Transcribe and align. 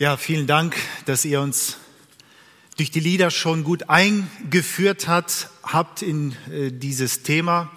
Ja, 0.00 0.16
vielen 0.16 0.46
Dank, 0.46 0.76
dass 1.04 1.26
ihr 1.26 1.42
uns 1.42 1.76
durch 2.78 2.90
die 2.90 3.00
Lieder 3.00 3.30
schon 3.30 3.64
gut 3.64 3.90
eingeführt 3.90 5.08
hat, 5.08 5.50
habt 5.62 6.00
in 6.00 6.34
äh, 6.50 6.70
dieses 6.72 7.22
Thema, 7.22 7.70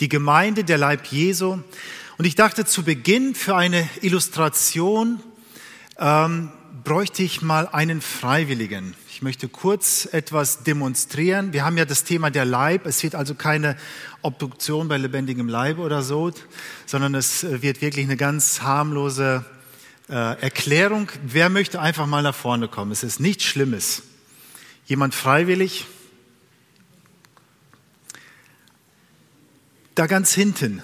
die 0.00 0.08
Gemeinde, 0.08 0.64
der 0.64 0.78
Leib 0.78 1.04
Jesu. 1.08 1.58
Und 2.16 2.24
ich 2.24 2.34
dachte 2.34 2.64
zu 2.64 2.82
Beginn 2.82 3.34
für 3.34 3.56
eine 3.56 3.86
Illustration 4.00 5.20
ähm, 5.98 6.48
bräuchte 6.82 7.22
ich 7.22 7.42
mal 7.42 7.68
einen 7.68 8.00
Freiwilligen. 8.00 8.94
Ich 9.10 9.20
möchte 9.20 9.46
kurz 9.46 10.08
etwas 10.10 10.62
demonstrieren. 10.62 11.52
Wir 11.52 11.66
haben 11.66 11.76
ja 11.76 11.84
das 11.84 12.04
Thema 12.04 12.30
der 12.30 12.46
Leib. 12.46 12.86
Es 12.86 13.02
wird 13.02 13.14
also 13.14 13.34
keine 13.34 13.76
Obduktion 14.22 14.88
bei 14.88 14.96
lebendigem 14.96 15.50
Leib 15.50 15.76
oder 15.76 16.02
so, 16.02 16.32
sondern 16.86 17.14
es 17.14 17.42
wird 17.42 17.82
wirklich 17.82 18.06
eine 18.06 18.16
ganz 18.16 18.62
harmlose 18.62 19.44
äh, 20.08 20.40
Erklärung. 20.40 21.10
Wer 21.22 21.48
möchte 21.48 21.80
einfach 21.80 22.06
mal 22.06 22.22
nach 22.22 22.34
vorne 22.34 22.68
kommen? 22.68 22.92
Es 22.92 23.02
ist 23.02 23.20
nichts 23.20 23.44
Schlimmes. 23.44 24.02
Jemand 24.86 25.14
freiwillig? 25.14 25.86
Da 29.94 30.06
ganz 30.06 30.32
hinten. 30.34 30.82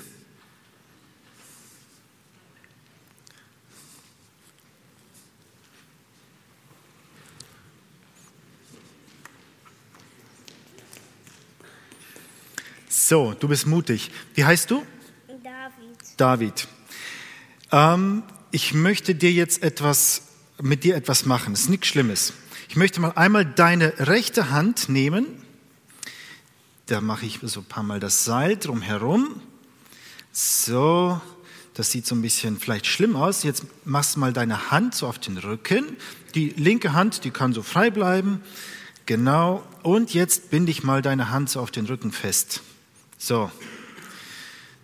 So, 13.12 13.34
du 13.34 13.48
bist 13.48 13.66
mutig. 13.66 14.10
Wie 14.34 14.44
heißt 14.44 14.70
du? 14.70 14.86
David. 15.42 15.98
David. 16.16 16.68
Ähm, 17.70 18.22
ich 18.52 18.74
möchte 18.74 19.14
dir 19.14 19.32
jetzt 19.32 19.62
etwas, 19.62 20.22
mit 20.60 20.84
dir 20.84 20.94
etwas 20.94 21.26
machen. 21.26 21.54
Das 21.54 21.62
ist 21.62 21.70
nichts 21.70 21.88
Schlimmes. 21.88 22.34
Ich 22.68 22.76
möchte 22.76 23.00
mal 23.00 23.12
einmal 23.12 23.44
deine 23.44 23.94
rechte 23.98 24.50
Hand 24.50 24.88
nehmen. 24.88 25.26
Da 26.86 27.00
mache 27.00 27.26
ich 27.26 27.40
so 27.42 27.60
ein 27.60 27.64
paar 27.64 27.82
Mal 27.82 27.98
das 27.98 28.24
Seil 28.24 28.56
drumherum. 28.58 29.40
So, 30.32 31.20
das 31.74 31.90
sieht 31.90 32.06
so 32.06 32.14
ein 32.14 32.22
bisschen 32.22 32.58
vielleicht 32.58 32.86
schlimm 32.86 33.16
aus. 33.16 33.42
Jetzt 33.42 33.64
machst 33.84 34.16
du 34.16 34.20
mal 34.20 34.34
deine 34.34 34.70
Hand 34.70 34.94
so 34.94 35.06
auf 35.06 35.18
den 35.18 35.38
Rücken. 35.38 35.96
Die 36.34 36.50
linke 36.50 36.92
Hand, 36.92 37.24
die 37.24 37.30
kann 37.30 37.54
so 37.54 37.62
frei 37.62 37.90
bleiben. 37.90 38.42
Genau. 39.06 39.66
Und 39.82 40.12
jetzt 40.12 40.50
binde 40.50 40.70
ich 40.70 40.82
mal 40.82 41.00
deine 41.00 41.30
Hand 41.30 41.48
so 41.48 41.60
auf 41.60 41.70
den 41.70 41.86
Rücken 41.86 42.12
fest. 42.12 42.60
So. 43.16 43.50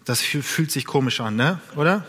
Das 0.06 0.22
fühlt 0.22 0.70
sich 0.70 0.86
komisch 0.86 1.20
an, 1.20 1.36
ne? 1.36 1.60
Oder? 1.76 2.06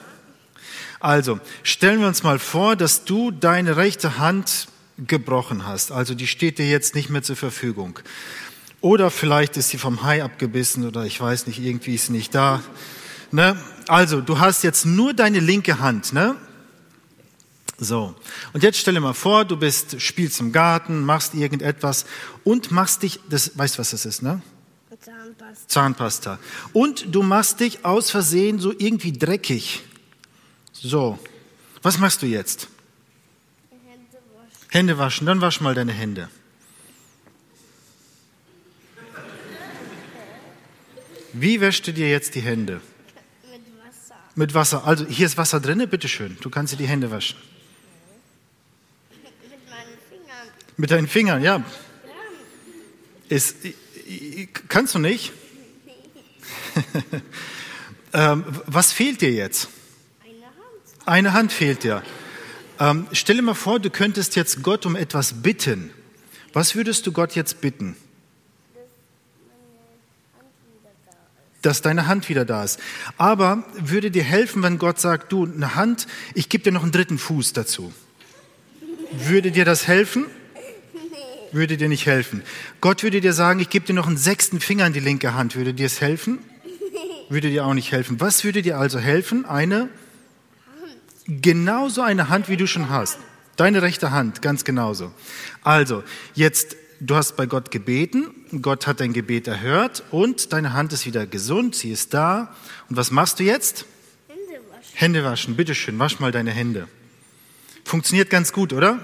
Also, 0.99 1.39
stellen 1.63 2.01
wir 2.01 2.07
uns 2.07 2.23
mal 2.23 2.39
vor, 2.39 2.75
dass 2.75 3.05
du 3.05 3.31
deine 3.31 3.77
rechte 3.77 4.17
Hand 4.17 4.67
gebrochen 4.97 5.65
hast. 5.65 5.91
Also, 5.91 6.13
die 6.13 6.27
steht 6.27 6.59
dir 6.59 6.69
jetzt 6.69 6.95
nicht 6.95 7.09
mehr 7.09 7.23
zur 7.23 7.35
Verfügung. 7.35 7.99
Oder 8.81 9.11
vielleicht 9.11 9.57
ist 9.57 9.69
sie 9.69 9.77
vom 9.77 10.03
Hai 10.03 10.23
abgebissen 10.23 10.87
oder 10.87 11.05
ich 11.05 11.19
weiß 11.19 11.47
nicht, 11.47 11.59
irgendwie 11.59 11.95
ist 11.95 12.07
sie 12.07 12.13
nicht 12.13 12.33
da. 12.33 12.61
Ne? 13.31 13.57
Also, 13.87 14.21
du 14.21 14.39
hast 14.39 14.63
jetzt 14.63 14.85
nur 14.85 15.13
deine 15.13 15.39
linke 15.39 15.79
Hand, 15.79 16.13
ne? 16.13 16.35
So. 17.77 18.13
Und 18.51 18.63
jetzt 18.63 18.77
stell 18.77 18.93
dir 18.93 18.99
mal 18.99 19.13
vor, 19.13 19.45
du 19.45 19.55
bist, 19.55 20.01
spielst 20.01 20.39
im 20.41 20.51
Garten, 20.51 21.05
machst 21.05 21.33
irgendetwas 21.33 22.05
und 22.43 22.71
machst 22.71 23.03
dich, 23.03 23.19
das, 23.29 23.57
weißt 23.57 23.75
du, 23.75 23.79
was 23.79 23.91
das 23.91 24.05
ist, 24.05 24.21
ne? 24.21 24.41
Zahnpasta. 24.99 25.67
Zahnpasta. 25.67 26.39
Und 26.73 27.15
du 27.15 27.23
machst 27.23 27.61
dich 27.61 27.85
aus 27.85 28.11
Versehen 28.11 28.59
so 28.59 28.73
irgendwie 28.77 29.13
dreckig. 29.13 29.83
So, 30.81 31.19
was 31.81 31.97
machst 31.97 32.21
du 32.21 32.25
jetzt? 32.25 32.69
Hände 33.69 34.17
waschen. 34.33 34.69
Hände 34.69 34.97
waschen, 34.97 35.27
dann 35.27 35.41
wasch 35.41 35.59
mal 35.59 35.75
deine 35.75 35.91
Hände. 35.91 36.29
Wie 41.33 41.59
wäschst 41.59 41.85
du 41.85 41.93
dir 41.93 42.09
jetzt 42.09 42.33
die 42.35 42.39
Hände? 42.39 42.81
Mit 43.43 43.61
Wasser. 43.77 44.15
Mit 44.35 44.53
Wasser. 44.53 44.87
Also 44.87 45.05
hier 45.05 45.25
ist 45.25 45.37
Wasser 45.37 45.59
drin, 45.59 45.85
bitteschön. 45.89 46.37
Du 46.39 46.49
kannst 46.49 46.73
dir 46.73 46.77
die 46.77 46.87
Hände 46.87 47.11
waschen. 47.11 47.37
Mit 49.11 49.69
meinen 49.69 49.97
Fingern. 50.09 50.47
Mit 50.77 50.91
deinen 50.91 51.07
Fingern, 51.07 51.43
ja. 51.43 51.63
Ist, 53.27 53.57
kannst 54.69 54.95
du 54.95 54.99
nicht? 54.99 55.33
ähm, 58.13 58.45
was 58.65 58.93
fehlt 58.93 59.21
dir 59.21 59.31
jetzt? 59.31 59.67
Eine 61.09 61.33
Hand. 61.33 61.51
Fehlt 61.51 61.83
dir. 61.83 62.03
Ähm, 62.79 63.07
stell 63.13 63.37
dir 63.37 63.41
mal 63.41 63.55
vor, 63.55 63.79
du 63.79 63.89
könntest 63.89 64.35
jetzt 64.35 64.61
Gott 64.61 64.85
um 64.85 64.95
etwas 64.95 65.41
bitten. 65.41 65.89
Was 66.53 66.75
würdest 66.75 67.07
du 67.07 67.11
Gott 67.11 67.33
jetzt 67.33 67.61
bitten? 67.61 67.95
Dass 71.63 71.81
deine 71.81 72.05
Hand 72.05 72.29
wieder 72.29 72.45
da 72.45 72.63
ist. 72.63 72.79
Aber 73.17 73.63
würde 73.75 74.11
dir 74.11 74.23
helfen, 74.23 74.61
wenn 74.61 74.77
Gott 74.77 74.99
sagt, 74.99 75.31
du, 75.31 75.45
eine 75.45 75.73
Hand, 75.73 76.05
ich 76.35 76.47
gebe 76.47 76.63
dir 76.63 76.71
noch 76.71 76.83
einen 76.83 76.91
dritten 76.91 77.17
Fuß 77.17 77.53
dazu. 77.53 77.91
Würde 79.11 79.49
dir 79.49 79.65
das 79.65 79.87
helfen? 79.87 80.27
Würde 81.51 81.75
dir 81.75 81.89
nicht 81.89 82.05
helfen. 82.05 82.43
Gott 82.81 83.01
würde 83.01 83.19
dir 83.19 83.33
sagen, 83.33 83.59
ich 83.59 83.71
gebe 83.71 83.83
dir 83.83 83.93
noch 83.93 84.05
einen 84.05 84.17
sechsten 84.17 84.59
Finger 84.59 84.85
in 84.85 84.93
die 84.93 84.99
linke 84.99 85.33
Hand. 85.33 85.55
Würde 85.55 85.73
dir 85.73 85.87
es 85.87 86.01
helfen? 86.01 86.37
Würde 87.29 87.49
dir 87.49 87.65
auch 87.65 87.73
nicht 87.73 87.91
helfen. 87.91 88.21
Was 88.21 88.43
würde 88.43 88.61
dir 88.61 88.77
also 88.77 88.99
helfen? 88.99 89.45
Eine 89.45 89.89
genauso 91.29 92.01
eine 92.01 92.29
Hand, 92.29 92.49
wie 92.49 92.57
du 92.57 92.67
schon 92.67 92.89
hast. 92.89 93.17
Deine 93.55 93.81
rechte 93.81 94.11
Hand, 94.11 94.41
ganz 94.41 94.63
genauso. 94.63 95.11
Also, 95.63 96.03
jetzt, 96.33 96.75
du 96.99 97.15
hast 97.15 97.35
bei 97.35 97.45
Gott 97.45 97.71
gebeten, 97.71 98.27
Gott 98.61 98.87
hat 98.87 98.99
dein 98.99 99.13
Gebet 99.13 99.47
erhört 99.47 100.03
und 100.11 100.53
deine 100.53 100.73
Hand 100.73 100.93
ist 100.93 101.05
wieder 101.05 101.27
gesund, 101.27 101.75
sie 101.75 101.91
ist 101.91 102.13
da. 102.13 102.55
Und 102.89 102.95
was 102.95 103.11
machst 103.11 103.39
du 103.39 103.43
jetzt? 103.43 103.85
Hände 104.27 104.61
waschen. 104.69 104.93
Hände 104.93 105.23
waschen, 105.23 105.55
bitteschön, 105.55 105.99
wasch 105.99 106.19
mal 106.19 106.31
deine 106.31 106.51
Hände. 106.51 106.87
Funktioniert 107.83 108.29
ganz 108.29 108.53
gut, 108.53 108.73
oder? 108.73 109.03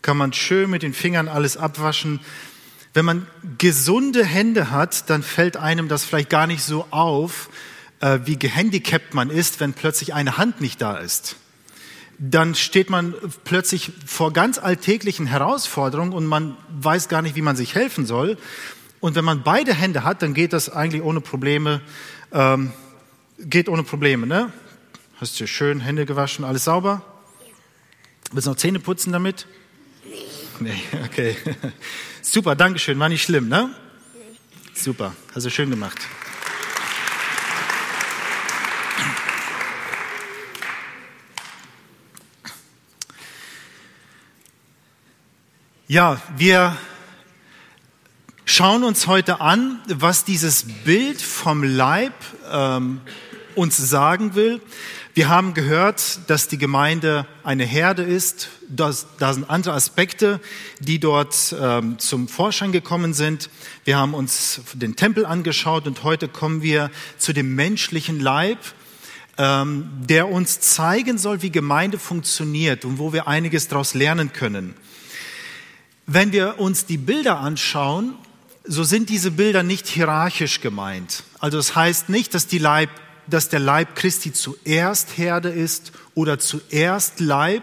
Kann 0.00 0.16
man 0.16 0.32
schön 0.32 0.70
mit 0.70 0.82
den 0.82 0.94
Fingern 0.94 1.28
alles 1.28 1.56
abwaschen. 1.56 2.20
Wenn 2.94 3.04
man 3.04 3.26
gesunde 3.58 4.24
Hände 4.24 4.70
hat, 4.70 5.08
dann 5.10 5.22
fällt 5.22 5.56
einem 5.56 5.88
das 5.88 6.04
vielleicht 6.04 6.30
gar 6.30 6.46
nicht 6.46 6.62
so 6.62 6.86
auf, 6.90 7.48
äh, 8.02 8.20
wie 8.24 8.38
gehandicapt 8.38 9.14
man 9.14 9.30
ist, 9.30 9.60
wenn 9.60 9.72
plötzlich 9.72 10.12
eine 10.12 10.36
Hand 10.36 10.60
nicht 10.60 10.82
da 10.82 10.98
ist. 10.98 11.36
Dann 12.18 12.54
steht 12.54 12.90
man 12.90 13.14
plötzlich 13.44 13.92
vor 14.04 14.32
ganz 14.32 14.58
alltäglichen 14.58 15.26
Herausforderungen 15.26 16.12
und 16.12 16.26
man 16.26 16.56
weiß 16.68 17.08
gar 17.08 17.22
nicht, 17.22 17.36
wie 17.36 17.42
man 17.42 17.56
sich 17.56 17.74
helfen 17.74 18.04
soll. 18.04 18.36
Und 19.00 19.14
wenn 19.14 19.24
man 19.24 19.42
beide 19.42 19.72
Hände 19.72 20.04
hat, 20.04 20.22
dann 20.22 20.34
geht 20.34 20.52
das 20.52 20.68
eigentlich 20.68 21.02
ohne 21.02 21.20
Probleme, 21.20 21.80
ähm, 22.32 22.72
geht 23.38 23.68
ohne 23.68 23.82
Probleme, 23.82 24.26
ne? 24.26 24.52
Hast 25.16 25.40
du 25.40 25.46
schön 25.46 25.80
Hände 25.80 26.04
gewaschen, 26.04 26.44
alles 26.44 26.64
sauber? 26.64 27.02
Willst 28.32 28.46
du 28.46 28.50
noch 28.50 28.56
Zähne 28.56 28.80
putzen 28.80 29.12
damit? 29.12 29.46
Nee, 30.60 30.80
okay. 31.04 31.36
Super, 32.20 32.54
Dankeschön, 32.54 32.98
war 32.98 33.08
nicht 33.08 33.22
schlimm, 33.22 33.48
ne? 33.48 33.70
Super, 34.74 35.14
hast 35.34 35.46
du 35.46 35.50
schön 35.50 35.70
gemacht. 35.70 35.98
Ja, 45.92 46.22
wir 46.38 46.74
schauen 48.46 48.82
uns 48.82 49.06
heute 49.08 49.42
an, 49.42 49.78
was 49.88 50.24
dieses 50.24 50.64
Bild 50.86 51.20
vom 51.20 51.62
Leib 51.62 52.14
ähm, 52.50 53.02
uns 53.56 53.76
sagen 53.76 54.34
will. 54.34 54.62
Wir 55.12 55.28
haben 55.28 55.52
gehört, 55.52 56.20
dass 56.28 56.48
die 56.48 56.56
Gemeinde 56.56 57.26
eine 57.44 57.66
Herde 57.66 58.04
ist. 58.04 58.48
Da 58.70 58.90
sind 58.90 59.50
andere 59.50 59.74
Aspekte, 59.74 60.40
die 60.80 60.98
dort 60.98 61.54
ähm, 61.60 61.98
zum 61.98 62.26
Vorschein 62.26 62.72
gekommen 62.72 63.12
sind. 63.12 63.50
Wir 63.84 63.98
haben 63.98 64.14
uns 64.14 64.62
den 64.72 64.96
Tempel 64.96 65.26
angeschaut 65.26 65.86
und 65.86 66.04
heute 66.04 66.26
kommen 66.26 66.62
wir 66.62 66.90
zu 67.18 67.34
dem 67.34 67.54
menschlichen 67.54 68.18
Leib, 68.18 68.56
ähm, 69.36 69.90
der 70.08 70.30
uns 70.30 70.58
zeigen 70.60 71.18
soll, 71.18 71.42
wie 71.42 71.50
Gemeinde 71.50 71.98
funktioniert 71.98 72.86
und 72.86 72.98
wo 72.98 73.12
wir 73.12 73.28
einiges 73.28 73.68
daraus 73.68 73.92
lernen 73.92 74.32
können. 74.32 74.74
Wenn 76.14 76.30
wir 76.30 76.60
uns 76.60 76.84
die 76.84 76.98
Bilder 76.98 77.40
anschauen, 77.40 78.16
so 78.64 78.84
sind 78.84 79.08
diese 79.08 79.30
Bilder 79.30 79.62
nicht 79.62 79.86
hierarchisch 79.86 80.60
gemeint. 80.60 81.22
Also 81.38 81.56
es 81.56 81.68
das 81.68 81.76
heißt 81.76 82.08
nicht, 82.10 82.34
dass, 82.34 82.46
die 82.46 82.58
Leib, 82.58 82.90
dass 83.28 83.48
der 83.48 83.60
Leib 83.60 83.96
Christi 83.96 84.30
zuerst 84.30 85.16
Herde 85.16 85.48
ist 85.48 85.92
oder 86.14 86.38
zuerst 86.38 87.18
Leib 87.18 87.62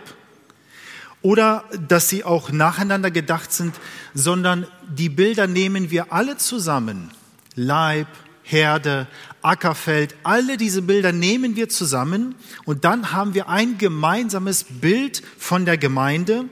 oder 1.21 1.63
dass 1.87 2.09
sie 2.09 2.23
auch 2.23 2.51
nacheinander 2.51 3.11
gedacht 3.11 3.53
sind, 3.53 3.75
sondern 4.15 4.65
die 4.87 5.09
Bilder 5.09 5.45
nehmen 5.45 5.91
wir 5.91 6.11
alle 6.11 6.37
zusammen. 6.37 7.11
Leib, 7.53 8.07
Herde, 8.41 9.05
Ackerfeld, 9.43 10.15
alle 10.23 10.57
diese 10.57 10.81
Bilder 10.81 11.11
nehmen 11.11 11.55
wir 11.55 11.69
zusammen 11.69 12.33
und 12.65 12.83
dann 12.83 13.11
haben 13.11 13.35
wir 13.35 13.47
ein 13.47 13.77
gemeinsames 13.77 14.65
Bild 14.67 15.21
von 15.37 15.65
der 15.65 15.77
Gemeinde 15.77 16.45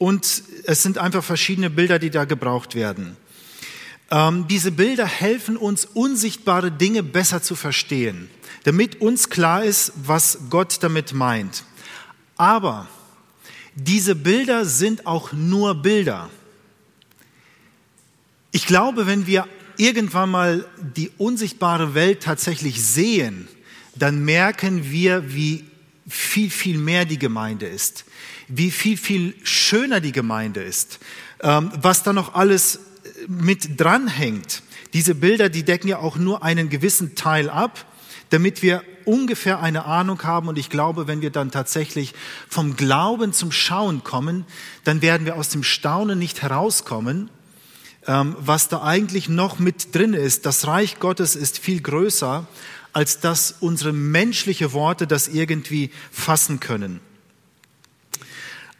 und 0.00 0.42
es 0.64 0.82
sind 0.82 0.96
einfach 0.96 1.22
verschiedene 1.22 1.68
Bilder, 1.68 1.98
die 1.98 2.08
da 2.08 2.24
gebraucht 2.24 2.74
werden. 2.74 3.18
Ähm, 4.10 4.46
diese 4.48 4.72
Bilder 4.72 5.06
helfen 5.06 5.58
uns, 5.58 5.84
unsichtbare 5.84 6.72
Dinge 6.72 7.02
besser 7.02 7.42
zu 7.42 7.54
verstehen, 7.54 8.30
damit 8.64 9.02
uns 9.02 9.28
klar 9.28 9.62
ist, 9.62 9.92
was 10.02 10.38
Gott 10.48 10.78
damit 10.80 11.12
meint. 11.12 11.64
Aber 12.38 12.88
diese 13.74 14.14
Bilder 14.14 14.64
sind 14.64 15.06
auch 15.06 15.32
nur 15.32 15.74
Bilder. 15.74 16.30
Ich 18.52 18.66
glaube, 18.66 19.06
wenn 19.06 19.26
wir 19.26 19.46
irgendwann 19.76 20.30
mal 20.30 20.64
die 20.96 21.10
unsichtbare 21.18 21.92
Welt 21.92 22.22
tatsächlich 22.22 22.82
sehen, 22.82 23.48
dann 23.94 24.24
merken 24.24 24.90
wir, 24.90 25.34
wie 25.34 25.66
viel, 26.08 26.48
viel 26.48 26.78
mehr 26.78 27.04
die 27.04 27.18
Gemeinde 27.18 27.66
ist, 27.66 28.06
wie 28.50 28.70
viel, 28.70 28.96
viel 28.96 29.34
schöner 29.42 30.00
die 30.00 30.12
Gemeinde 30.12 30.62
ist, 30.62 30.98
ähm, 31.40 31.70
was 31.80 32.02
da 32.02 32.12
noch 32.12 32.34
alles 32.34 32.80
mit 33.28 33.80
dranhängt. 33.80 34.62
Diese 34.92 35.14
Bilder, 35.14 35.48
die 35.48 35.62
decken 35.62 35.88
ja 35.88 35.98
auch 35.98 36.16
nur 36.16 36.42
einen 36.42 36.68
gewissen 36.68 37.14
Teil 37.14 37.48
ab, 37.48 37.86
damit 38.30 38.62
wir 38.62 38.82
ungefähr 39.04 39.60
eine 39.60 39.84
Ahnung 39.84 40.22
haben. 40.24 40.48
Und 40.48 40.58
ich 40.58 40.68
glaube, 40.68 41.06
wenn 41.06 41.20
wir 41.20 41.30
dann 41.30 41.50
tatsächlich 41.50 42.14
vom 42.48 42.76
Glauben 42.76 43.32
zum 43.32 43.52
Schauen 43.52 44.04
kommen, 44.04 44.44
dann 44.84 45.02
werden 45.02 45.26
wir 45.26 45.36
aus 45.36 45.48
dem 45.48 45.62
Staunen 45.62 46.18
nicht 46.18 46.42
herauskommen, 46.42 47.30
ähm, 48.06 48.36
was 48.40 48.68
da 48.68 48.82
eigentlich 48.82 49.28
noch 49.28 49.58
mit 49.58 49.94
drin 49.94 50.14
ist. 50.14 50.44
Das 50.44 50.66
Reich 50.66 50.98
Gottes 50.98 51.36
ist 51.36 51.58
viel 51.58 51.80
größer, 51.80 52.46
als 52.92 53.20
dass 53.20 53.54
unsere 53.60 53.92
menschliche 53.92 54.72
Worte 54.72 55.06
das 55.06 55.28
irgendwie 55.28 55.90
fassen 56.10 56.58
können. 56.58 57.00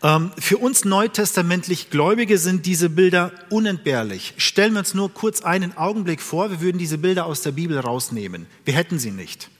Ähm, 0.02 0.30
für 0.38 0.58
uns 0.58 0.84
neutestamentlich 0.84 1.90
Gläubige 1.90 2.38
sind 2.38 2.64
diese 2.64 2.88
Bilder 2.88 3.32
unentbehrlich. 3.50 4.34
Stellen 4.38 4.72
wir 4.72 4.80
uns 4.80 4.94
nur 4.94 5.12
kurz 5.12 5.42
einen 5.42 5.76
Augenblick 5.76 6.22
vor, 6.22 6.50
wir 6.50 6.60
würden 6.60 6.78
diese 6.78 6.98
Bilder 6.98 7.26
aus 7.26 7.42
der 7.42 7.52
Bibel 7.52 7.78
rausnehmen. 7.78 8.46
Wir 8.64 8.74
hätten 8.74 8.98
sie 8.98 9.10
nicht. 9.10 9.50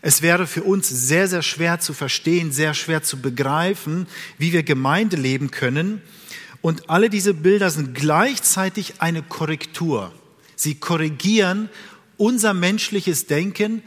Es 0.00 0.22
wäre 0.22 0.46
für 0.46 0.62
uns 0.62 0.88
sehr, 0.88 1.28
sehr 1.28 1.42
schwer 1.42 1.80
zu 1.80 1.92
verstehen, 1.92 2.50
sehr 2.50 2.74
schwer 2.74 3.02
zu 3.02 3.20
begreifen, 3.20 4.06
wie 4.38 4.52
wir 4.52 4.62
Gemeinde 4.62 5.16
leben 5.16 5.50
können. 5.50 6.00
Und 6.60 6.88
alle 6.90 7.10
diese 7.10 7.34
Bilder 7.34 7.70
sind 7.70 7.94
gleichzeitig 7.94 8.94
eine 9.00 9.22
Korrektur. 9.22 10.12
Sie 10.56 10.76
korrigieren 10.76 11.68
unser 12.16 12.54
menschliches 12.54 13.26
Denken, 13.26 13.82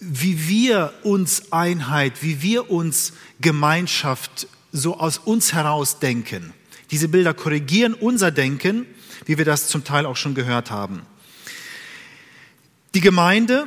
wie 0.00 0.48
wir 0.48 0.92
uns 1.02 1.52
Einheit, 1.52 2.22
wie 2.22 2.42
wir 2.42 2.70
uns 2.70 3.12
Gemeinschaft 3.40 4.48
so 4.72 4.98
aus 4.98 5.18
uns 5.18 5.52
heraus 5.52 5.98
denken. 5.98 6.52
Diese 6.90 7.08
Bilder 7.08 7.34
korrigieren 7.34 7.94
unser 7.94 8.30
Denken, 8.30 8.86
wie 9.26 9.38
wir 9.38 9.44
das 9.44 9.68
zum 9.68 9.84
Teil 9.84 10.06
auch 10.06 10.16
schon 10.16 10.34
gehört 10.34 10.70
haben. 10.70 11.02
Die 12.94 13.00
Gemeinde 13.00 13.66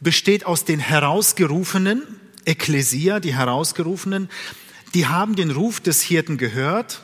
besteht 0.00 0.46
aus 0.46 0.64
den 0.64 0.80
Herausgerufenen, 0.80 2.02
Ekklesia, 2.44 3.20
die 3.20 3.34
Herausgerufenen, 3.34 4.28
die 4.94 5.06
haben 5.06 5.36
den 5.36 5.50
Ruf 5.50 5.80
des 5.80 6.02
Hirten 6.02 6.38
gehört, 6.38 7.02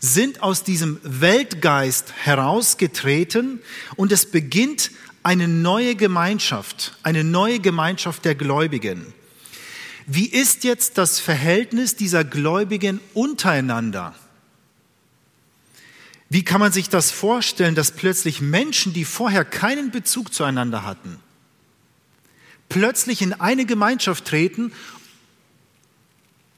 sind 0.00 0.42
aus 0.42 0.64
diesem 0.64 0.98
Weltgeist 1.02 2.12
herausgetreten 2.22 3.60
und 3.96 4.12
es 4.12 4.26
beginnt 4.26 4.90
eine 5.22 5.48
neue 5.48 5.94
Gemeinschaft, 5.94 6.96
eine 7.02 7.24
neue 7.24 7.60
Gemeinschaft 7.60 8.24
der 8.24 8.34
Gläubigen. 8.34 9.12
Wie 10.12 10.26
ist 10.26 10.64
jetzt 10.64 10.98
das 10.98 11.20
Verhältnis 11.20 11.94
dieser 11.94 12.24
Gläubigen 12.24 12.98
untereinander? 13.14 14.12
Wie 16.28 16.42
kann 16.42 16.58
man 16.58 16.72
sich 16.72 16.88
das 16.88 17.12
vorstellen, 17.12 17.76
dass 17.76 17.92
plötzlich 17.92 18.40
Menschen, 18.40 18.92
die 18.92 19.04
vorher 19.04 19.44
keinen 19.44 19.92
Bezug 19.92 20.34
zueinander 20.34 20.84
hatten, 20.84 21.20
plötzlich 22.68 23.22
in 23.22 23.34
eine 23.34 23.66
Gemeinschaft 23.66 24.24
treten 24.24 24.72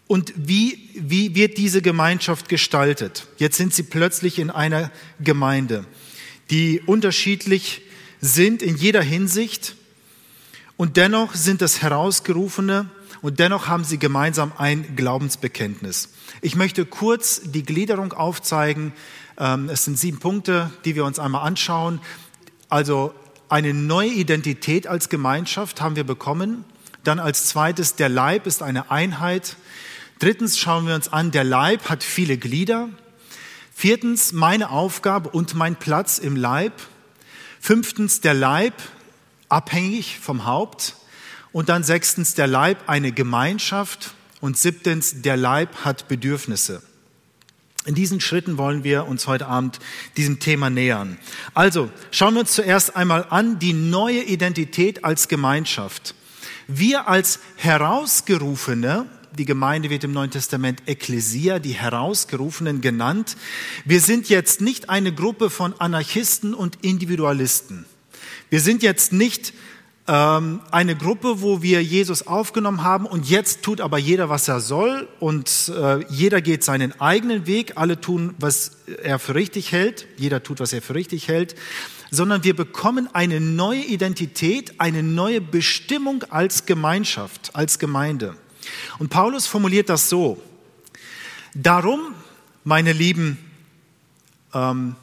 und 0.06 0.32
wie, 0.34 0.88
wie 0.94 1.34
wird 1.34 1.58
diese 1.58 1.82
Gemeinschaft 1.82 2.48
gestaltet? 2.48 3.26
Jetzt 3.36 3.58
sind 3.58 3.74
sie 3.74 3.82
plötzlich 3.82 4.38
in 4.38 4.48
einer 4.48 4.90
Gemeinde, 5.20 5.84
die 6.48 6.80
unterschiedlich 6.86 7.82
sind 8.22 8.62
in 8.62 8.78
jeder 8.78 9.02
Hinsicht 9.02 9.76
und 10.78 10.96
dennoch 10.96 11.34
sind 11.34 11.60
das 11.60 11.82
Herausgerufene 11.82 12.88
und 13.22 13.38
dennoch 13.38 13.68
haben 13.68 13.84
sie 13.84 13.98
gemeinsam 13.98 14.52
ein 14.58 14.96
Glaubensbekenntnis. 14.96 16.10
Ich 16.40 16.56
möchte 16.56 16.84
kurz 16.84 17.40
die 17.44 17.62
Gliederung 17.62 18.12
aufzeigen. 18.12 18.92
Ähm, 19.38 19.68
es 19.68 19.84
sind 19.84 19.96
sieben 19.96 20.18
Punkte, 20.18 20.70
die 20.84 20.96
wir 20.96 21.04
uns 21.04 21.20
einmal 21.20 21.46
anschauen. 21.46 22.00
Also 22.68 23.14
eine 23.48 23.72
neue 23.72 24.10
Identität 24.10 24.88
als 24.88 25.08
Gemeinschaft 25.08 25.80
haben 25.80 25.94
wir 25.94 26.04
bekommen. 26.04 26.64
Dann 27.04 27.20
als 27.20 27.46
zweites, 27.46 27.94
der 27.94 28.08
Leib 28.08 28.46
ist 28.46 28.62
eine 28.62 28.90
Einheit. 28.90 29.56
Drittens 30.18 30.58
schauen 30.58 30.86
wir 30.86 30.94
uns 30.94 31.12
an, 31.12 31.30
der 31.30 31.44
Leib 31.44 31.88
hat 31.88 32.02
viele 32.02 32.36
Glieder. 32.36 32.88
Viertens, 33.74 34.32
meine 34.32 34.70
Aufgabe 34.70 35.28
und 35.30 35.54
mein 35.54 35.76
Platz 35.76 36.18
im 36.18 36.34
Leib. 36.36 36.72
Fünftens, 37.60 38.20
der 38.20 38.34
Leib 38.34 38.74
abhängig 39.48 40.18
vom 40.20 40.44
Haupt. 40.44 40.96
Und 41.52 41.68
dann 41.68 41.84
sechstens, 41.84 42.34
der 42.34 42.46
Leib 42.46 42.88
eine 42.88 43.12
Gemeinschaft. 43.12 44.14
Und 44.40 44.58
siebtens, 44.58 45.22
der 45.22 45.36
Leib 45.36 45.84
hat 45.84 46.08
Bedürfnisse. 46.08 46.82
In 47.84 47.94
diesen 47.94 48.20
Schritten 48.20 48.58
wollen 48.58 48.84
wir 48.84 49.06
uns 49.06 49.26
heute 49.26 49.46
Abend 49.46 49.80
diesem 50.16 50.38
Thema 50.38 50.70
nähern. 50.70 51.18
Also 51.52 51.90
schauen 52.12 52.34
wir 52.34 52.40
uns 52.40 52.52
zuerst 52.52 52.94
einmal 52.94 53.26
an 53.30 53.58
die 53.58 53.72
neue 53.72 54.22
Identität 54.22 55.04
als 55.04 55.26
Gemeinschaft. 55.26 56.14
Wir 56.68 57.08
als 57.08 57.40
Herausgerufene, 57.56 59.06
die 59.36 59.46
Gemeinde 59.46 59.90
wird 59.90 60.04
im 60.04 60.12
Neuen 60.12 60.30
Testament 60.30 60.82
Ekklesia, 60.86 61.58
die 61.58 61.72
Herausgerufenen 61.72 62.80
genannt. 62.80 63.36
Wir 63.84 64.00
sind 64.00 64.28
jetzt 64.28 64.60
nicht 64.60 64.88
eine 64.88 65.12
Gruppe 65.12 65.50
von 65.50 65.74
Anarchisten 65.80 66.54
und 66.54 66.78
Individualisten. 66.82 67.84
Wir 68.48 68.60
sind 68.60 68.84
jetzt 68.84 69.12
nicht 69.12 69.54
eine 70.04 70.96
Gruppe, 70.96 71.42
wo 71.42 71.62
wir 71.62 71.82
Jesus 71.82 72.26
aufgenommen 72.26 72.82
haben 72.82 73.06
und 73.06 73.30
jetzt 73.30 73.62
tut 73.62 73.80
aber 73.80 73.98
jeder, 73.98 74.28
was 74.28 74.48
er 74.48 74.58
soll 74.58 75.08
und 75.20 75.72
äh, 75.74 76.04
jeder 76.10 76.40
geht 76.40 76.64
seinen 76.64 77.00
eigenen 77.00 77.46
Weg, 77.46 77.74
alle 77.76 78.00
tun, 78.00 78.34
was 78.40 78.78
er 79.04 79.20
für 79.20 79.36
richtig 79.36 79.70
hält, 79.70 80.08
jeder 80.16 80.42
tut, 80.42 80.58
was 80.58 80.72
er 80.72 80.82
für 80.82 80.96
richtig 80.96 81.28
hält, 81.28 81.54
sondern 82.10 82.42
wir 82.42 82.56
bekommen 82.56 83.08
eine 83.12 83.40
neue 83.40 83.82
Identität, 83.82 84.74
eine 84.80 85.04
neue 85.04 85.40
Bestimmung 85.40 86.24
als 86.30 86.66
Gemeinschaft, 86.66 87.54
als 87.54 87.78
Gemeinde. 87.78 88.36
Und 88.98 89.08
Paulus 89.08 89.46
formuliert 89.46 89.88
das 89.88 90.08
so, 90.08 90.42
darum, 91.54 92.14
meine 92.64 92.92
Lieben, 92.92 93.38
ähm, 94.52 94.96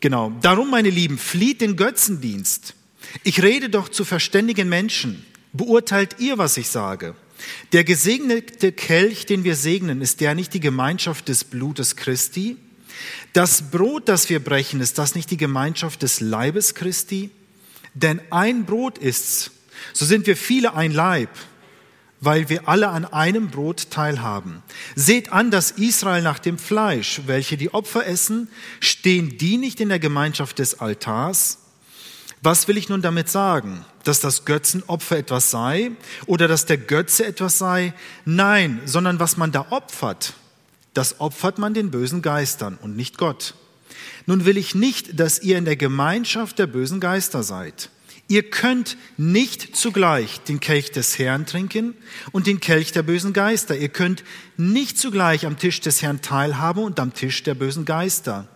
genau, 0.00 0.30
darum, 0.42 0.70
meine 0.70 0.90
Lieben, 0.90 1.16
flieht 1.16 1.62
den 1.62 1.76
Götzendienst. 1.76 2.74
Ich 3.22 3.42
rede 3.42 3.68
doch 3.68 3.88
zu 3.88 4.04
verständigen 4.04 4.68
Menschen. 4.68 5.24
Beurteilt 5.52 6.16
ihr, 6.18 6.36
was 6.38 6.56
ich 6.56 6.68
sage? 6.68 7.14
Der 7.72 7.84
gesegnete 7.84 8.72
Kelch, 8.72 9.26
den 9.26 9.44
wir 9.44 9.56
segnen, 9.56 10.00
ist 10.00 10.20
der 10.20 10.34
nicht 10.34 10.54
die 10.54 10.60
Gemeinschaft 10.60 11.28
des 11.28 11.44
Blutes 11.44 11.96
Christi? 11.96 12.56
Das 13.32 13.70
Brot, 13.70 14.08
das 14.08 14.28
wir 14.30 14.42
brechen, 14.42 14.80
ist 14.80 14.98
das 14.98 15.14
nicht 15.14 15.30
die 15.30 15.36
Gemeinschaft 15.36 16.02
des 16.02 16.20
Leibes 16.20 16.74
Christi? 16.74 17.30
Denn 17.94 18.20
ein 18.30 18.64
Brot 18.64 18.98
ist's. 18.98 19.50
So 19.92 20.04
sind 20.04 20.26
wir 20.26 20.36
viele 20.36 20.74
ein 20.74 20.92
Leib, 20.92 21.30
weil 22.20 22.48
wir 22.48 22.68
alle 22.68 22.88
an 22.88 23.04
einem 23.04 23.48
Brot 23.48 23.90
teilhaben. 23.90 24.62
Seht 24.96 25.32
an, 25.32 25.50
dass 25.50 25.72
Israel 25.72 26.22
nach 26.22 26.38
dem 26.38 26.58
Fleisch, 26.58 27.22
welche 27.26 27.56
die 27.56 27.72
Opfer 27.74 28.06
essen, 28.06 28.48
stehen 28.80 29.36
die 29.38 29.56
nicht 29.58 29.80
in 29.80 29.88
der 29.88 29.98
Gemeinschaft 29.98 30.58
des 30.58 30.80
Altars? 30.80 31.58
Was 32.44 32.68
will 32.68 32.76
ich 32.76 32.90
nun 32.90 33.00
damit 33.00 33.30
sagen? 33.30 33.86
Dass 34.04 34.20
das 34.20 34.44
Götzenopfer 34.44 35.16
etwas 35.16 35.50
sei 35.50 35.92
oder 36.26 36.46
dass 36.46 36.66
der 36.66 36.76
Götze 36.76 37.24
etwas 37.24 37.56
sei? 37.56 37.94
Nein, 38.26 38.82
sondern 38.84 39.18
was 39.18 39.38
man 39.38 39.50
da 39.50 39.68
opfert, 39.70 40.34
das 40.92 41.20
opfert 41.22 41.58
man 41.58 41.72
den 41.72 41.90
bösen 41.90 42.20
Geistern 42.20 42.78
und 42.82 42.96
nicht 42.96 43.16
Gott. 43.16 43.54
Nun 44.26 44.44
will 44.44 44.58
ich 44.58 44.74
nicht, 44.74 45.18
dass 45.18 45.40
ihr 45.40 45.56
in 45.56 45.64
der 45.64 45.76
Gemeinschaft 45.76 46.58
der 46.58 46.66
bösen 46.66 47.00
Geister 47.00 47.42
seid. 47.42 47.88
Ihr 48.28 48.42
könnt 48.50 48.98
nicht 49.16 49.74
zugleich 49.74 50.40
den 50.40 50.60
Kelch 50.60 50.90
des 50.90 51.18
Herrn 51.18 51.46
trinken 51.46 51.94
und 52.32 52.46
den 52.46 52.60
Kelch 52.60 52.92
der 52.92 53.04
bösen 53.04 53.32
Geister. 53.32 53.74
Ihr 53.74 53.88
könnt 53.88 54.22
nicht 54.58 54.98
zugleich 54.98 55.46
am 55.46 55.58
Tisch 55.58 55.80
des 55.80 56.02
Herrn 56.02 56.20
teilhaben 56.20 56.84
und 56.84 57.00
am 57.00 57.14
Tisch 57.14 57.42
der 57.42 57.54
bösen 57.54 57.86
Geister. 57.86 58.48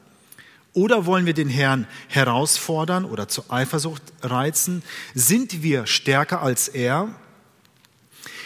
Oder 0.78 1.06
wollen 1.06 1.26
wir 1.26 1.34
den 1.34 1.48
Herrn 1.48 1.88
herausfordern 2.06 3.04
oder 3.04 3.26
zur 3.26 3.52
Eifersucht 3.52 4.00
reizen? 4.22 4.84
Sind 5.12 5.64
wir 5.64 5.88
stärker 5.88 6.40
als 6.40 6.68
er? 6.68 7.08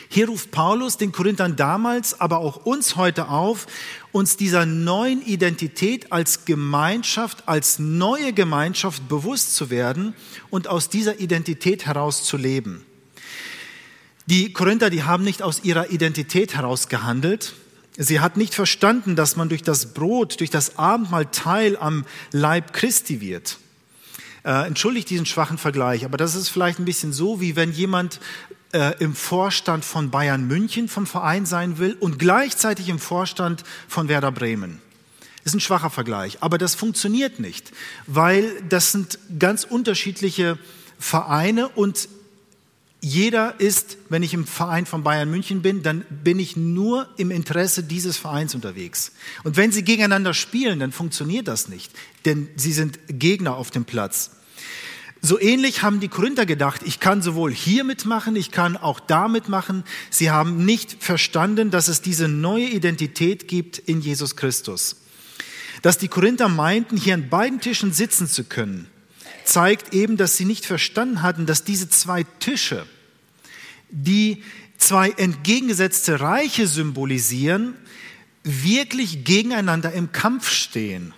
Hier 0.09 0.29
ruft 0.29 0.51
Paulus 0.51 0.97
den 0.97 1.13
Korinthern 1.13 1.57
damals, 1.57 2.19
aber 2.23 2.39
auch 2.39 2.65
uns 2.65 2.97
heute 2.97 3.29
auf, 3.29 3.67
uns 4.13 4.39
dieser 4.39 4.65
neuen 4.65 5.21
Identität 5.21 6.11
als 6.11 6.47
Gemeinschaft, 6.47 7.47
als 7.51 7.79
neue 7.79 8.33
Gemeinschaft 8.33 9.07
bewusst 9.09 9.55
zu 9.55 9.69
werden 9.69 10.15
und 10.49 10.69
aus 10.69 10.89
dieser 10.89 11.21
Identität 11.21 11.85
heraus 11.85 12.25
zu 12.25 12.39
leben. 12.39 12.87
Die 14.25 14.55
Korinther, 14.55 14.89
die 14.89 15.03
haben 15.03 15.23
nicht 15.23 15.43
aus 15.43 15.65
ihrer 15.65 15.91
Identität 15.91 16.55
heraus 16.55 16.89
gehandelt. 16.89 17.53
Sie 17.97 18.21
hat 18.21 18.37
nicht 18.37 18.55
verstanden, 18.55 19.17
dass 19.17 19.37
man 19.37 19.49
durch 19.49 19.63
das 19.63 19.93
Brot, 19.93 20.41
durch 20.41 20.51
das 20.51 20.79
Abendmahl 20.79 21.27
Teil 21.27 21.77
am 21.77 22.07
Leib 22.31 22.73
Christi 22.73 23.21
wird. 23.21 23.59
Äh, 24.45 24.67
entschuldigt 24.67 25.11
diesen 25.11 25.27
schwachen 25.27 25.59
Vergleich, 25.59 26.05
aber 26.05 26.17
das 26.17 26.35
ist 26.35 26.49
vielleicht 26.49 26.79
ein 26.79 26.85
bisschen 26.85 27.13
so, 27.13 27.41
wie 27.41 27.55
wenn 27.55 27.71
jemand 27.71 28.19
äh, 28.73 28.97
im 28.99 29.15
Vorstand 29.15 29.85
von 29.85 30.11
Bayern 30.11 30.47
München 30.47 30.89
vom 30.89 31.07
Verein 31.07 31.47
sein 31.47 31.79
will 31.79 31.97
und 32.01 32.19
gleichzeitig 32.19 32.89
im 32.89 32.99
Vorstand 32.99 33.63
von 33.87 34.09
Werder 34.09 34.33
Bremen. 34.33 34.81
Ist 35.45 35.55
ein 35.55 35.61
schwacher 35.61 35.91
Vergleich, 35.91 36.39
aber 36.41 36.57
das 36.57 36.75
funktioniert 36.75 37.41
nicht, 37.41 37.73
weil 38.07 38.51
das 38.69 38.93
sind 38.93 39.19
ganz 39.39 39.65
unterschiedliche 39.65 40.59
Vereine 40.99 41.69
und 41.69 42.09
jeder 43.05 43.59
ist, 43.59 43.99
wenn 44.11 44.23
ich 44.23 44.33
im 44.33 44.47
Verein 44.47 44.87
von 44.87 45.03
Bayern 45.03 45.29
München 45.29 45.61
bin, 45.61 45.83
dann 45.83 46.05
bin 46.09 46.39
ich 46.39 46.57
nur 46.57 47.09
im 47.17 47.33
Interesse 47.33 47.83
dieses 47.83 48.17
Vereins 48.17 48.55
unterwegs. 48.55 49.11
Und 49.43 49.57
wenn 49.57 49.73
sie 49.73 49.83
gegeneinander 49.83 50.35
spielen, 50.35 50.79
dann 50.79 50.93
funktioniert 50.93 51.49
das 51.49 51.69
nicht, 51.69 51.91
denn 52.25 52.49
sie 52.55 52.73
sind 52.73 53.01
Gegner 53.09 53.57
auf 53.57 53.73
dem 53.73 53.85
Platz. 53.85 54.31
So 55.21 55.41
ähnlich 55.41 55.83
haben 55.83 55.99
die 55.99 56.09
Korinther 56.09 56.47
gedacht, 56.47 56.83
ich 56.85 57.01
kann 57.01 57.23
sowohl 57.23 57.53
hier 57.53 57.83
mitmachen, 57.83 58.37
ich 58.37 58.53
kann 58.53 58.77
auch 58.77 59.01
da 59.01 59.27
mitmachen. 59.27 59.83
Sie 60.11 60.31
haben 60.31 60.65
nicht 60.65 61.03
verstanden, 61.03 61.73
dass 61.73 61.89
es 61.89 62.03
diese 62.03 62.29
neue 62.29 62.67
Identität 62.67 63.49
gibt 63.49 63.79
in 63.79 64.01
Jesus 64.01 64.37
Christus. 64.37 64.97
Dass 65.83 65.99
die 65.99 66.09
Korinther 66.09 66.49
meinten, 66.49 66.97
hier 66.97 67.15
an 67.15 67.29
beiden 67.29 67.61
Tischen 67.61 67.93
sitzen 67.93 68.29
zu 68.29 68.45
können, 68.45 68.89
zeigt 69.45 69.95
eben, 69.95 70.17
dass 70.17 70.37
sie 70.37 70.45
nicht 70.45 70.67
verstanden 70.67 71.23
hatten, 71.23 71.47
dass 71.47 71.65
diese 71.65 71.89
zwei 71.89 72.25
Tische, 72.41 72.87
die 73.91 74.43
zwei 74.79 75.11
entgegengesetzte 75.11 76.21
Reiche 76.21 76.67
symbolisieren, 76.67 77.75
wirklich 78.43 79.25
gegeneinander 79.25 79.93
im 79.93 80.13
Kampf 80.13 80.51
stehen. 80.51 81.15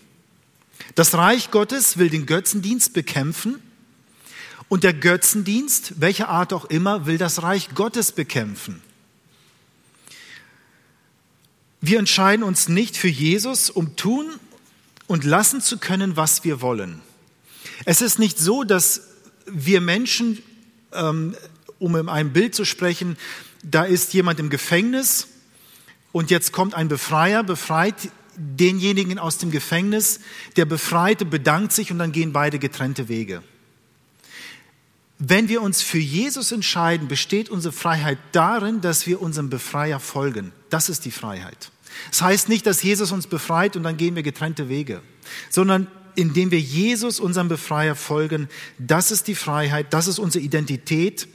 Das 0.94 1.14
Reich 1.14 1.50
Gottes 1.50 1.96
will 1.96 2.10
den 2.10 2.26
Götzendienst 2.26 2.92
bekämpfen 2.92 3.60
und 4.68 4.84
der 4.84 4.92
Götzendienst, 4.92 6.00
welcher 6.00 6.28
Art 6.28 6.52
auch 6.52 6.66
immer, 6.66 7.06
will 7.06 7.18
das 7.18 7.42
Reich 7.42 7.74
Gottes 7.74 8.12
bekämpfen. 8.12 8.82
Wir 11.80 11.98
entscheiden 11.98 12.42
uns 12.42 12.68
nicht 12.68 12.96
für 12.96 13.08
Jesus, 13.08 13.70
um 13.70 13.96
tun 13.96 14.26
und 15.06 15.24
lassen 15.24 15.60
zu 15.60 15.78
können, 15.78 16.16
was 16.16 16.44
wir 16.44 16.60
wollen. 16.60 17.02
Es 17.84 18.00
ist 18.00 18.18
nicht 18.18 18.38
so, 18.38 18.64
dass 18.64 19.02
wir 19.46 19.80
Menschen, 19.80 20.42
ähm, 20.92 21.34
um 21.78 21.96
in 21.96 22.08
einem 22.08 22.32
Bild 22.32 22.54
zu 22.54 22.64
sprechen, 22.64 23.16
da 23.62 23.84
ist 23.84 24.14
jemand 24.14 24.40
im 24.40 24.50
Gefängnis 24.50 25.28
und 26.12 26.30
jetzt 26.30 26.52
kommt 26.52 26.74
ein 26.74 26.88
Befreier, 26.88 27.42
befreit 27.42 27.94
denjenigen 28.36 29.18
aus 29.18 29.38
dem 29.38 29.50
Gefängnis, 29.50 30.20
der 30.56 30.64
Befreite 30.64 31.24
bedankt 31.24 31.72
sich 31.72 31.90
und 31.90 31.98
dann 31.98 32.12
gehen 32.12 32.32
beide 32.32 32.58
getrennte 32.58 33.08
Wege. 33.08 33.42
Wenn 35.18 35.48
wir 35.48 35.62
uns 35.62 35.80
für 35.80 35.98
Jesus 35.98 36.50
entscheiden, 36.50 37.06
besteht 37.06 37.48
unsere 37.48 37.72
Freiheit 37.72 38.18
darin, 38.32 38.80
dass 38.80 39.06
wir 39.06 39.22
unserem 39.22 39.48
Befreier 39.48 40.00
folgen. 40.00 40.52
Das 40.70 40.88
ist 40.88 41.04
die 41.04 41.12
Freiheit. 41.12 41.70
Das 42.10 42.22
heißt 42.22 42.48
nicht, 42.48 42.66
dass 42.66 42.82
Jesus 42.82 43.12
uns 43.12 43.28
befreit 43.28 43.76
und 43.76 43.84
dann 43.84 43.96
gehen 43.96 44.16
wir 44.16 44.24
getrennte 44.24 44.68
Wege, 44.68 45.02
sondern 45.50 45.86
indem 46.16 46.50
wir 46.50 46.60
Jesus, 46.60 47.20
unserem 47.20 47.48
Befreier, 47.48 47.94
folgen. 47.94 48.48
Das 48.78 49.10
ist 49.10 49.28
die 49.28 49.34
Freiheit, 49.34 49.92
das 49.92 50.06
ist 50.06 50.18
unsere 50.18 50.44
Identität. 50.44 51.28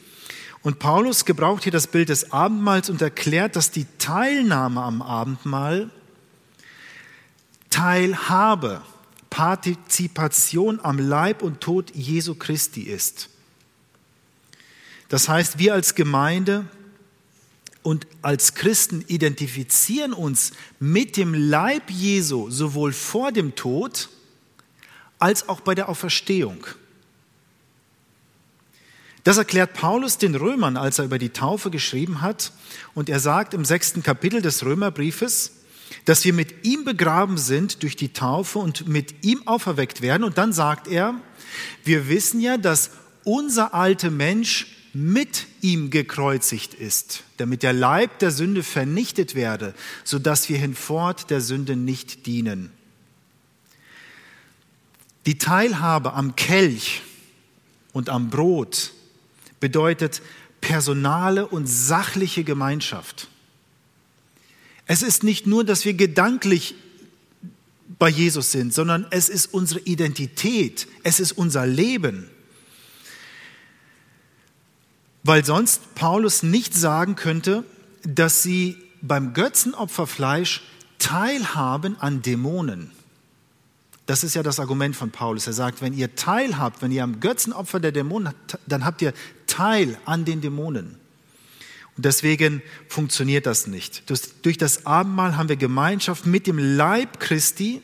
Und 0.62 0.80
Paulus 0.80 1.26
gebraucht 1.26 1.64
hier 1.64 1.72
das 1.72 1.88
Bild 1.88 2.10
des 2.10 2.32
Abendmahls 2.32 2.90
und 2.90 3.02
erklärt, 3.02 3.56
dass 3.56 3.72
die 3.72 3.86
Teilnahme 3.98 4.82
am 4.82 5.02
Abendmahl 5.02 5.90
Teilhabe, 7.70 8.82
Partizipation 9.30 10.80
am 10.82 10.98
Leib 10.98 11.42
und 11.44 11.62
Tod 11.62 11.96
Jesu 11.96 12.36
Christi 12.36 12.82
ist. 12.82 13.30
Das 15.08 15.30
heißt, 15.30 15.60
wir 15.60 15.74
als 15.74 15.96
Gemeinde 15.96 16.66
und 17.84 18.06
als 18.22 18.54
Christen 18.54 19.04
identifizieren 19.08 20.14
uns 20.14 20.52
mit 20.80 21.16
dem 21.16 21.34
Leib 21.34 21.90
Jesu 21.90 22.50
sowohl 22.50 22.92
vor 22.92 23.32
dem 23.32 23.56
Tod 23.56 24.10
als 25.20 25.48
auch 25.50 25.62
bei 25.62 25.76
der 25.76 25.90
Auferstehung. 25.90 26.66
Das 29.24 29.38
erklärt 29.38 29.74
Paulus 29.74 30.18
den 30.18 30.36
Römern, 30.36 30.78
als 30.78 30.98
er 30.98 31.06
über 31.06 31.20
die 31.20 31.30
Taufe 31.30 31.70
geschrieben 31.70 32.22
hat. 32.22 32.52
Und 32.96 33.10
er 33.10 33.20
sagt 33.20 33.54
im 33.54 33.66
sechsten 33.66 34.02
Kapitel 34.02 34.42
des 34.42 34.66
Römerbriefes, 34.66 35.52
dass 36.06 36.24
wir 36.24 36.34
mit 36.34 36.66
ihm 36.66 36.86
begraben 36.86 37.38
sind 37.38 37.84
durch 37.84 37.96
die 37.96 38.14
Taufe 38.14 38.60
und 38.60 38.88
mit 38.88 39.26
ihm 39.26 39.48
auferweckt 39.48 40.02
werden. 40.02 40.24
Und 40.24 40.38
dann 40.38 40.54
sagt 40.54 40.88
er, 40.88 41.16
wir 41.84 42.08
wissen 42.08 42.40
ja, 42.40 42.58
dass 42.58 42.92
unser 43.24 43.74
alter 43.74 44.10
Mensch 44.10 44.68
mit 44.94 45.46
ihm 45.62 45.92
gekreuzigt 45.92 46.74
ist, 46.74 47.24
damit 47.38 47.62
der 47.62 47.74
Leib 47.74 48.20
der 48.20 48.32
Sünde 48.32 48.64
vernichtet 48.64 49.36
werde, 49.36 49.76
sodass 50.04 50.50
wir 50.50 50.58
hinfort 50.58 51.30
der 51.30 51.42
Sünde 51.42 51.76
nicht 51.76 52.26
dienen. 52.26 52.72
Die 55.30 55.38
Teilhabe 55.38 56.14
am 56.14 56.36
Kelch 56.36 57.04
und 57.94 58.10
am 58.10 58.32
Brot 58.32 58.94
bedeutet 59.60 60.24
personale 60.60 61.48
und 61.48 61.68
sachliche 61.68 62.44
Gemeinschaft. 62.44 63.28
Es 64.88 65.04
ist 65.04 65.24
nicht 65.24 65.46
nur, 65.46 65.64
dass 65.64 65.86
wir 65.86 65.94
gedanklich 65.94 66.74
bei 68.00 68.10
Jesus 68.10 68.52
sind, 68.52 68.74
sondern 68.74 69.06
es 69.12 69.30
ist 69.30 69.54
unsere 69.54 69.82
Identität, 69.82 70.88
es 71.04 71.20
ist 71.20 71.34
unser 71.34 71.68
Leben 71.68 72.28
weil 75.24 75.46
sonst 75.46 75.94
Paulus 75.94 76.42
nicht 76.42 76.74
sagen 76.74 77.16
könnte, 77.16 77.64
dass 78.02 78.42
sie 78.42 78.78
beim 79.02 79.34
Götzenopferfleisch 79.34 80.64
teilhaben 80.98 82.00
an 82.00 82.24
Dämonen. 82.24 82.90
Das 84.10 84.24
ist 84.24 84.34
ja 84.34 84.42
das 84.42 84.60
Argument 84.60 84.96
von 84.96 85.12
Paulus. 85.12 85.46
Er 85.46 85.54
sagt, 85.54 85.84
wenn 85.84 85.94
ihr 85.94 86.16
teilhabt, 86.16 86.82
wenn 86.82 86.92
ihr 86.92 87.04
am 87.04 87.20
Götzenopfer 87.20 87.80
der 87.80 87.92
Dämonen, 87.92 88.34
dann 88.66 88.84
habt 88.84 89.04
ihr 89.04 89.14
Teil 89.46 90.00
an 90.06 90.26
den 90.26 90.42
Dämonen. 90.42 90.96
Und 91.96 92.06
deswegen 92.06 92.64
funktioniert 92.88 93.46
das 93.46 93.68
nicht. 93.68 94.06
Durch 94.42 94.58
das 94.58 94.88
Abendmahl 94.88 95.38
haben 95.38 95.48
wir 95.48 95.58
Gemeinschaft 95.58 96.26
mit 96.26 96.48
dem 96.48 96.58
Leib 96.58 97.20
Christi. 97.20 97.84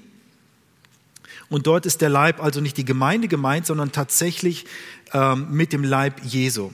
Und 1.49 1.67
dort 1.67 1.85
ist 1.85 2.01
der 2.01 2.09
Leib 2.09 2.41
also 2.41 2.59
nicht 2.59 2.77
die 2.77 2.85
Gemeinde 2.85 3.27
gemeint, 3.27 3.67
sondern 3.67 3.91
tatsächlich 3.91 4.65
ähm, 5.13 5.51
mit 5.51 5.73
dem 5.73 5.83
Leib 5.83 6.21
Jesu. 6.23 6.71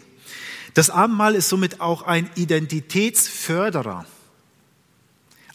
Das 0.76 0.90
Abendmahl 0.90 1.36
ist 1.36 1.50
somit 1.50 1.82
auch 1.82 2.04
ein 2.04 2.30
Identitätsförderer, 2.36 4.06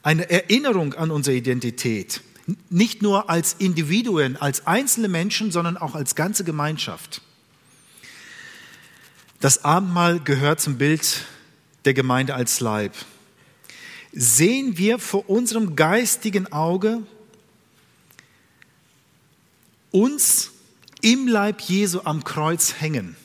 eine 0.03 0.29
Erinnerung 0.29 0.93
an 0.93 1.11
unsere 1.11 1.35
Identität, 1.35 2.21
nicht 2.71 3.03
nur 3.03 3.29
als 3.29 3.55
Individuen, 3.55 4.37
als 4.37 4.67
einzelne 4.67 5.09
Menschen, 5.09 5.51
sondern 5.51 5.77
auch 5.77 5.95
als 5.95 6.15
ganze 6.15 6.45
Gemeinschaft. 6.45 7.23
Das 9.41 9.65
Abendmahl 9.65 10.21
gehört 10.21 10.61
zum 10.61 10.79
Bild 10.79 11.25
der 11.85 11.95
Gemeinde 11.95 12.35
als 12.35 12.61
Leib. 12.61 12.95
Sehen 14.13 14.79
wir 14.79 14.99
vor 14.99 15.29
unserem 15.29 15.77
geistigen 15.77 16.53
Auge 16.53 17.03
uns 19.91 20.51
im 21.03 21.29
Leib 21.29 21.61
Jesu 21.61 22.01
am 22.05 22.25
Kreuz 22.25 22.75
hängen 22.81 23.17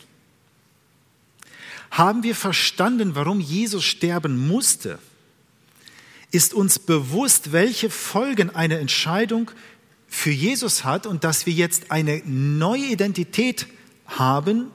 haben 1.91 2.23
wir 2.23 2.35
verstanden, 2.35 3.15
warum 3.15 3.41
Jesus 3.41 3.83
sterben 3.83 4.47
musste? 4.47 4.97
Ist 6.31 6.53
uns 6.53 6.79
bewusst, 6.79 7.51
welche 7.51 7.89
Folgen 7.89 8.49
eine 8.49 8.79
Entscheidung 8.79 9.51
für 10.07 10.31
Jesus 10.31 10.85
hat 10.85 11.05
und 11.05 11.23
dass 11.23 11.45
wir 11.45 11.53
jetzt 11.53 11.91
eine 11.91 12.21
neue 12.25 12.85
Identität 12.85 13.67
haben? 14.05 14.71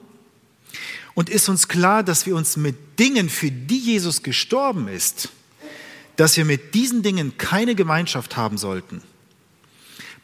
Und 1.14 1.30
ist 1.30 1.48
uns 1.48 1.66
klar, 1.66 2.02
dass 2.02 2.26
wir 2.26 2.36
uns 2.36 2.58
mit 2.58 2.76
Dingen, 2.98 3.30
für 3.30 3.50
die 3.50 3.78
Jesus 3.78 4.22
gestorben 4.22 4.86
ist, 4.88 5.30
dass 6.16 6.36
wir 6.36 6.44
mit 6.44 6.74
diesen 6.74 7.02
Dingen 7.02 7.38
keine 7.38 7.74
Gemeinschaft 7.74 8.36
haben 8.36 8.58
sollten? 8.58 9.02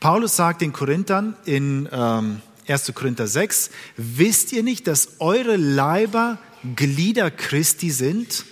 Paulus 0.00 0.36
sagt 0.36 0.60
den 0.60 0.72
Korinthern 0.72 1.36
in 1.46 1.88
ähm, 1.92 2.42
1. 2.68 2.92
Korinther 2.94 3.26
6, 3.26 3.70
wisst 3.96 4.52
ihr 4.52 4.62
nicht, 4.62 4.86
dass 4.86 5.20
eure 5.20 5.56
Leiber 5.56 6.38
Glieder 6.76 7.30
Christi 7.30 7.90
sind? 7.90 8.44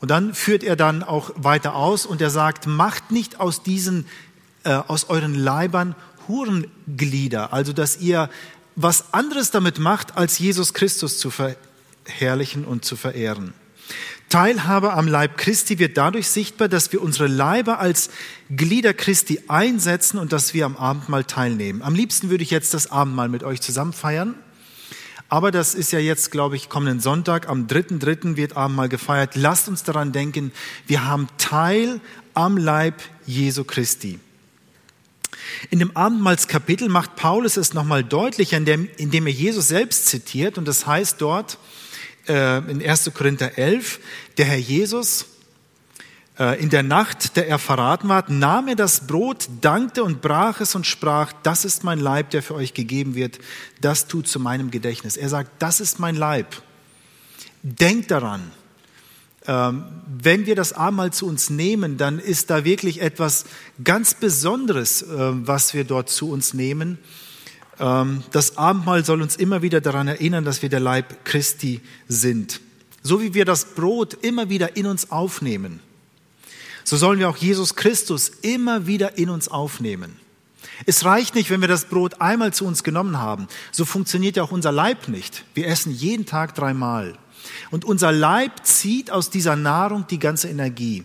Und 0.00 0.10
dann 0.10 0.34
führt 0.34 0.62
er 0.62 0.76
dann 0.76 1.02
auch 1.02 1.30
weiter 1.36 1.74
aus 1.74 2.06
und 2.06 2.20
er 2.20 2.30
sagt, 2.30 2.66
macht 2.66 3.10
nicht 3.10 3.40
aus 3.40 3.62
diesen, 3.62 4.06
äh, 4.64 4.70
aus 4.74 5.08
euren 5.08 5.34
Leibern 5.34 5.94
Hurenglieder, 6.28 7.52
also 7.52 7.72
dass 7.72 8.00
ihr 8.00 8.28
was 8.74 9.14
anderes 9.14 9.50
damit 9.50 9.78
macht, 9.78 10.16
als 10.16 10.38
Jesus 10.38 10.74
Christus 10.74 11.18
zu 11.18 11.30
verherrlichen 11.30 12.64
und 12.64 12.84
zu 12.84 12.96
verehren. 12.96 13.54
Teilhabe 14.28 14.92
am 14.92 15.06
Leib 15.06 15.38
Christi 15.38 15.78
wird 15.78 15.96
dadurch 15.96 16.28
sichtbar, 16.28 16.68
dass 16.68 16.92
wir 16.92 17.00
unsere 17.00 17.28
Leiber 17.28 17.78
als 17.78 18.10
Glieder 18.50 18.92
Christi 18.92 19.40
einsetzen 19.46 20.18
und 20.18 20.32
dass 20.32 20.52
wir 20.52 20.66
am 20.66 20.76
Abendmahl 20.76 21.24
teilnehmen. 21.24 21.80
Am 21.80 21.94
liebsten 21.94 22.28
würde 22.28 22.42
ich 22.42 22.50
jetzt 22.50 22.74
das 22.74 22.90
Abendmahl 22.90 23.28
mit 23.28 23.44
euch 23.44 23.60
zusammen 23.60 23.92
feiern. 23.92 24.34
Aber 25.28 25.50
das 25.50 25.74
ist 25.74 25.92
ja 25.92 25.98
jetzt, 25.98 26.30
glaube 26.30 26.56
ich, 26.56 26.68
kommenden 26.68 27.00
Sonntag, 27.00 27.48
am 27.48 27.66
3.3. 27.66 28.36
wird 28.36 28.56
Abendmahl 28.56 28.88
gefeiert. 28.88 29.34
Lasst 29.34 29.68
uns 29.68 29.82
daran 29.82 30.12
denken, 30.12 30.52
wir 30.86 31.04
haben 31.04 31.28
Teil 31.36 32.00
am 32.34 32.56
Leib 32.56 33.02
Jesu 33.26 33.64
Christi. 33.64 34.20
In 35.70 35.78
dem 35.78 35.96
Abendmahlskapitel 35.96 36.88
macht 36.88 37.16
Paulus 37.16 37.56
es 37.56 37.74
nochmal 37.74 38.04
deutlicher, 38.04 38.56
indem 38.56 39.26
er 39.26 39.32
Jesus 39.32 39.68
selbst 39.68 40.06
zitiert. 40.06 40.58
Und 40.58 40.66
das 40.68 40.86
heißt 40.86 41.20
dort 41.20 41.58
äh, 42.28 42.58
in 42.70 42.86
1. 42.86 43.10
Korinther 43.14 43.58
11, 43.58 44.00
der 44.38 44.46
Herr 44.46 44.58
Jesus 44.58 45.26
in 46.38 46.68
der 46.68 46.82
Nacht, 46.82 47.36
der 47.36 47.48
er 47.48 47.58
verraten 47.58 48.10
war, 48.10 48.30
nahm 48.30 48.68
er 48.68 48.76
das 48.76 49.06
Brot, 49.06 49.48
dankte 49.62 50.04
und 50.04 50.20
brach 50.20 50.60
es 50.60 50.74
und 50.74 50.86
sprach, 50.86 51.32
das 51.42 51.64
ist 51.64 51.82
mein 51.82 51.98
Leib, 51.98 52.28
der 52.28 52.42
für 52.42 52.54
euch 52.54 52.74
gegeben 52.74 53.14
wird, 53.14 53.38
das 53.80 54.06
tut 54.06 54.28
zu 54.28 54.38
meinem 54.38 54.70
Gedächtnis. 54.70 55.16
Er 55.16 55.30
sagt, 55.30 55.50
das 55.60 55.80
ist 55.80 55.98
mein 55.98 56.14
Leib. 56.14 56.60
Denkt 57.62 58.10
daran. 58.10 58.50
Ähm, 59.48 59.84
wenn 60.06 60.46
wir 60.46 60.56
das 60.56 60.72
Abendmahl 60.72 61.12
zu 61.12 61.26
uns 61.26 61.50
nehmen, 61.50 61.96
dann 61.96 62.18
ist 62.18 62.50
da 62.50 62.64
wirklich 62.64 63.00
etwas 63.00 63.44
ganz 63.82 64.14
Besonderes, 64.14 65.02
äh, 65.02 65.06
was 65.08 65.72
wir 65.72 65.84
dort 65.84 66.10
zu 66.10 66.30
uns 66.30 66.52
nehmen. 66.52 66.98
Ähm, 67.78 68.24
das 68.32 68.56
Abendmahl 68.56 69.04
soll 69.04 69.22
uns 69.22 69.36
immer 69.36 69.62
wieder 69.62 69.80
daran 69.80 70.08
erinnern, 70.08 70.44
dass 70.44 70.62
wir 70.62 70.68
der 70.68 70.80
Leib 70.80 71.24
Christi 71.24 71.80
sind. 72.08 72.60
So 73.02 73.20
wie 73.20 73.34
wir 73.34 73.44
das 73.44 73.74
Brot 73.74 74.14
immer 74.14 74.48
wieder 74.48 74.76
in 74.76 74.86
uns 74.86 75.12
aufnehmen, 75.12 75.80
so 76.86 76.96
sollen 76.96 77.18
wir 77.18 77.28
auch 77.28 77.36
Jesus 77.36 77.74
Christus 77.74 78.28
immer 78.42 78.86
wieder 78.86 79.18
in 79.18 79.28
uns 79.28 79.48
aufnehmen. 79.48 80.14
Es 80.86 81.04
reicht 81.04 81.34
nicht, 81.34 81.50
wenn 81.50 81.60
wir 81.60 81.66
das 81.66 81.86
Brot 81.86 82.20
einmal 82.20 82.54
zu 82.54 82.64
uns 82.64 82.84
genommen 82.84 83.18
haben. 83.18 83.48
So 83.72 83.84
funktioniert 83.84 84.36
ja 84.36 84.44
auch 84.44 84.52
unser 84.52 84.70
Leib 84.70 85.08
nicht. 85.08 85.44
Wir 85.54 85.66
essen 85.66 85.92
jeden 85.92 86.26
Tag 86.26 86.54
dreimal. 86.54 87.18
Und 87.72 87.84
unser 87.84 88.12
Leib 88.12 88.64
zieht 88.64 89.10
aus 89.10 89.30
dieser 89.30 89.56
Nahrung 89.56 90.06
die 90.08 90.20
ganze 90.20 90.48
Energie. 90.48 91.02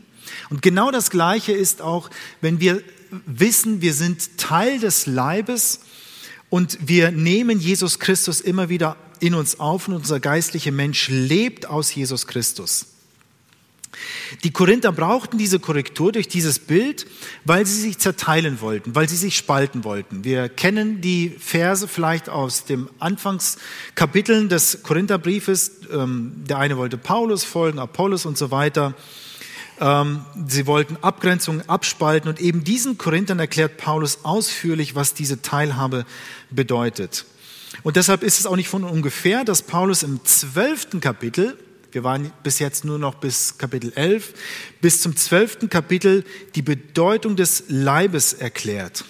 Und 0.51 0.61
genau 0.61 0.91
das 0.91 1.09
Gleiche 1.09 1.51
ist 1.51 1.81
auch, 1.81 2.11
wenn 2.41 2.59
wir 2.59 2.83
wissen, 3.25 3.81
wir 3.81 3.95
sind 3.95 4.37
Teil 4.37 4.79
des 4.79 5.07
Leibes 5.07 5.79
und 6.51 6.77
wir 6.85 7.09
nehmen 7.09 7.59
Jesus 7.59 7.97
Christus 7.97 8.39
immer 8.39 8.69
wieder 8.69 8.97
in 9.19 9.33
uns 9.33 9.59
auf 9.59 9.87
und 9.87 9.95
unser 9.95 10.19
geistlicher 10.19 10.71
Mensch 10.71 11.09
lebt 11.09 11.65
aus 11.65 11.93
Jesus 11.95 12.27
Christus. 12.27 12.85
Die 14.43 14.51
Korinther 14.51 14.91
brauchten 14.91 15.37
diese 15.37 15.59
Korrektur 15.59 16.11
durch 16.11 16.27
dieses 16.27 16.59
Bild, 16.59 17.05
weil 17.43 17.65
sie 17.65 17.79
sich 17.79 17.97
zerteilen 17.97 18.61
wollten, 18.61 18.95
weil 18.95 19.09
sie 19.09 19.17
sich 19.17 19.37
spalten 19.37 19.83
wollten. 19.83 20.23
Wir 20.23 20.49
kennen 20.49 21.01
die 21.01 21.29
Verse 21.37 21.87
vielleicht 21.87 22.29
aus 22.29 22.65
dem 22.65 22.89
Anfangskapiteln 22.99 24.49
des 24.49 24.83
Korintherbriefes. 24.83 25.71
Ähm, 25.91 26.33
der 26.47 26.59
eine 26.59 26.77
wollte 26.77 26.97
Paulus 26.97 27.43
folgen, 27.43 27.79
Apollos 27.79 28.25
und 28.25 28.37
so 28.37 28.51
weiter. 28.51 28.95
Ähm, 29.79 30.25
sie 30.47 30.67
wollten 30.67 30.97
Abgrenzungen 31.01 31.67
abspalten 31.67 32.29
und 32.29 32.39
eben 32.39 32.63
diesen 32.63 32.97
Korinthern 32.97 33.39
erklärt 33.39 33.77
Paulus 33.77 34.19
ausführlich, 34.23 34.95
was 34.95 35.13
diese 35.13 35.41
Teilhabe 35.41 36.05
bedeutet. 36.49 37.25
Und 37.83 37.95
deshalb 37.95 38.23
ist 38.23 38.39
es 38.39 38.45
auch 38.45 38.55
nicht 38.55 38.69
von 38.69 38.83
ungefähr, 38.83 39.43
dass 39.43 39.61
Paulus 39.61 40.03
im 40.03 40.23
zwölften 40.23 40.99
Kapitel 41.01 41.57
wir 41.91 42.03
waren 42.03 42.31
bis 42.43 42.59
jetzt 42.59 42.85
nur 42.85 42.99
noch 42.99 43.15
bis 43.15 43.57
Kapitel 43.57 43.91
11, 43.95 44.33
bis 44.81 45.01
zum 45.01 45.15
zwölften 45.15 45.69
Kapitel 45.69 46.23
die 46.55 46.61
Bedeutung 46.61 47.35
des 47.35 47.65
Leibes 47.67 48.33
erklärt. 48.33 49.05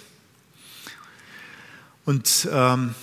Und 2.04 2.48
ähm, 2.50 2.94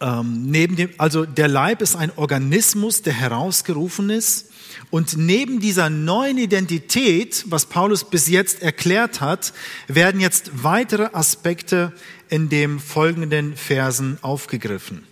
ähm, 0.00 0.50
neben 0.50 0.76
dem, 0.76 0.90
also 0.98 1.24
der 1.24 1.48
Leib 1.48 1.80
ist 1.80 1.96
ein 1.96 2.12
Organismus, 2.16 3.02
der 3.02 3.14
herausgerufen 3.14 4.10
ist. 4.10 4.50
Und 4.90 5.16
neben 5.16 5.58
dieser 5.58 5.88
neuen 5.88 6.36
Identität, 6.36 7.44
was 7.46 7.66
Paulus 7.66 8.04
bis 8.04 8.28
jetzt 8.28 8.62
erklärt 8.62 9.20
hat, 9.20 9.52
werden 9.88 10.20
jetzt 10.20 10.50
weitere 10.62 11.08
Aspekte 11.12 11.92
in 12.28 12.50
den 12.50 12.78
folgenden 12.78 13.56
Versen 13.56 14.18
aufgegriffen. 14.22 15.05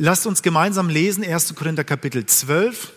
Lasst 0.00 0.28
uns 0.28 0.42
gemeinsam 0.42 0.88
lesen 0.88 1.24
1. 1.24 1.56
Korinther 1.56 1.82
Kapitel 1.82 2.24
12. 2.24 2.92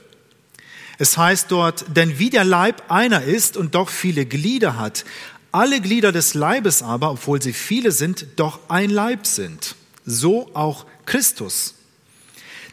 Es 0.99 1.17
heißt 1.17 1.49
dort, 1.49 1.97
denn 1.97 2.19
wie 2.19 2.29
der 2.29 2.43
Leib 2.43 2.91
einer 2.91 3.23
ist 3.23 3.57
und 3.57 3.73
doch 3.73 3.89
viele 3.89 4.27
Glieder 4.27 4.77
hat, 4.77 5.03
alle 5.51 5.81
Glieder 5.81 6.11
des 6.11 6.35
Leibes 6.35 6.83
aber, 6.83 7.09
obwohl 7.09 7.41
sie 7.41 7.53
viele 7.53 7.91
sind, 7.91 8.27
doch 8.35 8.59
ein 8.69 8.91
Leib 8.91 9.25
sind. 9.25 9.73
So 10.05 10.51
auch 10.53 10.85
Christus. 11.07 11.73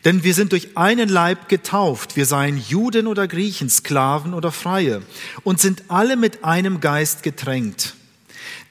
Denn 0.05 0.23
wir 0.25 0.35
sind 0.35 0.53
durch 0.53 0.77
einen 0.77 1.09
Leib 1.09 1.49
getauft, 1.49 2.15
wir 2.15 2.27
seien 2.27 2.59
Juden 2.59 3.07
oder 3.07 3.29
Griechen, 3.29 3.71
Sklaven 3.71 4.35
oder 4.35 4.53
Freie, 4.53 5.01
und 5.43 5.59
sind 5.59 5.85
alle 5.89 6.17
mit 6.17 6.45
einem 6.45 6.83
Geist 6.83 7.23
getränkt. 7.23 7.95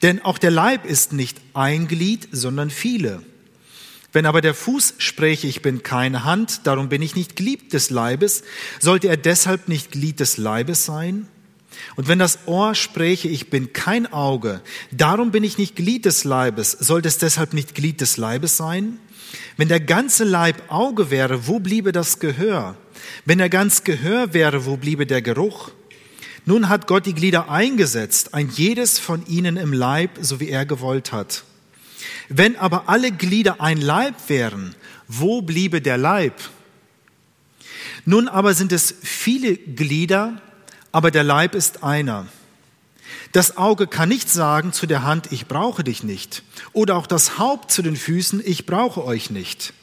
Denn 0.03 0.23
auch 0.23 0.37
der 0.37 0.51
Leib 0.51 0.85
ist 0.85 1.13
nicht 1.13 1.41
ein 1.55 1.87
Glied, 1.87 2.27
sondern 2.31 2.69
viele. 2.69 3.23
Wenn 4.17 4.25
aber 4.25 4.41
der 4.41 4.55
Fuß 4.55 4.95
spräche, 4.97 5.45
ich 5.45 5.61
bin 5.61 5.83
keine 5.83 6.23
Hand, 6.23 6.61
darum 6.63 6.89
bin 6.89 7.03
ich 7.03 7.15
nicht 7.15 7.35
Glied 7.35 7.71
des 7.71 7.91
Leibes, 7.91 8.41
sollte 8.79 9.09
er 9.09 9.15
deshalb 9.15 9.67
nicht 9.67 9.91
Glied 9.91 10.19
des 10.19 10.37
Leibes 10.37 10.85
sein? 10.85 11.27
Und 11.95 12.07
wenn 12.07 12.17
das 12.17 12.39
Ohr 12.47 12.73
spräche, 12.73 13.27
ich 13.27 13.51
bin 13.51 13.73
kein 13.73 14.11
Auge, 14.11 14.61
darum 14.89 15.29
bin 15.29 15.43
ich 15.43 15.59
nicht 15.59 15.75
Glied 15.75 16.05
des 16.05 16.23
Leibes, 16.23 16.71
sollte 16.71 17.07
es 17.09 17.19
deshalb 17.19 17.53
nicht 17.53 17.75
Glied 17.75 18.01
des 18.01 18.17
Leibes 18.17 18.57
sein? 18.57 18.97
Wenn 19.55 19.67
der 19.67 19.81
ganze 19.81 20.23
Leib 20.23 20.63
Auge 20.69 21.11
wäre, 21.11 21.45
wo 21.45 21.59
bliebe 21.59 21.91
das 21.91 22.17
Gehör? 22.17 22.75
Wenn 23.25 23.39
er 23.39 23.49
ganz 23.49 23.83
Gehör 23.83 24.33
wäre, 24.33 24.65
wo 24.65 24.77
bliebe 24.77 25.05
der 25.05 25.21
Geruch? 25.21 25.69
Nun 26.43 26.69
hat 26.69 26.87
Gott 26.87 27.05
die 27.05 27.13
Glieder 27.13 27.51
eingesetzt, 27.51 28.33
ein 28.33 28.49
jedes 28.49 28.97
von 28.97 29.23
ihnen 29.27 29.57
im 29.57 29.73
Leib, 29.73 30.17
so 30.19 30.39
wie 30.39 30.49
er 30.49 30.65
gewollt 30.65 31.11
hat. 31.11 31.43
Wenn 32.29 32.55
aber 32.55 32.89
alle 32.89 33.11
Glieder 33.11 33.61
ein 33.61 33.81
Leib 33.81 34.15
wären, 34.27 34.75
wo 35.07 35.41
bliebe 35.41 35.81
der 35.81 35.97
Leib? 35.97 36.33
Nun 38.05 38.27
aber 38.27 38.53
sind 38.53 38.71
es 38.71 38.93
viele 39.01 39.55
Glieder, 39.55 40.41
aber 40.91 41.11
der 41.11 41.23
Leib 41.23 41.55
ist 41.55 41.83
einer. 41.83 42.27
Das 43.31 43.57
Auge 43.57 43.87
kann 43.87 44.09
nicht 44.09 44.29
sagen 44.29 44.73
zu 44.73 44.87
der 44.87 45.03
Hand, 45.03 45.31
ich 45.31 45.47
brauche 45.47 45.83
dich 45.83 46.03
nicht. 46.03 46.43
Oder 46.73 46.95
auch 46.95 47.07
das 47.07 47.37
Haupt 47.37 47.71
zu 47.71 47.81
den 47.81 47.95
Füßen, 47.95 48.41
ich 48.45 48.65
brauche 48.65 49.03
euch 49.03 49.29
nicht. 49.29 49.73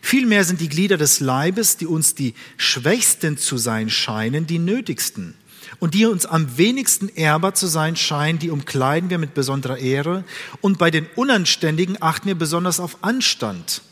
Vielmehr 0.00 0.44
sind 0.44 0.60
die 0.60 0.68
Glieder 0.68 0.96
des 0.96 1.20
Leibes, 1.20 1.76
die 1.76 1.86
uns 1.86 2.14
die 2.14 2.34
Schwächsten 2.56 3.36
zu 3.36 3.58
sein 3.58 3.90
scheinen, 3.90 4.46
die 4.46 4.58
nötigsten 4.58 5.34
und 5.80 5.94
die 5.94 6.06
uns 6.06 6.26
am 6.26 6.58
wenigsten 6.58 7.08
ehrbar 7.08 7.54
zu 7.54 7.66
sein 7.66 7.96
scheinen, 7.96 8.38
die 8.38 8.50
umkleiden 8.50 9.10
wir 9.10 9.18
mit 9.18 9.34
besonderer 9.34 9.78
Ehre 9.78 10.24
und 10.60 10.78
bei 10.78 10.90
den 10.90 11.06
Unanständigen 11.14 11.96
achten 12.00 12.28
wir 12.28 12.34
besonders 12.34 12.80
auf 12.80 12.98
Anstand. 13.02 13.82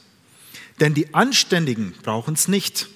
Denn 0.81 0.94
die 0.94 1.14
Anständigen 1.14 1.94
brauchen 2.03 2.35
es 2.35 2.49
nicht. 2.49 2.88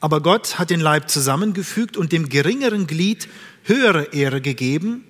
Aber 0.00 0.20
Gott 0.20 0.58
hat 0.58 0.70
den 0.70 0.80
Leib 0.80 1.08
zusammengefügt 1.08 1.96
und 1.96 2.12
dem 2.12 2.28
geringeren 2.28 2.86
Glied 2.86 3.28
höhere 3.64 4.12
Ehre 4.12 4.40
gegeben, 4.40 5.04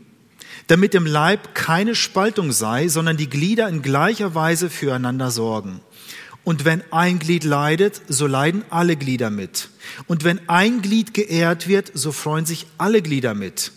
damit 0.68 0.94
im 0.94 1.04
Leib 1.04 1.54
keine 1.54 1.94
Spaltung 1.94 2.52
sei, 2.52 2.88
sondern 2.88 3.16
die 3.16 3.28
Glieder 3.28 3.68
in 3.68 3.83
gleicher 3.83 4.35
Weise 4.35 4.70
füreinander 4.70 5.30
sorgen. 5.30 5.80
Und 6.44 6.66
wenn 6.66 6.83
ein 6.92 7.18
Glied 7.18 7.42
leidet, 7.44 8.02
so 8.07 8.26
leiden 8.26 8.64
alle 8.68 8.96
Glieder 8.96 9.30
mit. 9.30 9.70
Und 10.07 10.24
wenn 10.24 10.48
ein 10.48 10.83
Glied 10.83 11.14
geehrt 11.14 11.68
wird, 11.68 11.90
so 11.94 12.12
freuen 12.12 12.44
sich 12.44 12.66
alle 12.76 13.00
Glieder 13.00 13.35
mit. 13.35 13.72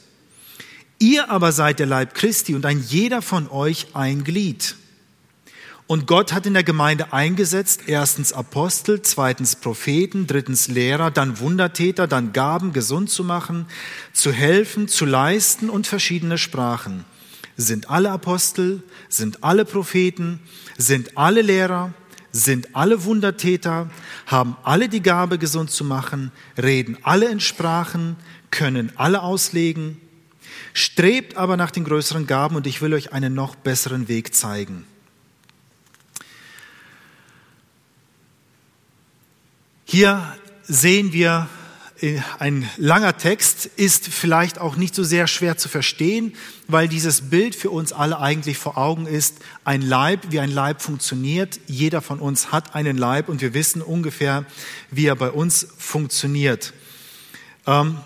Ihr 1.00 1.30
aber 1.30 1.52
seid 1.52 1.80
der 1.80 1.86
Leib 1.86 2.14
Christi 2.14 2.56
und 2.56 2.66
ein 2.66 2.84
jeder 2.86 3.22
von 3.22 3.50
euch 3.50 3.88
ein 3.94 4.24
Glied. 4.24 4.76
Und 5.86 6.06
Gott 6.06 6.34
hat 6.34 6.46
in 6.46 6.54
der 6.54 6.66
Gemeinde 6.66 7.14
eingesetzt, 7.14 7.84
erstens 7.88 8.34
Apostel, 8.34 9.02
zweitens 9.04 9.56
Propheten, 9.56 10.28
drittens 10.28 10.68
Lehrer, 10.68 11.12
dann 11.12 11.40
Wundertäter, 11.40 12.08
dann 12.08 12.34
Gaben, 12.34 12.74
gesund 12.74 13.10
zu 13.10 13.24
machen, 13.24 13.68
zu 14.12 14.34
helfen, 14.34 14.90
zu 14.90 15.06
leisten 15.06 15.70
und 15.70 15.88
verschiedene 15.88 16.38
Sprachen. 16.38 17.06
Sind 17.56 17.90
alle 17.90 18.12
Apostel? 18.12 18.84
Sind 19.08 19.46
alle 19.46 19.64
Propheten? 19.64 20.42
Sind 20.78 21.18
alle 21.18 21.42
Lehrer? 21.42 21.94
Sind 22.32 22.76
alle 22.76 23.04
Wundertäter? 23.04 23.90
Haben 24.26 24.58
alle 24.64 24.90
die 24.90 25.02
Gabe, 25.02 25.38
gesund 25.38 25.72
zu 25.72 25.84
machen? 25.84 26.32
Reden 26.62 26.98
alle 27.04 27.30
in 27.30 27.40
Sprachen? 27.40 28.16
Können 28.52 28.92
alle 28.96 29.22
auslegen? 29.22 30.00
Strebt 30.74 31.38
aber 31.38 31.58
nach 31.58 31.72
den 31.72 31.84
größeren 31.84 32.28
Gaben 32.28 32.56
und 32.56 32.68
ich 32.68 32.82
will 32.82 32.94
euch 32.94 33.14
einen 33.14 33.34
noch 33.34 33.56
besseren 33.56 34.08
Weg 34.08 34.36
zeigen. 34.36 34.86
Hier 39.86 40.36
sehen 40.64 41.14
wir 41.14 41.48
ein 42.38 42.70
langer 42.78 43.18
Text, 43.18 43.66
ist 43.76 44.08
vielleicht 44.08 44.60
auch 44.60 44.76
nicht 44.76 44.94
so 44.94 45.04
sehr 45.04 45.26
schwer 45.28 45.58
zu 45.58 45.68
verstehen, 45.68 46.34
weil 46.68 46.88
dieses 46.88 47.30
Bild 47.30 47.56
für 47.56 47.72
uns 47.72 47.92
alle 47.92 48.20
eigentlich 48.20 48.58
vor 48.58 48.78
Augen 48.78 49.08
ist, 49.08 49.40
ein 49.64 49.82
Leib, 49.82 50.28
wie 50.30 50.40
ein 50.40 50.52
Leib 50.52 50.82
funktioniert. 50.82 51.60
Jeder 51.66 52.02
von 52.02 52.20
uns 52.20 52.52
hat 52.52 52.76
einen 52.76 52.98
Leib 52.98 53.30
und 53.30 53.42
wir 53.42 53.54
wissen 53.54 53.82
ungefähr, 53.82 54.46
wie 54.92 55.08
er 55.08 55.16
bei 55.16 55.32
uns 55.32 55.68
funktioniert. 55.78 56.74
Ähm, 57.66 57.98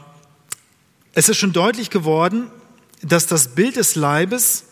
es 1.14 1.28
ist 1.28 1.38
schon 1.38 1.52
deutlich 1.52 1.90
geworden, 1.90 2.50
dass 3.02 3.28
das 3.28 3.56
Bild 3.56 3.76
des 3.76 3.96
Leibes 3.96 4.66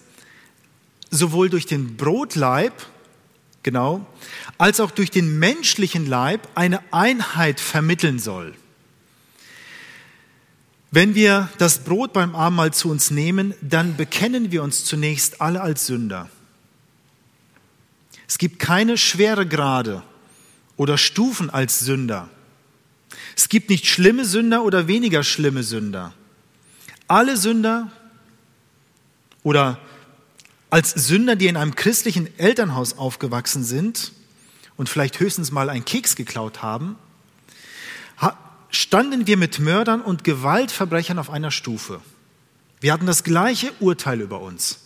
sowohl 1.12 1.49
durch 1.49 1.65
den 1.65 1.97
Brotleib, 1.97 2.73
genau, 3.63 4.05
als 4.58 4.79
auch 4.79 4.91
durch 4.91 5.12
den 5.12 5.39
menschlichen 5.39 6.05
Leib 6.05 6.47
eine 6.55 6.82
Einheit 6.93 7.60
vermitteln 7.60 8.19
soll. 8.19 8.55
Wenn 10.91 11.13
wir 11.13 11.49
das 11.60 11.80
Brot 11.80 12.13
beim 12.13 12.36
Abendmahl 12.36 12.73
zu 12.73 12.89
uns 12.89 13.12
nehmen, 13.12 13.54
dann 13.62 13.95
bekennen 13.95 14.52
wir 14.52 14.63
uns 14.63 14.86
zunächst 14.86 15.39
alle 15.39 15.62
als 15.62 15.86
Sünder. 15.86 16.30
Es 18.28 18.38
gibt 18.38 18.60
keine 18.60 18.97
schwere 18.97 19.47
Grade 19.47 20.04
oder 20.78 20.97
Stufen 20.97 21.49
als 21.49 21.80
Sünder. 21.80 22.30
Es 23.36 23.49
gibt 23.49 23.69
nicht 23.69 23.86
schlimme 23.86 24.25
Sünder 24.25 24.63
oder 24.63 24.88
weniger 24.88 25.23
schlimme 25.23 25.63
Sünder. 25.63 26.13
Alle 27.08 27.38
Sünder 27.38 27.91
oder 29.43 29.80
als 30.69 30.91
Sünder, 30.91 31.36
die 31.36 31.47
in 31.47 31.58
einem 31.58 31.75
christlichen 31.75 32.28
Elternhaus 32.39 32.97
aufgewachsen 32.97 33.63
sind 33.63 34.12
und 34.78 34.89
vielleicht 34.89 35.19
höchstens 35.19 35.52
mal 35.52 35.69
einen 35.69 35.86
Keks 35.86 36.15
geklaut 36.15 36.62
haben, 36.62 36.95
standen 38.69 39.27
wir 39.27 39.38
mit 39.38 39.60
Mördern 39.60 40.01
und 40.01 40.23
Gewaltverbrechern 40.23 41.19
auf 41.19 41.29
einer 41.29 41.51
Stufe. 41.51 42.01
Wir 42.82 42.93
hatten 42.93 43.05
das 43.05 43.23
gleiche 43.23 43.71
Urteil 43.79 44.21
über 44.21 44.41
uns. 44.41 44.79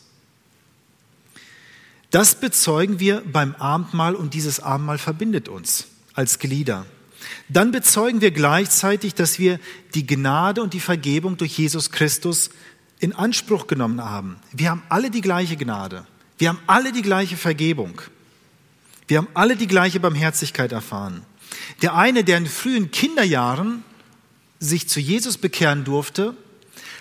Das 2.11 2.35
bezeugen 2.35 2.99
wir 2.99 3.23
beim 3.25 3.55
Abendmahl 3.55 4.15
und 4.15 4.33
dieses 4.33 4.59
Abendmahl 4.59 4.97
verbindet 4.97 5.49
uns 5.49 5.87
als 6.13 6.39
Glieder. 6.39 6.85
Dann 7.49 7.71
bezeugen 7.71 8.21
wir 8.21 8.31
gleichzeitig, 8.31 9.15
dass 9.15 9.39
wir 9.39 9.59
die 9.95 10.05
Gnade 10.05 10.61
und 10.61 10.73
die 10.73 10.79
Vergebung 10.79 11.37
durch 11.37 11.57
Jesus 11.57 11.91
Christus 11.91 12.49
in 12.99 13.13
Anspruch 13.13 13.67
genommen 13.67 14.03
haben. 14.03 14.37
Wir 14.51 14.69
haben 14.69 14.83
alle 14.89 15.09
die 15.09 15.21
gleiche 15.21 15.57
Gnade. 15.57 16.05
Wir 16.37 16.49
haben 16.49 16.59
alle 16.67 16.91
die 16.91 17.01
gleiche 17.01 17.37
Vergebung. 17.37 18.01
Wir 19.07 19.17
haben 19.17 19.27
alle 19.33 19.55
die 19.55 19.67
gleiche 19.67 19.99
Barmherzigkeit 19.99 20.71
erfahren. 20.71 21.25
Der 21.81 21.95
eine, 21.95 22.23
der 22.23 22.37
in 22.37 22.45
frühen 22.45 22.91
Kinderjahren 22.91 23.83
sich 24.59 24.87
zu 24.87 24.99
Jesus 24.99 25.37
bekehren 25.37 25.83
durfte, 25.83 26.35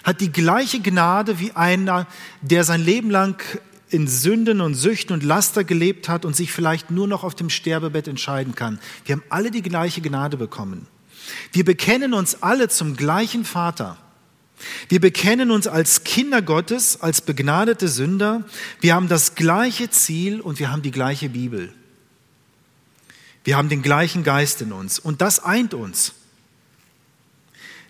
hat 0.05 0.21
die 0.21 0.33
gleiche 0.33 0.81
Gnade 0.81 1.39
wie 1.39 1.53
einer, 1.53 2.07
der 2.41 2.65
sein 2.65 2.85
Leben 2.85 3.11
lang 3.11 3.43
in 3.89 4.09
Sünden 4.09 4.61
und 4.61 4.75
Süchten 4.75 5.13
und 5.13 5.23
Laster 5.23 5.65
gelebt 5.65 6.09
hat 6.09 6.25
und 6.25 6.35
sich 6.35 6.51
vielleicht 6.51 6.91
nur 6.91 7.07
noch 7.07 7.25
auf 7.25 7.35
dem 7.35 7.51
Sterbebett 7.51 8.09
entscheiden 8.09 8.55
kann. 8.55 8.81
Wir 9.05 9.17
haben 9.17 9.23
alle 9.29 9.51
die 9.51 9.63
gleiche 9.63 10.01
Gnade 10.01 10.37
bekommen. 10.37 10.87
Wir 11.53 11.65
bekennen 11.65 12.15
uns 12.15 12.43
alle 12.43 12.69
zum 12.69 12.97
gleichen 12.97 13.45
Vater. 13.45 13.97
Wir 14.89 15.01
bekennen 15.01 15.51
uns 15.51 15.67
als 15.67 16.05
Kinder 16.05 16.41
Gottes, 16.41 17.01
als 17.01 17.21
begnadete 17.21 17.89
Sünder. 17.89 18.45
Wir 18.81 18.95
haben 18.95 19.09
das 19.09 19.35
gleiche 19.35 19.91
Ziel 19.91 20.41
und 20.41 20.59
wir 20.59 20.71
haben 20.71 20.83
die 20.83 20.91
gleiche 20.91 21.29
Bibel. 21.29 21.73
Wir 23.45 23.57
haben 23.57 23.69
den 23.69 23.83
gleichen 23.83 24.23
Geist 24.23 24.63
in 24.63 24.73
uns 24.73 24.99
und 24.99 25.21
das 25.21 25.43
eint 25.45 25.75
uns. 25.75 26.13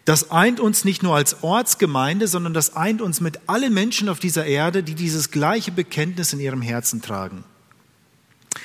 Das 0.04 0.30
eint 0.32 0.58
uns 0.58 0.84
nicht 0.84 1.02
nur 1.02 1.14
als 1.14 1.42
Ortsgemeinde, 1.42 2.26
sondern 2.26 2.54
das 2.54 2.74
eint 2.74 3.00
uns 3.00 3.20
mit 3.20 3.40
allen 3.46 3.72
Menschen 3.72 4.08
auf 4.08 4.18
dieser 4.18 4.46
Erde, 4.46 4.82
die 4.82 4.94
dieses 4.94 5.30
gleiche 5.30 5.70
Bekenntnis 5.70 6.32
in 6.32 6.40
ihrem 6.40 6.62
Herzen 6.62 7.02
tragen. 7.02 7.44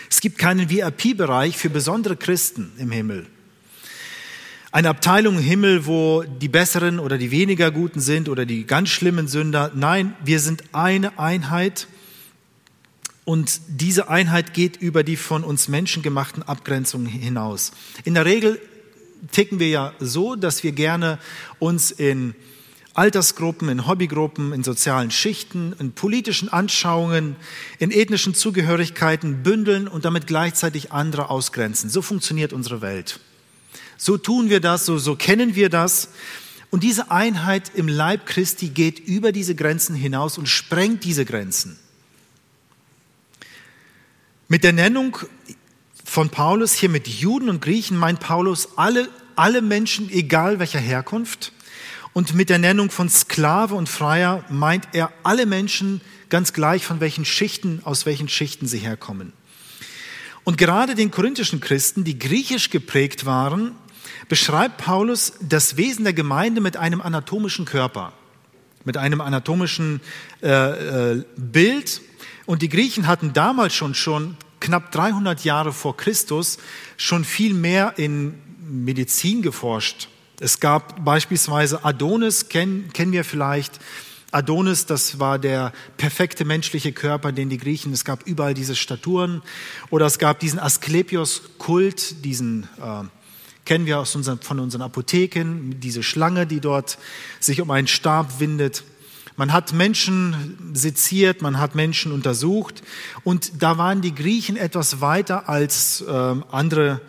Es 0.10 0.20
gibt 0.20 0.40
keinen 0.40 0.70
VIP-Bereich 0.70 1.58
für 1.58 1.70
besondere 1.70 2.16
Christen 2.16 2.72
im 2.78 2.92
Himmel. 2.92 3.28
Eine 4.72 4.90
Abteilung 4.90 5.38
im 5.38 5.44
Himmel, 5.44 5.86
wo 5.86 6.24
die 6.24 6.50
besseren 6.50 7.00
oder 7.00 7.18
die 7.18 7.32
weniger 7.32 7.72
guten 7.72 8.00
sind 8.00 8.30
oder 8.30 8.46
die 8.46 8.66
ganz 8.66 8.90
schlimmen 8.90 9.28
Sünder. 9.28 9.72
Nein, 9.76 10.16
wir 10.24 10.40
sind 10.40 10.64
eine 10.74 11.20
Einheit 11.20 11.88
und 13.28 13.60
diese 13.68 14.08
Einheit 14.08 14.54
geht 14.54 14.78
über 14.78 15.04
die 15.04 15.18
von 15.18 15.44
uns 15.44 15.68
Menschen 15.68 16.02
gemachten 16.02 16.44
Abgrenzungen 16.44 17.08
hinaus. 17.08 17.74
In 18.06 18.14
der 18.14 18.24
Regel 18.24 18.58
ticken 19.34 19.60
wir 19.60 19.68
ja 19.68 19.94
so, 20.00 20.38
dass 20.38 20.64
wir 20.64 20.72
gerne 20.72 21.20
uns 21.60 21.92
in 21.92 22.36
Altersgruppen, 22.94 23.68
in 23.68 23.86
Hobbygruppen, 23.86 24.54
in 24.54 24.64
sozialen 24.64 25.12
Schichten, 25.12 25.76
in 25.78 25.92
politischen 25.92 26.48
Anschauungen, 26.48 27.36
in 27.80 27.92
ethnischen 27.92 28.34
Zugehörigkeiten 28.34 29.44
bündeln 29.44 29.90
und 29.90 30.06
damit 30.06 30.26
gleichzeitig 30.26 30.94
andere 30.94 31.30
ausgrenzen. 31.30 31.90
So 31.90 32.02
funktioniert 32.02 32.54
unsere 32.54 32.80
Welt. 32.80 33.20
So 33.98 34.18
tun 34.18 34.50
wir 34.50 34.62
das, 34.62 34.86
so, 34.86 34.98
so 34.98 35.18
kennen 35.18 35.54
wir 35.54 35.68
das. 35.68 36.12
Und 36.70 36.82
diese 36.82 37.12
Einheit 37.12 37.74
im 37.76 37.90
Leib 37.90 38.26
Christi 38.26 38.70
geht 38.70 39.00
über 39.00 39.34
diese 39.34 39.54
Grenzen 39.54 39.98
hinaus 39.98 40.38
und 40.38 40.48
sprengt 40.48 41.04
diese 41.04 41.26
Grenzen. 41.26 41.78
Mit 44.50 44.64
der 44.64 44.72
Nennung 44.72 45.18
von 46.06 46.30
Paulus 46.30 46.72
hier 46.72 46.88
mit 46.88 47.06
Juden 47.06 47.50
und 47.50 47.62
Griechen 47.62 47.98
meint 47.98 48.22
Paulus 48.22 48.78
alle, 48.78 49.10
alle 49.36 49.62
Menschen, 49.62 50.10
egal 50.10 50.60
welcher 50.60 50.80
Herkunft. 50.80 51.52
Und 52.14 52.34
mit 52.34 52.50
der 52.50 52.58
Nennung 52.58 52.90
von 52.90 53.10
Sklave 53.10 53.76
und 53.76 53.90
Freier 53.90 54.46
meint 54.50 54.88
er 54.94 55.12
alle 55.24 55.46
Menschen 55.46 56.00
ganz 56.30 56.54
gleich, 56.54 56.86
von 56.86 57.02
welchen 57.02 57.26
Schichten, 57.26 57.82
aus 57.84 58.06
welchen 58.06 58.30
Schichten 58.30 58.68
sie 58.68 58.78
herkommen. 58.78 59.34
Und 60.46 60.58
gerade 60.58 60.96
den 60.96 61.12
korinthischen 61.12 61.60
Christen, 61.60 62.06
die 62.06 62.18
griechisch 62.18 62.70
geprägt 62.70 63.26
waren, 63.26 63.74
beschreibt 64.30 64.78
Paulus 64.78 65.34
das 65.42 65.76
Wesen 65.76 66.06
der 66.06 66.14
Gemeinde 66.14 66.62
mit 66.62 66.78
einem 66.78 67.02
anatomischen 67.02 67.66
Körper, 67.66 68.14
mit 68.86 68.96
einem 68.96 69.20
anatomischen 69.20 70.00
äh, 70.42 71.16
äh, 71.18 71.24
Bild, 71.36 72.02
und 72.48 72.64
die 72.64 72.70
Griechen 72.70 73.06
hatten 73.06 73.34
damals 73.34 73.76
schon, 73.76 73.94
schon 73.94 74.38
knapp 74.60 74.92
300 74.92 75.44
Jahre 75.44 75.74
vor 75.74 75.96
Christus 75.96 76.58
schon 76.96 77.24
viel 77.24 77.54
mehr 77.54 77.94
in 77.98 78.34
Medizin 78.68 79.44
geforscht. 79.44 80.08
Es 80.40 80.60
gab 80.60 81.04
beispielsweise 81.04 81.84
Adonis, 81.84 82.50
kennen, 82.50 82.92
kennen 82.94 83.12
wir 83.12 83.24
vielleicht. 83.24 83.80
Adonis, 84.32 84.86
das 84.86 85.20
war 85.20 85.40
der 85.40 85.74
perfekte 85.98 86.46
menschliche 86.46 86.94
Körper, 86.94 87.32
den 87.32 87.50
die 87.50 87.58
Griechen, 87.58 87.94
es 87.94 88.06
gab 88.06 88.26
überall 88.28 88.54
diese 88.54 88.76
Staturen. 88.76 89.42
Oder 89.90 90.06
es 90.06 90.18
gab 90.18 90.40
diesen 90.40 90.60
Asklepios-Kult, 90.60 92.24
diesen 92.24 92.64
äh, 92.82 93.04
kennen 93.66 93.86
wir 93.86 94.00
aus 94.00 94.16
unseren, 94.16 94.40
von 94.40 94.60
unseren 94.60 94.84
Apotheken, 94.84 95.76
diese 95.80 96.02
Schlange, 96.02 96.48
die 96.48 96.62
dort 96.62 96.98
sich 97.40 97.62
um 97.62 97.72
einen 97.72 97.88
Stab 97.88 98.40
windet. 98.40 98.84
Man 99.38 99.54
hat 99.54 99.72
Menschen 99.72 100.74
seziert, 100.74 101.44
man 101.44 101.60
hat 101.60 101.76
Menschen 101.76 102.12
untersucht 102.12 102.82
und 103.24 103.62
da 103.62 103.78
waren 103.78 104.02
die 104.02 104.16
Griechen 104.16 104.58
etwas 104.58 105.00
weiter 105.00 105.48
als 105.48 106.02
äh, 106.02 106.36
andere 106.52 107.02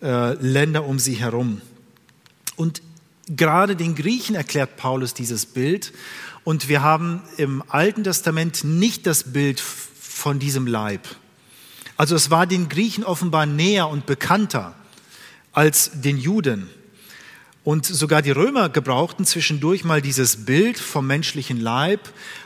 äh, 0.00 0.34
Länder 0.34 0.84
um 0.84 1.00
sie 1.00 1.14
herum. 1.14 1.60
Und 2.54 2.82
gerade 3.28 3.74
den 3.74 3.96
Griechen 3.96 4.36
erklärt 4.36 4.76
Paulus 4.76 5.12
dieses 5.12 5.44
Bild 5.44 5.92
und 6.44 6.68
wir 6.68 6.82
haben 6.82 7.22
im 7.36 7.64
Alten 7.66 8.04
Testament 8.04 8.62
nicht 8.62 9.04
das 9.04 9.24
Bild 9.24 9.60
von 9.60 10.38
diesem 10.38 10.68
Leib. 10.68 11.00
Also 11.96 12.14
es 12.14 12.30
war 12.30 12.46
den 12.46 12.68
Griechen 12.68 13.02
offenbar 13.02 13.44
näher 13.44 13.88
und 13.88 14.06
bekannter 14.06 14.76
als 15.52 15.90
den 15.94 16.16
Juden. 16.16 16.68
Und 17.66 17.84
sogar 17.84 18.22
die 18.22 18.30
Römer 18.30 18.68
gebrauchten 18.68 19.26
zwischendurch 19.26 19.82
mal 19.82 20.00
dieses 20.00 20.44
Bild 20.44 20.78
vom 20.78 21.04
menschlichen 21.04 21.60
Leib, 21.60 21.98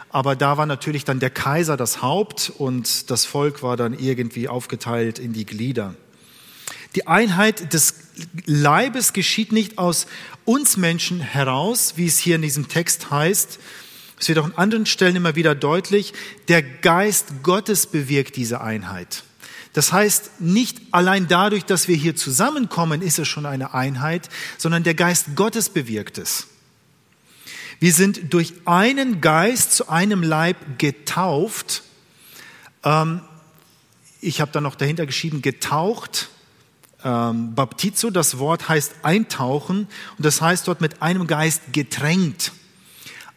aber 0.09 0.35
da 0.35 0.57
war 0.57 0.65
natürlich 0.65 1.05
dann 1.05 1.21
der 1.21 1.29
Kaiser 1.29 1.77
das 1.77 2.01
Haupt 2.01 2.51
und 2.57 3.11
das 3.11 3.27
Volk 3.27 3.63
war 3.63 3.77
dann 3.77 3.93
irgendwie 3.93 4.49
aufgeteilt 4.49 5.19
in 5.19 5.35
die 5.35 5.45
Glieder. 5.45 5.95
Die 6.95 7.07
Einheit 7.07 7.75
des 7.75 7.97
Leibes 8.47 9.13
geschieht 9.13 9.53
nicht 9.53 9.77
aus 9.77 10.07
uns 10.47 10.79
Menschen 10.79 11.21
heraus, 11.21 11.93
wie 11.97 12.07
es 12.07 12.19
hier 12.19 12.37
in 12.37 12.43
diesem 12.43 12.69
Text 12.69 13.11
heißt, 13.11 13.59
Es 14.19 14.29
wird 14.29 14.39
auch 14.39 14.45
an 14.45 14.55
anderen 14.57 14.87
Stellen 14.87 15.17
immer 15.17 15.35
wieder 15.35 15.55
deutlich, 15.55 16.15
der 16.49 16.63
Geist 16.63 17.43
Gottes 17.43 17.87
bewirkt 17.87 18.37
diese 18.37 18.63
Einheit. 18.63 19.25
Das 19.73 19.93
heißt, 19.93 20.41
nicht 20.41 20.81
allein 20.91 21.29
dadurch, 21.29 21.65
dass 21.65 21.87
wir 21.87 21.97
hier 21.97 22.17
zusammenkommen, 22.17 23.03
ist 23.03 23.19
es 23.19 23.29
schon 23.29 23.47
eine 23.47 23.73
Einheit, 23.73 24.29
sondern 24.59 24.83
der 24.83 24.95
Geist 24.95 25.37
Gottes 25.37 25.69
bewirkt 25.69 26.19
es. 26.19 26.49
Wir 27.79 27.95
sind 27.95 28.35
durch 28.35 28.53
einen 28.67 29.21
Geist 29.21 29.73
zu 29.73 29.89
einem 29.89 30.23
Leib 30.23 30.79
getauft. 30.79 31.83
Ähm, 32.85 33.23
ich 34.21 34.41
habe 34.41 34.53
da 34.53 34.61
noch 34.61 34.75
dahinter 34.75 35.07
geschrieben, 35.07 35.41
getaucht. 35.41 36.29
Ähm, 37.03 37.55
Baptizo, 37.55 38.11
das 38.11 38.39
Wort 38.39 38.69
heißt 38.69 38.97
eintauchen 39.03 39.89
und 40.19 40.27
das 40.27 40.43
heißt 40.43 40.69
dort 40.69 40.83
mit 40.83 41.01
einem 41.01 41.27
Geist 41.27 41.73
getränkt. 41.73 42.53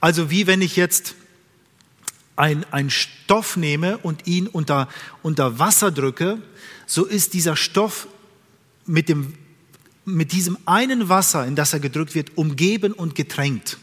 Also 0.02 0.30
wie 0.30 0.48
wenn 0.48 0.62
ich 0.62 0.76
jetzt 0.76 1.15
ein, 2.36 2.65
ein 2.72 2.89
Stoff 2.89 3.58
nehme 3.58 3.98
und 4.00 4.28
ihn 4.28 4.48
unter, 4.48 4.88
unter 5.22 5.60
Wasser 5.60 5.91
drücke, 5.91 6.39
so 6.86 7.06
ist 7.06 7.34
dieser 7.34 7.56
Stoff 7.56 8.08
mit, 8.86 9.10
dem, 9.10 9.34
mit 10.06 10.32
diesem 10.32 10.58
einen 10.65 11.10
Wasser, 11.10 11.46
in 11.46 11.56
das 11.56 11.74
er 11.74 11.80
gedrückt 11.80 12.15
wird, 12.15 12.38
umgeben 12.38 12.93
und 12.93 13.15
getränkt. 13.15 13.78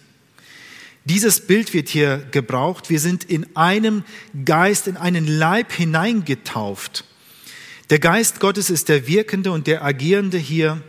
Dieses 1.05 1.47
Bild 1.47 1.73
wird 1.73 1.89
hier 1.89 2.19
gebraucht. 2.31 2.91
Wir 2.91 3.01
sind 3.01 3.25
in 3.25 3.57
einem 3.57 4.05
Geist, 4.45 4.87
in 4.87 4.97
einen 4.97 5.27
Leib 5.27 5.73
hineingetauft. 5.73 7.05
Der 7.89 7.99
Geist 7.99 8.39
Gottes 8.39 8.71
ist 8.71 8.89
der 8.89 9.07
Wirkende 9.07 9.51
und 9.51 9.67
der 9.67 9.83
Agierende 9.83 10.39
hier. 10.39 10.83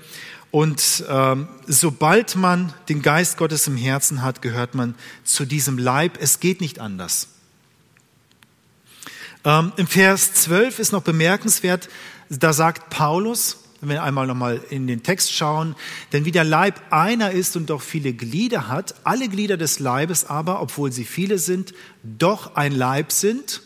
Und 0.52 1.06
ähm, 1.08 1.48
sobald 1.66 2.36
man 2.36 2.74
den 2.90 3.02
Geist 3.02 3.38
Gottes 3.38 3.68
im 3.68 3.78
Herzen 3.78 4.22
hat, 4.22 4.42
gehört 4.42 4.76
man 4.76 4.96
zu 5.24 5.46
diesem 5.46 5.78
Leib. 5.78 6.18
Es 6.20 6.42
geht 6.42 6.60
nicht 6.60 6.80
anders. 6.80 7.30
Ähm, 9.44 9.74
Im 9.76 9.88
Vers 9.88 10.34
12 10.34 10.80
ist 10.80 10.92
noch 10.92 11.02
bemerkenswert, 11.02 11.90
da 12.30 12.54
sagt 12.54 12.90
Paulus, 12.92 13.58
wenn 13.82 13.90
wir 13.90 14.04
einmal 14.04 14.28
nochmal 14.28 14.62
in 14.70 14.86
den 14.86 15.02
Text 15.02 15.34
schauen, 15.34 15.76
denn 16.14 16.26
wie 16.26 16.32
der 16.32 16.44
Leib 16.44 16.80
einer 16.92 17.32
ist 17.32 17.56
und 17.56 17.72
doch 17.72 17.82
viele 17.82 18.14
Glieder 18.14 18.68
hat, 18.68 18.94
alle 19.04 19.28
Glieder 19.28 19.58
des 19.58 19.80
Leibes 19.80 20.26
aber, 20.26 20.62
obwohl 20.62 20.92
sie 20.92 21.06
viele 21.06 21.40
sind, 21.40 21.74
doch 22.04 22.56
ein 22.56 22.72
Leib 22.72 23.12
sind, 23.12 23.62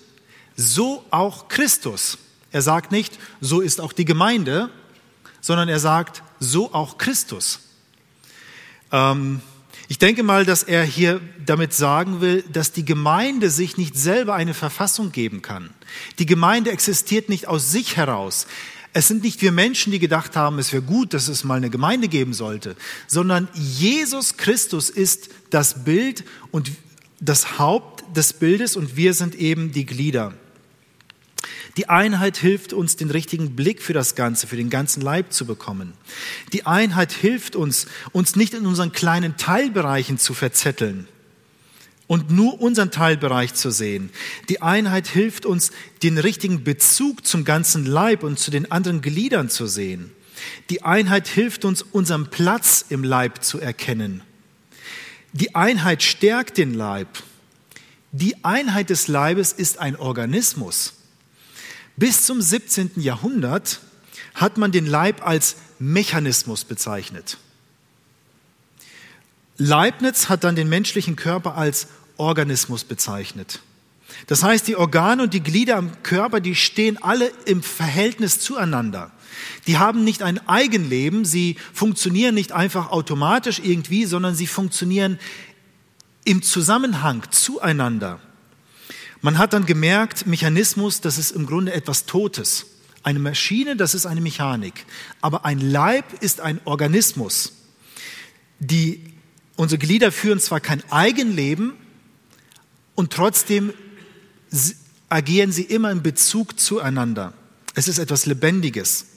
so 0.56 1.04
auch 1.12 1.50
Christus. 1.50 2.18
Er 2.54 2.62
sagt 2.62 2.94
nicht, 2.94 3.20
so 3.42 3.60
ist 3.60 3.82
auch 3.82 3.92
die 3.92 4.06
Gemeinde, 4.06 4.70
sondern 5.42 5.68
er 5.68 5.80
sagt, 5.80 6.24
so 6.40 6.74
auch 6.74 6.98
Christus. 6.98 7.60
Ähm, 8.94 9.42
ich 9.88 10.00
denke 10.00 10.24
mal, 10.24 10.46
dass 10.46 10.64
er 10.64 10.84
hier 10.84 11.22
damit 11.46 11.74
sagen 11.74 12.22
will, 12.22 12.44
dass 12.52 12.72
die 12.72 12.86
Gemeinde 12.86 13.50
sich 13.50 13.78
nicht 13.78 13.96
selber 13.96 14.34
eine 14.34 14.54
Verfassung 14.54 15.12
geben 15.12 15.42
kann. 15.42 15.70
Die 16.18 16.26
Gemeinde 16.26 16.72
existiert 16.72 17.30
nicht 17.30 17.48
aus 17.48 17.72
sich 17.72 17.98
heraus. 17.98 18.48
Es 18.94 19.08
sind 19.08 19.24
nicht 19.24 19.42
wir 19.42 19.52
Menschen, 19.52 19.92
die 19.92 20.00
gedacht 20.00 20.36
haben, 20.36 20.58
es 20.58 20.72
wäre 20.72 20.82
gut, 20.82 21.14
dass 21.14 21.28
es 21.28 21.44
mal 21.44 21.56
eine 21.56 21.70
Gemeinde 21.70 22.08
geben 22.08 22.34
sollte, 22.34 22.76
sondern 23.08 23.50
Jesus 23.54 24.38
Christus 24.38 24.90
ist 24.90 25.30
das 25.50 25.84
Bild 25.84 26.24
und 26.52 26.72
das 27.20 27.60
Haupt 27.60 28.04
des 28.16 28.34
Bildes 28.34 28.76
und 28.76 28.96
wir 28.96 29.14
sind 29.14 29.36
eben 29.36 29.72
die 29.72 29.86
Glieder. 29.86 30.34
Die 31.78 31.90
Einheit 31.90 32.38
hilft 32.38 32.72
uns, 32.72 32.96
den 32.96 33.12
richtigen 33.12 33.56
Blick 33.56 33.82
für 33.82 33.94
das 33.94 34.16
Ganze, 34.16 34.48
für 34.48 34.56
den 34.56 34.70
ganzen 34.70 35.02
Leib 35.02 35.34
zu 35.34 35.46
bekommen. 35.46 35.94
Die 36.54 36.66
Einheit 36.66 37.12
hilft 37.12 37.56
uns, 37.56 37.88
uns 38.14 38.36
nicht 38.36 38.54
in 38.54 38.66
unseren 38.66 38.94
kleinen 38.94 39.36
Teilbereichen 39.36 40.18
zu 40.18 40.34
verzetteln 40.34 41.08
und 42.08 42.32
nur 42.32 42.62
unseren 42.62 42.92
Teilbereich 42.92 43.54
zu 43.54 43.72
sehen. 43.72 44.10
Die 44.48 44.62
Einheit 44.62 45.08
hilft 45.08 45.46
uns, 45.46 45.72
den 46.04 46.18
richtigen 46.18 46.64
Bezug 46.64 47.26
zum 47.26 47.44
ganzen 47.44 47.86
Leib 47.86 48.24
und 48.24 48.40
zu 48.40 48.52
den 48.52 48.72
anderen 48.72 49.02
Gliedern 49.02 49.50
zu 49.50 49.68
sehen. 49.68 50.12
Die 50.70 50.84
Einheit 50.84 51.28
hilft 51.28 51.66
uns, 51.66 51.82
unseren 51.82 52.30
Platz 52.30 52.86
im 52.90 53.04
Leib 53.04 53.44
zu 53.44 53.60
erkennen. 53.60 54.22
Die 55.34 55.56
Einheit 55.56 56.04
stärkt 56.04 56.58
den 56.58 56.74
Leib. 56.74 57.08
Die 58.12 58.46
Einheit 58.46 58.90
des 58.90 59.08
Leibes 59.10 59.52
ist 59.52 59.80
ein 59.80 59.98
Organismus. 59.98 60.94
Bis 61.98 62.26
zum 62.26 62.42
17. 62.42 62.92
Jahrhundert 62.98 63.80
hat 64.34 64.58
man 64.58 64.72
den 64.72 64.86
Leib 64.86 65.26
als 65.26 65.56
Mechanismus 65.80 66.66
bezeichnet. 66.66 67.38
Leibniz 69.58 70.28
hat 70.28 70.44
dann 70.44 70.56
den 70.56 70.68
menschlichen 70.68 71.16
Körper 71.16 71.56
als 71.56 71.88
Organismus 72.18 72.84
bezeichnet. 72.84 73.62
Das 74.28 74.44
heißt, 74.44 74.68
die 74.68 74.76
Organe 74.76 75.24
und 75.24 75.34
die 75.34 75.44
Glieder 75.44 75.78
am 75.78 76.04
Körper, 76.04 76.40
die 76.40 76.56
stehen 76.56 77.02
alle 77.02 77.32
im 77.46 77.64
Verhältnis 77.64 78.40
zueinander. 78.40 79.12
Die 79.68 79.78
haben 79.78 80.04
nicht 80.04 80.24
ein 80.24 80.46
Eigenleben, 80.48 81.26
sie 81.26 81.58
funktionieren 81.74 82.36
nicht 82.36 82.52
einfach 82.52 82.92
automatisch 82.92 83.60
irgendwie, 83.64 84.06
sondern 84.06 84.36
sie 84.36 84.48
funktionieren 84.48 85.20
im 86.24 86.42
Zusammenhang 86.42 87.24
zueinander. 87.32 88.20
Man 89.26 89.40
hat 89.40 89.54
dann 89.54 89.66
gemerkt, 89.66 90.28
Mechanismus, 90.28 91.02
das 91.02 91.18
ist 91.18 91.32
im 91.32 91.48
Grunde 91.48 91.74
etwas 91.74 92.06
Totes. 92.06 92.68
Eine 93.02 93.18
Maschine, 93.18 93.76
das 93.76 93.96
ist 93.96 94.06
eine 94.06 94.22
Mechanik. 94.22 94.86
Aber 95.20 95.46
ein 95.46 95.60
Leib 95.60 96.22
ist 96.22 96.42
ein 96.42 96.62
Organismus. 96.64 97.54
Die, 98.60 99.02
unsere 99.56 99.80
Glieder 99.80 100.12
führen 100.12 100.40
zwar 100.40 100.60
kein 100.60 100.84
Eigenleben 100.92 101.74
und 102.94 103.12
trotzdem 103.12 103.74
agieren 105.10 105.52
sie 105.52 105.64
immer 105.64 105.90
in 105.90 106.04
Bezug 106.04 106.60
zueinander. 106.60 107.34
Es 107.74 107.88
ist 107.88 107.98
etwas 107.98 108.28
Lebendiges. 108.28 109.08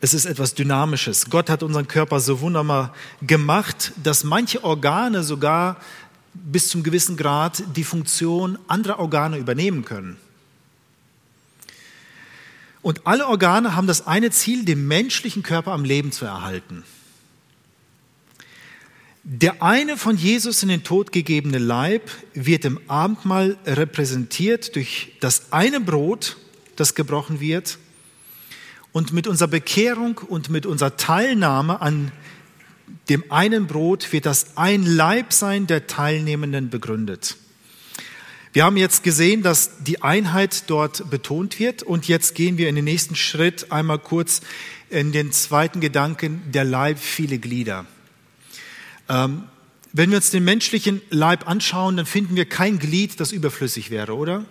Es 0.00 0.14
ist 0.14 0.24
etwas 0.24 0.54
Dynamisches. 0.54 1.28
Gott 1.28 1.50
hat 1.50 1.62
unseren 1.62 1.86
Körper 1.86 2.20
so 2.20 2.40
wunderbar 2.40 2.94
gemacht, 3.20 3.92
dass 4.02 4.24
manche 4.24 4.64
Organe 4.64 5.22
sogar 5.22 5.76
bis 6.44 6.68
zum 6.68 6.82
gewissen 6.82 7.16
Grad 7.16 7.62
die 7.76 7.84
Funktion 7.84 8.58
anderer 8.68 8.98
Organe 8.98 9.38
übernehmen 9.38 9.84
können. 9.84 10.16
Und 12.82 13.06
alle 13.06 13.26
Organe 13.26 13.74
haben 13.74 13.88
das 13.88 14.06
eine 14.06 14.30
Ziel, 14.30 14.64
den 14.64 14.86
menschlichen 14.86 15.42
Körper 15.42 15.72
am 15.72 15.84
Leben 15.84 16.12
zu 16.12 16.24
erhalten. 16.24 16.84
Der 19.24 19.60
eine 19.60 19.96
von 19.96 20.16
Jesus 20.16 20.62
in 20.62 20.68
den 20.68 20.84
Tod 20.84 21.10
gegebene 21.10 21.58
Leib 21.58 22.08
wird 22.32 22.64
im 22.64 22.78
Abendmahl 22.86 23.58
repräsentiert 23.66 24.76
durch 24.76 25.14
das 25.18 25.52
eine 25.52 25.80
Brot, 25.80 26.36
das 26.76 26.94
gebrochen 26.94 27.40
wird. 27.40 27.78
Und 28.92 29.12
mit 29.12 29.26
unserer 29.26 29.48
Bekehrung 29.48 30.18
und 30.18 30.48
mit 30.48 30.64
unserer 30.64 30.96
Teilnahme 30.96 31.80
an 31.80 32.12
dem 33.08 33.30
einen 33.30 33.66
Brot 33.66 34.12
wird 34.12 34.26
das 34.26 34.56
ein 34.56 34.84
Leibsein 34.84 35.66
der 35.66 35.86
Teilnehmenden 35.86 36.70
begründet. 36.70 37.36
Wir 38.52 38.64
haben 38.64 38.76
jetzt 38.78 39.02
gesehen, 39.02 39.42
dass 39.42 39.82
die 39.84 40.02
Einheit 40.02 40.64
dort 40.70 41.10
betont 41.10 41.58
wird 41.58 41.82
und 41.82 42.08
jetzt 42.08 42.34
gehen 42.34 42.56
wir 42.56 42.68
in 42.68 42.74
den 42.74 42.84
nächsten 42.84 43.14
Schritt 43.14 43.70
einmal 43.70 43.98
kurz 43.98 44.40
in 44.88 45.12
den 45.12 45.30
zweiten 45.32 45.80
Gedanken, 45.80 46.40
der 46.52 46.64
Leib 46.64 46.98
viele 46.98 47.38
Glieder. 47.38 47.84
Ähm, 49.08 49.44
wenn 49.92 50.10
wir 50.10 50.16
uns 50.16 50.30
den 50.30 50.44
menschlichen 50.44 51.02
Leib 51.10 51.48
anschauen, 51.48 51.96
dann 51.96 52.06
finden 52.06 52.36
wir 52.36 52.46
kein 52.46 52.78
Glied, 52.78 53.20
das 53.20 53.32
überflüssig 53.32 53.90
wäre, 53.90 54.14
oder? 54.14 54.44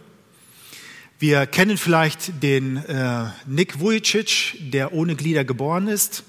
Wir 1.18 1.46
kennen 1.46 1.78
vielleicht 1.78 2.44
den 2.44 2.78
äh, 2.78 3.26
Nick 3.48 3.80
Vujicic, 3.80 4.56
der 4.72 4.94
ohne 4.94 5.16
Glieder 5.16 5.46
geboren 5.46 5.88
ist. 5.88 6.24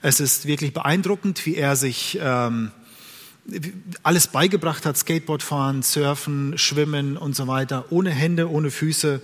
Es 0.00 0.20
ist 0.20 0.46
wirklich 0.46 0.72
beeindruckend, 0.72 1.44
wie 1.44 1.56
er 1.56 1.74
sich 1.74 2.18
ähm, 2.22 2.70
alles 4.04 4.28
beigebracht 4.28 4.86
hat, 4.86 4.96
Skateboard 4.96 5.42
fahren, 5.42 5.82
surfen, 5.82 6.56
schwimmen 6.56 7.16
und 7.16 7.34
so 7.34 7.48
weiter, 7.48 7.86
ohne 7.90 8.10
Hände, 8.10 8.48
ohne 8.48 8.70
Füße. 8.70 9.20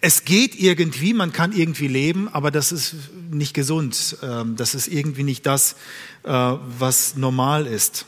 Es 0.00 0.24
geht 0.24 0.58
irgendwie, 0.58 1.12
man 1.12 1.32
kann 1.32 1.52
irgendwie 1.52 1.88
leben, 1.88 2.28
aber 2.32 2.50
das 2.50 2.72
ist 2.72 2.94
nicht 3.30 3.52
gesund. 3.52 4.16
Ähm, 4.22 4.56
das 4.56 4.74
ist 4.74 4.88
irgendwie 4.88 5.22
nicht 5.22 5.44
das, 5.44 5.76
äh, 6.22 6.30
was 6.30 7.16
normal 7.16 7.66
ist. 7.66 8.06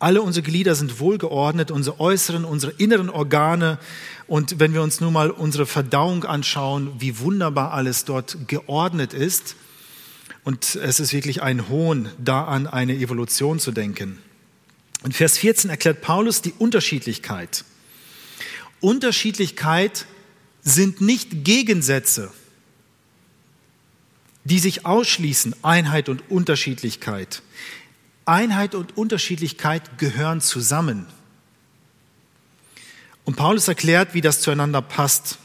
Alle 0.00 0.22
unsere 0.22 0.42
Glieder 0.42 0.74
sind 0.74 0.98
wohlgeordnet, 0.98 1.70
unsere 1.70 2.00
äußeren, 2.00 2.44
unsere 2.44 2.72
inneren 2.72 3.10
Organe. 3.10 3.78
Und 4.26 4.58
wenn 4.58 4.74
wir 4.74 4.82
uns 4.82 5.00
nun 5.00 5.12
mal 5.12 5.30
unsere 5.30 5.66
Verdauung 5.66 6.24
anschauen, 6.24 6.90
wie 6.98 7.20
wunderbar 7.20 7.72
alles 7.74 8.06
dort 8.06 8.48
geordnet 8.48 9.12
ist, 9.12 9.54
und 10.44 10.74
es 10.76 11.00
ist 11.00 11.12
wirklich 11.12 11.42
ein 11.42 11.68
Hohn, 11.68 12.08
da 12.18 12.44
an 12.44 12.66
eine 12.66 12.94
Evolution 12.94 13.58
zu 13.58 13.72
denken. 13.72 14.18
In 15.04 15.12
Vers 15.12 15.38
14 15.38 15.70
erklärt 15.70 16.02
Paulus 16.02 16.42
die 16.42 16.52
Unterschiedlichkeit. 16.52 17.64
Unterschiedlichkeit 18.80 20.06
sind 20.62 21.00
nicht 21.00 21.44
Gegensätze, 21.44 22.32
die 24.44 24.58
sich 24.58 24.86
ausschließen, 24.86 25.54
Einheit 25.62 26.08
und 26.08 26.30
Unterschiedlichkeit. 26.30 27.42
Einheit 28.24 28.74
und 28.74 28.96
Unterschiedlichkeit 28.96 29.98
gehören 29.98 30.40
zusammen. 30.40 31.06
Und 33.24 33.36
Paulus 33.36 33.68
erklärt, 33.68 34.14
wie 34.14 34.20
das 34.20 34.40
zueinander 34.40 34.82
passt. 34.82 35.38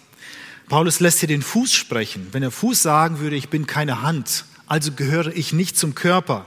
Paulus 0.67 0.99
lässt 0.99 1.19
hier 1.19 1.27
den 1.27 1.41
Fuß 1.41 1.73
sprechen. 1.73 2.29
Wenn 2.31 2.41
der 2.41 2.51
Fuß 2.51 2.81
sagen 2.81 3.19
würde, 3.19 3.35
ich 3.35 3.49
bin 3.49 3.67
keine 3.67 4.01
Hand, 4.01 4.45
also 4.67 4.91
gehöre 4.91 5.27
ich 5.27 5.53
nicht 5.53 5.77
zum 5.77 5.95
Körper, 5.95 6.45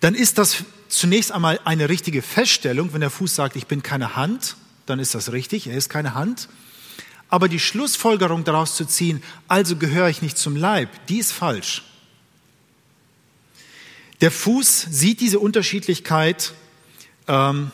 dann 0.00 0.14
ist 0.14 0.38
das 0.38 0.64
zunächst 0.88 1.32
einmal 1.32 1.60
eine 1.64 1.88
richtige 1.88 2.22
Feststellung. 2.22 2.92
Wenn 2.92 3.00
der 3.00 3.10
Fuß 3.10 3.34
sagt, 3.34 3.56
ich 3.56 3.66
bin 3.66 3.82
keine 3.82 4.16
Hand, 4.16 4.56
dann 4.86 4.98
ist 4.98 5.14
das 5.14 5.32
richtig, 5.32 5.66
er 5.66 5.76
ist 5.76 5.88
keine 5.88 6.14
Hand. 6.14 6.48
Aber 7.28 7.48
die 7.48 7.60
Schlussfolgerung 7.60 8.44
daraus 8.44 8.74
zu 8.74 8.86
ziehen, 8.86 9.22
also 9.48 9.76
gehöre 9.76 10.08
ich 10.08 10.22
nicht 10.22 10.38
zum 10.38 10.56
Leib, 10.56 10.88
die 11.08 11.18
ist 11.18 11.32
falsch. 11.32 11.82
Der 14.20 14.30
Fuß 14.30 14.86
sieht 14.90 15.20
diese 15.20 15.38
Unterschiedlichkeit 15.38 16.52
ähm, 17.28 17.70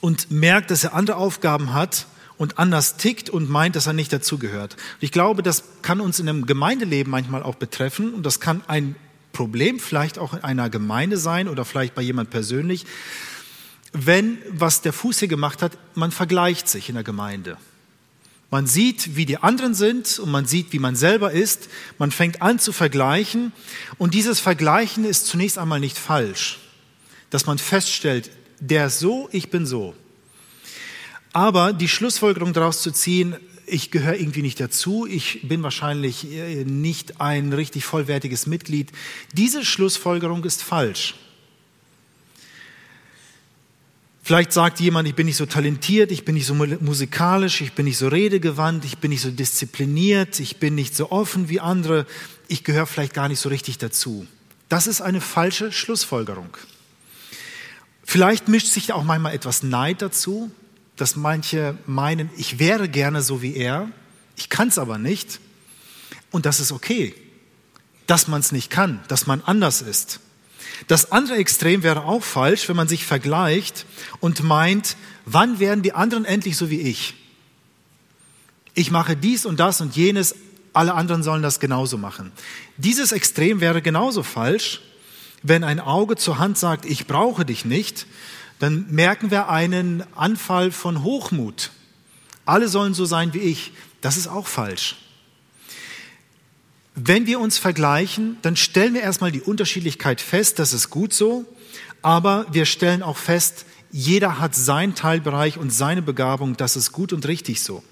und 0.00 0.30
merkt, 0.30 0.70
dass 0.70 0.84
er 0.84 0.94
andere 0.94 1.16
Aufgaben 1.16 1.72
hat 1.72 2.06
und 2.42 2.58
anders 2.58 2.96
tickt 2.96 3.30
und 3.30 3.48
meint, 3.48 3.76
dass 3.76 3.86
er 3.86 3.92
nicht 3.92 4.12
dazugehört. 4.12 4.74
Ich 4.98 5.12
glaube, 5.12 5.44
das 5.44 5.62
kann 5.82 6.00
uns 6.00 6.18
in 6.18 6.28
einem 6.28 6.44
Gemeindeleben 6.44 7.08
manchmal 7.08 7.40
auch 7.40 7.54
betreffen 7.54 8.12
und 8.12 8.26
das 8.26 8.40
kann 8.40 8.62
ein 8.66 8.96
Problem 9.32 9.78
vielleicht 9.78 10.18
auch 10.18 10.34
in 10.34 10.42
einer 10.42 10.68
Gemeinde 10.68 11.18
sein 11.18 11.46
oder 11.46 11.64
vielleicht 11.64 11.94
bei 11.94 12.02
jemand 12.02 12.30
persönlich, 12.30 12.84
wenn, 13.92 14.38
was 14.48 14.82
der 14.82 14.92
Fuß 14.92 15.20
hier 15.20 15.28
gemacht 15.28 15.62
hat, 15.62 15.78
man 15.94 16.10
vergleicht 16.10 16.68
sich 16.68 16.88
in 16.88 16.96
der 16.96 17.04
Gemeinde. 17.04 17.58
Man 18.50 18.66
sieht, 18.66 19.14
wie 19.14 19.24
die 19.24 19.38
anderen 19.38 19.74
sind 19.74 20.18
und 20.18 20.32
man 20.32 20.44
sieht, 20.44 20.72
wie 20.72 20.80
man 20.80 20.96
selber 20.96 21.30
ist. 21.30 21.68
Man 21.98 22.10
fängt 22.10 22.42
an 22.42 22.58
zu 22.58 22.72
vergleichen 22.72 23.52
und 23.98 24.14
dieses 24.14 24.40
Vergleichen 24.40 25.04
ist 25.04 25.28
zunächst 25.28 25.58
einmal 25.58 25.78
nicht 25.78 25.96
falsch, 25.96 26.58
dass 27.30 27.46
man 27.46 27.58
feststellt, 27.58 28.32
der 28.58 28.86
ist 28.86 28.98
so, 28.98 29.28
ich 29.30 29.48
bin 29.48 29.64
so. 29.64 29.94
Aber 31.32 31.72
die 31.72 31.88
Schlussfolgerung 31.88 32.52
daraus 32.52 32.82
zu 32.82 32.90
ziehen, 32.90 33.36
ich 33.66 33.90
gehöre 33.90 34.16
irgendwie 34.16 34.42
nicht 34.42 34.60
dazu, 34.60 35.06
ich 35.06 35.40
bin 35.48 35.62
wahrscheinlich 35.62 36.30
äh, 36.30 36.64
nicht 36.64 37.20
ein 37.20 37.52
richtig 37.52 37.84
vollwertiges 37.84 38.46
Mitglied, 38.46 38.92
diese 39.32 39.64
Schlussfolgerung 39.64 40.44
ist 40.44 40.62
falsch. 40.62 41.14
Vielleicht 44.24 44.52
sagt 44.52 44.78
jemand, 44.78 45.08
ich 45.08 45.16
bin 45.16 45.26
nicht 45.26 45.36
so 45.36 45.46
talentiert, 45.46 46.12
ich 46.12 46.24
bin 46.24 46.34
nicht 46.34 46.46
so 46.46 46.54
musikalisch, 46.54 47.60
ich 47.60 47.72
bin 47.72 47.86
nicht 47.86 47.98
so 47.98 48.06
redegewandt, 48.06 48.84
ich 48.84 48.98
bin 48.98 49.10
nicht 49.10 49.22
so 49.22 49.30
diszipliniert, 49.30 50.38
ich 50.38 50.58
bin 50.58 50.76
nicht 50.76 50.94
so 50.94 51.10
offen 51.10 51.48
wie 51.48 51.58
andere, 51.58 52.06
ich 52.46 52.62
gehöre 52.62 52.86
vielleicht 52.86 53.14
gar 53.14 53.28
nicht 53.28 53.40
so 53.40 53.48
richtig 53.48 53.78
dazu. 53.78 54.26
Das 54.68 54.86
ist 54.86 55.00
eine 55.00 55.20
falsche 55.20 55.72
Schlussfolgerung. 55.72 56.56
Vielleicht 58.04 58.46
mischt 58.46 58.68
sich 58.68 58.92
auch 58.92 59.02
manchmal 59.02 59.34
etwas 59.34 59.64
Neid 59.64 60.02
dazu, 60.02 60.52
dass 61.02 61.16
manche 61.16 61.76
meinen, 61.84 62.30
ich 62.36 62.60
wäre 62.60 62.88
gerne 62.88 63.22
so 63.22 63.42
wie 63.42 63.56
er, 63.56 63.88
ich 64.36 64.48
kann 64.48 64.68
es 64.68 64.78
aber 64.78 64.98
nicht. 64.98 65.40
Und 66.30 66.46
das 66.46 66.60
ist 66.60 66.70
okay, 66.70 67.12
dass 68.06 68.28
man 68.28 68.38
es 68.38 68.52
nicht 68.52 68.70
kann, 68.70 69.00
dass 69.08 69.26
man 69.26 69.42
anders 69.42 69.82
ist. 69.82 70.20
Das 70.86 71.10
andere 71.10 71.38
Extrem 71.38 71.82
wäre 71.82 72.04
auch 72.04 72.22
falsch, 72.22 72.68
wenn 72.68 72.76
man 72.76 72.86
sich 72.86 73.04
vergleicht 73.04 73.84
und 74.20 74.44
meint, 74.44 74.96
wann 75.24 75.58
werden 75.58 75.82
die 75.82 75.92
anderen 75.92 76.24
endlich 76.24 76.56
so 76.56 76.70
wie 76.70 76.80
ich? 76.82 77.14
Ich 78.74 78.92
mache 78.92 79.16
dies 79.16 79.44
und 79.44 79.58
das 79.58 79.80
und 79.80 79.96
jenes, 79.96 80.36
alle 80.72 80.94
anderen 80.94 81.24
sollen 81.24 81.42
das 81.42 81.58
genauso 81.58 81.98
machen. 81.98 82.30
Dieses 82.76 83.10
Extrem 83.10 83.60
wäre 83.60 83.82
genauso 83.82 84.22
falsch, 84.22 84.80
wenn 85.42 85.64
ein 85.64 85.80
Auge 85.80 86.14
zur 86.14 86.38
Hand 86.38 86.58
sagt, 86.58 86.84
ich 86.84 87.08
brauche 87.08 87.44
dich 87.44 87.64
nicht, 87.64 88.06
dann 88.58 88.86
merken 88.90 89.30
wir 89.30 89.48
einen 89.48 90.04
Anfall 90.14 90.70
von 90.70 91.02
Hochmut. 91.02 91.70
Alle 92.44 92.68
sollen 92.68 92.94
so 92.94 93.04
sein 93.04 93.34
wie 93.34 93.40
ich. 93.40 93.72
Das 94.00 94.16
ist 94.16 94.28
auch 94.28 94.46
falsch. 94.46 94.96
Wenn 96.94 97.26
wir 97.26 97.40
uns 97.40 97.56
vergleichen, 97.58 98.36
dann 98.42 98.56
stellen 98.56 98.94
wir 98.94 99.00
erstmal 99.00 99.32
die 99.32 99.40
Unterschiedlichkeit 99.40 100.20
fest, 100.20 100.58
das 100.58 100.74
ist 100.74 100.90
gut 100.90 101.14
so, 101.14 101.46
aber 102.02 102.46
wir 102.52 102.66
stellen 102.66 103.02
auch 103.02 103.16
fest, 103.16 103.64
jeder 103.90 104.38
hat 104.38 104.54
seinen 104.54 104.94
Teilbereich 104.94 105.56
und 105.56 105.72
seine 105.72 106.02
Begabung, 106.02 106.56
das 106.56 106.76
ist 106.76 106.92
gut 106.92 107.12
und 107.12 107.26
richtig 107.26 107.62
so. 107.62 107.82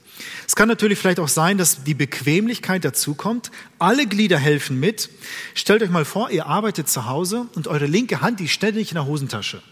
Es 0.46 0.54
kann 0.54 0.68
natürlich 0.68 0.98
vielleicht 0.98 1.20
auch 1.20 1.28
sein, 1.28 1.56
dass 1.56 1.84
die 1.84 1.94
Bequemlichkeit 1.94 2.84
dazukommt. 2.84 3.50
Alle 3.78 4.06
Glieder 4.06 4.38
helfen 4.38 4.78
mit. 4.78 5.08
Stellt 5.54 5.82
euch 5.82 5.90
mal 5.90 6.04
vor, 6.04 6.30
ihr 6.30 6.46
arbeitet 6.46 6.90
zu 6.90 7.06
Hause 7.06 7.46
und 7.54 7.68
eure 7.68 7.86
linke 7.86 8.20
Hand, 8.20 8.40
die 8.40 8.48
ständig 8.48 8.90
in 8.90 8.96
der 8.96 9.06
Hosentasche. 9.06 9.62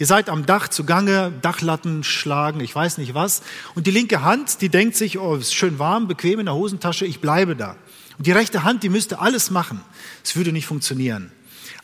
Ihr 0.00 0.06
seid 0.06 0.30
am 0.30 0.46
Dach 0.46 0.68
zugange, 0.68 1.30
Dachlatten 1.42 2.04
schlagen, 2.04 2.60
ich 2.60 2.74
weiß 2.74 2.96
nicht 2.96 3.12
was. 3.12 3.42
Und 3.74 3.86
die 3.86 3.90
linke 3.90 4.22
Hand, 4.22 4.62
die 4.62 4.70
denkt 4.70 4.96
sich, 4.96 5.18
oh, 5.18 5.36
ist 5.36 5.54
schön 5.54 5.78
warm, 5.78 6.08
bequem 6.08 6.40
in 6.40 6.46
der 6.46 6.54
Hosentasche, 6.54 7.04
ich 7.04 7.20
bleibe 7.20 7.54
da. 7.54 7.76
Und 8.16 8.26
die 8.26 8.32
rechte 8.32 8.64
Hand, 8.64 8.82
die 8.82 8.88
müsste 8.88 9.18
alles 9.18 9.50
machen. 9.50 9.82
Es 10.24 10.36
würde 10.36 10.52
nicht 10.52 10.64
funktionieren. 10.64 11.30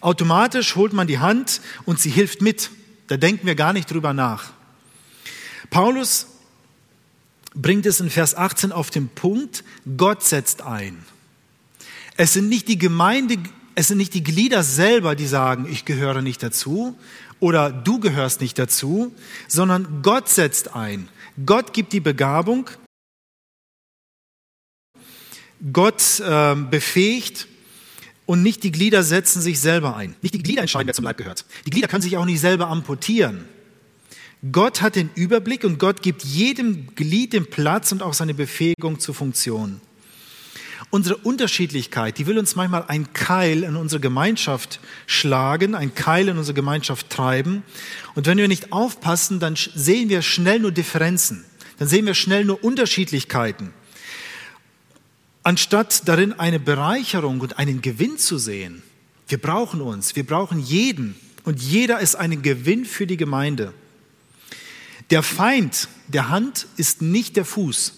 Automatisch 0.01 0.77
holt 0.77 0.95
man 0.95 1.07
die 1.07 1.19
Hand 1.19 1.61
und 1.85 2.01
sie 2.01 2.09
hilft 2.09 2.41
mit. 2.41 2.71
Da 3.09 3.19
denken 3.19 3.47
wir 3.47 3.55
gar 3.55 3.75
nicht 3.75 3.91
drüber 3.91 4.15
nach. 4.15 4.45
Paulus 5.69 6.27
bringt 7.55 7.85
es 7.85 8.01
in 8.01 8.09
Vers 8.09 8.35
18 8.35 8.73
auf 8.73 8.89
den 8.89 9.11
Punkt, 9.11 9.63
Gott 9.99 10.25
setzt 10.25 10.63
ein. 10.63 11.05
Es 12.17 12.33
sind 12.33 12.49
nicht 12.49 12.69
die 12.69 12.79
Gemeinde, 12.79 13.37
es 13.75 13.89
sind 13.89 13.99
nicht 13.99 14.15
die 14.15 14.25
Glieder 14.25 14.63
selber, 14.63 15.15
die 15.15 15.27
sagen, 15.27 15.67
ich 15.71 15.85
gehöre 15.85 16.23
nicht 16.23 16.43
dazu 16.43 16.99
oder 17.41 17.71
du 17.71 18.01
gehörst 18.01 18.41
nicht 18.41 18.59
dazu, 18.59 19.15
sondern 19.49 20.03
Gott 20.03 20.29
setzt 20.29 20.75
ein. 20.75 21.09
Gott 21.45 21.73
gibt 21.73 21.93
die 21.93 22.01
Begabung, 22.01 22.71
Gott 25.73 26.21
äh, 26.21 26.55
befähigt 26.55 27.49
und 28.27 28.43
nicht 28.43 28.63
die 28.63 28.73
Glieder 28.73 29.03
setzen 29.03 29.41
sich 29.41 29.61
selber 29.61 29.97
ein. 29.97 30.15
Nicht 30.23 30.35
die 30.35 30.43
Glieder 30.43 30.63
entscheiden, 30.63 30.87
wer 30.87 30.95
zum 30.95 31.05
Leib 31.05 31.17
gehört. 31.17 31.45
Die 31.67 31.71
Glieder 31.71 31.89
können 31.89 32.03
sich 32.03 32.17
auch 32.17 32.25
nicht 32.25 32.41
selber 32.41 32.69
amputieren. 32.69 33.45
Gott 34.53 34.83
hat 34.83 34.97
den 34.97 35.11
Überblick 35.15 35.65
und 35.65 35.79
Gott 35.79 36.03
gibt 36.03 36.23
jedem 36.23 36.95
Glied 36.95 37.33
den 37.33 37.49
Platz 37.49 37.91
und 37.93 38.03
auch 38.03 38.15
seine 38.15 38.35
Befähigung 38.35 39.01
zur 39.01 39.15
Funktion. 39.15 39.81
Unsere 40.91 41.17
Unterschiedlichkeit, 41.17 42.19
die 42.19 42.27
will 42.27 42.39
uns 42.39 42.55
manchmal 42.57 42.85
ein 42.89 43.13
Keil 43.13 43.65
in 43.65 43.77
unsere 43.77 44.01
Gemeinschaft 44.01 44.81
schlagen, 45.07 45.75
ein 45.75 45.95
Keil 45.95 46.29
in 46.29 46.39
unsere 46.39 46.55
Gemeinschaft 46.55 47.11
treiben. 47.11 47.63
Und 48.15 48.27
wenn 48.27 48.39
wir 48.39 48.49
nicht 48.49 48.73
aufpassen, 48.73 49.41
dann 49.41 49.57
sehen 49.57 50.09
wir 50.09 50.23
schnell 50.23 50.61
nur 50.61 50.73
Differenzen. 50.73 51.45
Dann 51.79 51.89
sehen 51.89 52.07
wir 52.07 52.15
schnell 52.15 52.45
nur 52.45 52.63
Unterschiedlichkeiten 52.63 53.73
anstatt 55.47 56.09
darin 56.09 56.33
eine 56.33 56.59
Bereicherung 56.59 57.39
und 57.39 57.61
einen 57.61 57.81
Gewinn 57.81 58.19
zu 58.19 58.37
sehen. 58.37 58.83
Wir 59.29 59.39
brauchen 59.39 59.81
uns, 59.81 60.17
wir 60.17 60.27
brauchen 60.27 60.59
jeden 60.59 61.15
und 61.45 61.63
jeder 61.63 62.01
ist 62.01 62.17
ein 62.17 62.43
Gewinn 62.43 62.85
für 62.85 63.07
die 63.07 63.17
Gemeinde. 63.17 63.73
Der 65.11 65.23
Feind 65.23 65.87
der 66.09 66.31
Hand 66.31 66.67
ist 66.77 67.01
nicht 67.01 67.37
der 67.37 67.45
Fuß. 67.45 67.96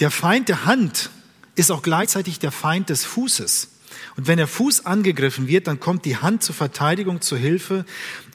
Der 0.00 0.10
Feind 0.10 0.48
der 0.48 0.64
Hand 0.64 1.10
ist 1.54 1.70
auch 1.70 1.82
gleichzeitig 1.82 2.38
der 2.38 2.52
Feind 2.52 2.90
des 2.90 3.04
Fußes. 3.04 3.68
Und 4.16 4.26
wenn 4.26 4.38
der 4.38 4.48
Fuß 4.48 4.86
angegriffen 4.86 5.48
wird, 5.48 5.66
dann 5.66 5.80
kommt 5.80 6.04
die 6.04 6.16
Hand 6.16 6.42
zur 6.42 6.54
Verteidigung, 6.54 7.20
zur 7.20 7.38
Hilfe. 7.38 7.84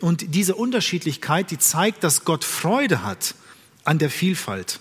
Und 0.02 0.34
diese 0.36 0.56
Unterschiedlichkeit, 0.56 1.52
die 1.52 1.58
zeigt, 1.58 2.04
dass 2.04 2.26
Gott 2.26 2.43
Freude 2.43 3.04
hat 3.04 3.36
an 3.84 3.98
der 3.98 4.10
Vielfalt. 4.10 4.80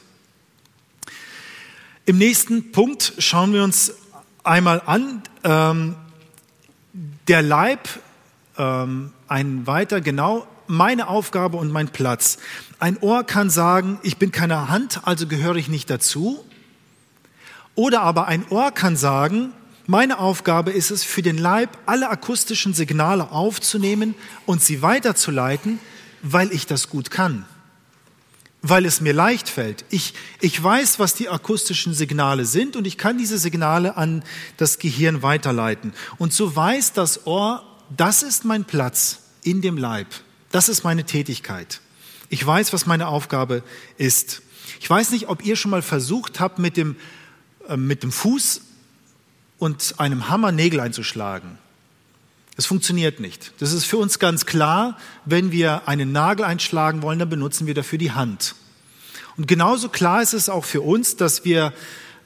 Im 2.04 2.18
nächsten 2.18 2.72
Punkt 2.72 3.12
schauen 3.18 3.52
wir 3.52 3.62
uns 3.62 3.92
einmal 4.42 4.82
an, 4.86 5.22
ähm, 5.44 5.96
der 7.28 7.42
Leib, 7.42 7.88
ähm, 8.56 9.12
ein 9.28 9.66
weiter 9.66 10.00
genau, 10.00 10.48
meine 10.66 11.08
Aufgabe 11.08 11.56
und 11.58 11.70
mein 11.70 11.88
Platz. 11.88 12.38
Ein 12.78 12.96
Ohr 12.98 13.24
kann 13.24 13.50
sagen, 13.50 13.98
ich 14.02 14.16
bin 14.16 14.32
keine 14.32 14.68
Hand, 14.68 15.00
also 15.04 15.26
gehöre 15.26 15.56
ich 15.56 15.68
nicht 15.68 15.90
dazu. 15.90 16.44
Oder 17.78 18.00
aber 18.00 18.26
ein 18.26 18.44
Ohr 18.50 18.72
kann 18.72 18.96
sagen, 18.96 19.52
meine 19.86 20.18
Aufgabe 20.18 20.72
ist 20.72 20.90
es, 20.90 21.04
für 21.04 21.22
den 21.22 21.38
Leib 21.38 21.70
alle 21.86 22.10
akustischen 22.10 22.74
Signale 22.74 23.30
aufzunehmen 23.30 24.16
und 24.46 24.60
sie 24.60 24.82
weiterzuleiten, 24.82 25.78
weil 26.20 26.52
ich 26.52 26.66
das 26.66 26.90
gut 26.90 27.12
kann 27.12 27.46
weil 28.60 28.86
es 28.86 29.00
mir 29.00 29.12
leicht 29.12 29.48
fällt. 29.48 29.84
Ich, 29.88 30.14
ich 30.40 30.60
weiß, 30.60 30.98
was 30.98 31.14
die 31.14 31.28
akustischen 31.28 31.94
Signale 31.94 32.44
sind 32.44 32.74
und 32.74 32.88
ich 32.88 32.98
kann 32.98 33.16
diese 33.16 33.38
Signale 33.38 33.96
an 33.96 34.24
das 34.56 34.80
Gehirn 34.80 35.22
weiterleiten. 35.22 35.92
Und 36.18 36.32
so 36.32 36.56
weiß 36.56 36.92
das 36.92 37.24
Ohr, 37.24 37.62
das 37.96 38.24
ist 38.24 38.44
mein 38.44 38.64
Platz 38.64 39.20
in 39.44 39.62
dem 39.62 39.78
Leib. 39.78 40.08
Das 40.50 40.68
ist 40.68 40.82
meine 40.82 41.04
Tätigkeit. 41.04 41.80
Ich 42.30 42.44
weiß, 42.44 42.72
was 42.72 42.84
meine 42.84 43.06
Aufgabe 43.06 43.62
ist. 43.96 44.42
Ich 44.80 44.90
weiß 44.90 45.12
nicht, 45.12 45.28
ob 45.28 45.46
ihr 45.46 45.54
schon 45.54 45.70
mal 45.70 45.82
versucht 45.82 46.40
habt, 46.40 46.58
mit 46.58 46.76
dem, 46.76 46.96
mit 47.76 48.02
dem 48.02 48.12
Fuß 48.12 48.62
und 49.58 49.94
einem 49.98 50.28
Hammer 50.28 50.52
Nägel 50.52 50.80
einzuschlagen. 50.80 51.58
Das 52.56 52.66
funktioniert 52.66 53.20
nicht. 53.20 53.52
Das 53.60 53.72
ist 53.72 53.84
für 53.84 53.98
uns 53.98 54.18
ganz 54.18 54.44
klar, 54.44 54.98
wenn 55.24 55.52
wir 55.52 55.86
einen 55.86 56.10
Nagel 56.10 56.44
einschlagen 56.44 57.02
wollen, 57.02 57.20
dann 57.20 57.28
benutzen 57.28 57.68
wir 57.68 57.74
dafür 57.74 57.98
die 57.98 58.10
Hand. 58.10 58.56
Und 59.36 59.46
genauso 59.46 59.88
klar 59.88 60.22
ist 60.22 60.34
es 60.34 60.48
auch 60.48 60.64
für 60.64 60.80
uns, 60.80 61.14
dass 61.14 61.44
wir, 61.44 61.72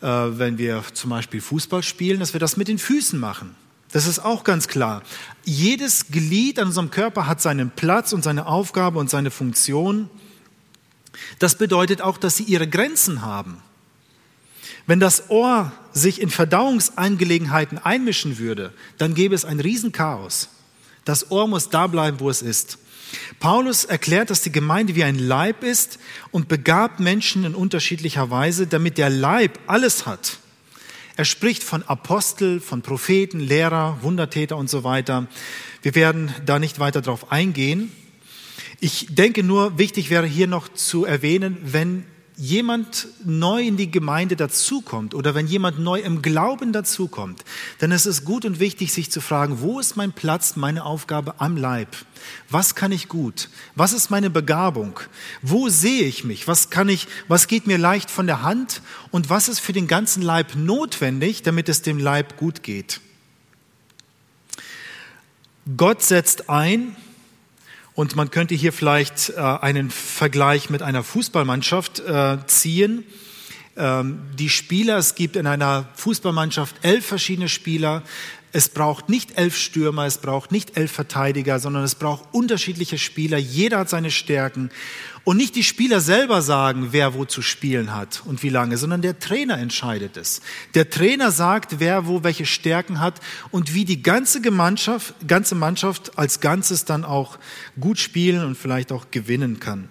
äh, 0.01 0.07
wenn 0.07 0.57
wir 0.57 0.83
zum 0.95 1.11
Beispiel 1.11 1.43
Fußball 1.43 1.83
spielen, 1.83 2.21
dass 2.21 2.33
wir 2.33 2.41
das 2.41 2.57
mit 2.57 2.69
den 2.69 2.79
Füßen 2.79 3.21
machen. 3.21 3.55
Das 3.93 4.07
ist 4.07 4.21
auch 4.21 4.43
ganz 4.43 4.69
klar. 4.69 5.03
Jedes 5.45 6.07
Glied 6.07 6.59
an 6.59 6.69
unserem 6.69 6.91
Körper 6.91 7.27
hat 7.27 7.43
seinen 7.43 7.71
Platz 7.71 8.15
und 8.15 8.25
seine 8.25 8.47
Aufgabe 8.47 8.99
und 8.99 9.11
seine 9.11 9.31
Funktion. 9.31 10.09
Das 11.39 11.57
bedeutet 11.59 12.01
auch, 12.01 12.17
dass 12.17 12.39
sie 12.39 12.45
ihre 12.45 12.67
Grenzen 12.67 13.21
haben. 13.21 13.59
Wenn 14.87 15.01
das 15.01 15.31
Ohr 15.31 15.73
sich 15.93 16.21
in 16.21 16.31
Verdauungsangelegenheiten 16.31 17.79
einmischen 17.79 18.39
würde, 18.39 18.73
dann 18.99 19.15
gäbe 19.15 19.35
es 19.35 19.45
ein 19.45 19.61
Riesenchaos. 19.61 20.49
Das 21.05 21.31
Ohr 21.31 21.49
muss 21.49 21.71
da 21.71 21.87
bleiben, 21.87 22.21
wo 22.21 22.31
es 22.31 22.43
ist. 22.43 22.79
Paulus 23.41 23.85
erklärt, 23.85 24.31
dass 24.31 24.43
die 24.43 24.53
Gemeinde 24.53 24.95
wie 24.95 25.05
ein 25.05 25.19
Leib 25.19 25.65
ist 25.65 25.99
und 26.31 26.49
begabt 26.49 27.01
Menschen 27.01 27.45
in 27.45 27.55
unterschiedlicher 27.55 28.31
Weise, 28.31 28.67
damit 28.67 28.99
der 28.99 29.11
Leib 29.11 29.59
alles 29.67 30.07
hat. 30.07 30.39
Er 31.17 31.27
spricht 31.27 31.63
von 31.63 31.83
Apostel, 31.83 32.61
von 32.61 32.81
Propheten, 32.81 33.39
Lehrer, 33.39 33.99
Wundertäter 34.01 34.57
und 34.57 34.71
so 34.71 34.83
weiter. 34.83 35.27
Wir 35.83 35.95
werden 35.95 36.35
da 36.47 36.59
nicht 36.59 36.79
weiter 36.79 37.03
drauf 37.03 37.31
eingehen. 37.31 37.93
Ich 38.81 39.09
denke 39.11 39.43
nur, 39.43 39.79
wichtig 39.79 40.09
wäre 40.09 40.27
hier 40.27 40.47
noch 40.47 40.69
zu 40.69 41.05
erwähnen, 41.05 41.59
wenn 41.63 42.05
jemand 42.43 43.07
neu 43.25 43.63
in 43.63 43.77
die 43.77 43.89
Gemeinde 43.89 44.35
dazukommt 44.35 45.15
oder 45.15 45.37
wenn 45.37 45.47
jemand 45.47 45.79
neu 45.79 46.01
im 46.01 46.23
Glauben 46.23 46.73
dazukommt, 46.73 47.45
dann 47.79 47.93
ist 47.93 48.05
es 48.05 48.25
gut 48.25 48.45
und 48.45 48.59
wichtig, 48.59 48.93
sich 48.93 49.13
zu 49.13 49.21
fragen, 49.21 49.61
wo 49.61 49.79
ist 49.79 49.97
mein 49.97 50.11
Platz, 50.11 50.57
meine 50.57 50.85
Aufgabe 50.85 51.37
am 51.39 51.57
Leib? 51.57 51.97
Was 52.51 52.75
kann 52.75 52.91
ich 52.91 53.07
gut? 53.07 53.49
Was 53.77 53.93
ist 53.93 54.11
meine 54.11 54.29
Begabung? 54.29 54.99
Wo 55.41 55.69
sehe 55.69 56.03
ich 56.03 56.25
mich? 56.25 56.49
Was 56.49 56.69
kann 56.69 56.89
ich, 56.89 57.07
was 57.29 57.47
geht 57.47 57.69
mir 57.69 57.79
leicht 57.79 58.11
von 58.11 58.27
der 58.27 58.43
Hand? 58.43 58.83
Und 59.13 59.31
was 59.31 59.49
ist 59.49 59.61
für 59.61 59.73
den 59.73 59.87
ganzen 59.87 60.21
Leib 60.21 60.57
notwendig, 60.57 61.43
damit 61.43 61.69
es 61.69 61.83
dem 61.83 62.01
Leib 62.01 62.37
gut 62.39 62.65
geht? 62.65 63.01
Gott 65.77 66.03
setzt 66.03 66.51
ein, 66.51 66.97
und 67.95 68.17
man 68.17 68.31
könnte 68.31 68.55
hier 68.55 68.73
vielleicht 68.73 69.31
äh, 69.31 69.41
einen 69.41 69.91
Vergleich 69.91 70.71
mit 70.71 70.83
einer 70.83 71.03
Fußballmannschaft 71.03 72.01
äh, 72.01 72.39
ziehen. 72.47 73.05
Ähm, 73.77 74.21
die 74.39 74.49
Spieler, 74.49 74.99
es 74.99 75.15
gibt 75.15 75.37
in 75.37 75.47
einer 75.47 75.87
Fußballmannschaft 75.95 76.77
elf 76.83 77.07
verschiedene 77.07 77.49
Spieler. 77.49 78.03
Es 78.55 78.69
braucht 78.69 79.09
nicht 79.09 79.39
elf 79.39 79.57
Stürmer, 79.57 80.05
es 80.05 80.19
braucht 80.19 80.53
nicht 80.53 80.77
elf 80.77 80.93
Verteidiger, 80.93 81.59
sondern 81.59 81.85
es 81.85 81.95
braucht 81.95 82.25
unterschiedliche 82.33 82.99
Spieler. 82.99 83.39
Jeder 83.39 83.79
hat 83.79 83.89
seine 83.89 84.11
Stärken. 84.11 84.71
Und 85.25 85.39
nicht 85.39 85.55
die 85.57 85.65
Spieler 85.65 86.01
selber 86.01 86.43
sagen, 86.43 86.89
wer 86.91 87.15
wo 87.15 87.25
zu 87.25 87.41
spielen 87.41 87.95
hat 87.95 88.23
und 88.27 88.43
wie 88.43 88.51
lange, 88.51 88.77
sondern 88.77 89.01
der 89.01 89.19
Trainer 89.19 89.57
entscheidet 89.57 90.19
es. 90.19 90.43
Der 90.75 90.91
Trainer 90.91 91.31
sagt, 91.31 91.81
wer 91.81 92.07
wo 92.07 92.25
welche 92.25 92.45
Stärken 92.45 93.01
hat 93.01 93.21
und 93.53 93.73
wie 93.73 93.87
die 93.87 94.03
ganze 94.03 94.43
Mannschaft, 94.51 95.15
ganze 95.27 95.55
Mannschaft 95.55 96.19
als 96.19 96.41
Ganzes 96.41 96.85
dann 96.85 97.05
auch 97.05 97.39
gut 97.81 97.99
spielen 97.99 98.45
und 98.45 98.59
vielleicht 98.59 98.93
auch 98.93 99.07
gewinnen 99.11 99.61
kann. 99.61 99.89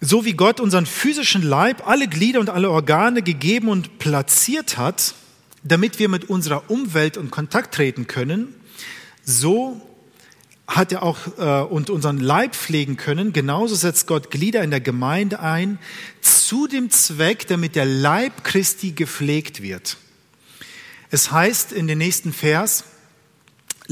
So 0.00 0.24
wie 0.24 0.32
Gott 0.32 0.60
unseren 0.60 0.86
physischen 0.86 1.42
Leib, 1.42 1.86
alle 1.86 2.08
Glieder 2.08 2.40
und 2.40 2.48
alle 2.48 2.70
Organe 2.70 3.22
gegeben 3.22 3.68
und 3.68 3.98
platziert 3.98 4.78
hat, 4.78 5.14
damit 5.62 5.98
wir 5.98 6.08
mit 6.08 6.30
unserer 6.30 6.70
Umwelt 6.70 7.16
in 7.16 7.30
Kontakt 7.30 7.74
treten 7.74 8.06
können, 8.06 8.54
so 9.24 9.80
hat 10.66 10.92
er 10.92 11.02
auch 11.02 11.18
äh, 11.38 11.62
und 11.64 11.90
unseren 11.90 12.18
Leib 12.18 12.54
pflegen 12.54 12.96
können. 12.96 13.32
Genauso 13.32 13.74
setzt 13.74 14.06
Gott 14.06 14.30
Glieder 14.30 14.62
in 14.62 14.70
der 14.70 14.80
Gemeinde 14.80 15.40
ein, 15.40 15.78
zu 16.20 16.68
dem 16.68 16.90
Zweck, 16.90 17.46
damit 17.48 17.74
der 17.74 17.84
Leib 17.84 18.44
Christi 18.44 18.92
gepflegt 18.92 19.62
wird. 19.62 19.96
Es 21.10 21.32
heißt 21.32 21.72
in 21.72 21.88
den 21.88 21.98
nächsten 21.98 22.32
Vers, 22.32 22.84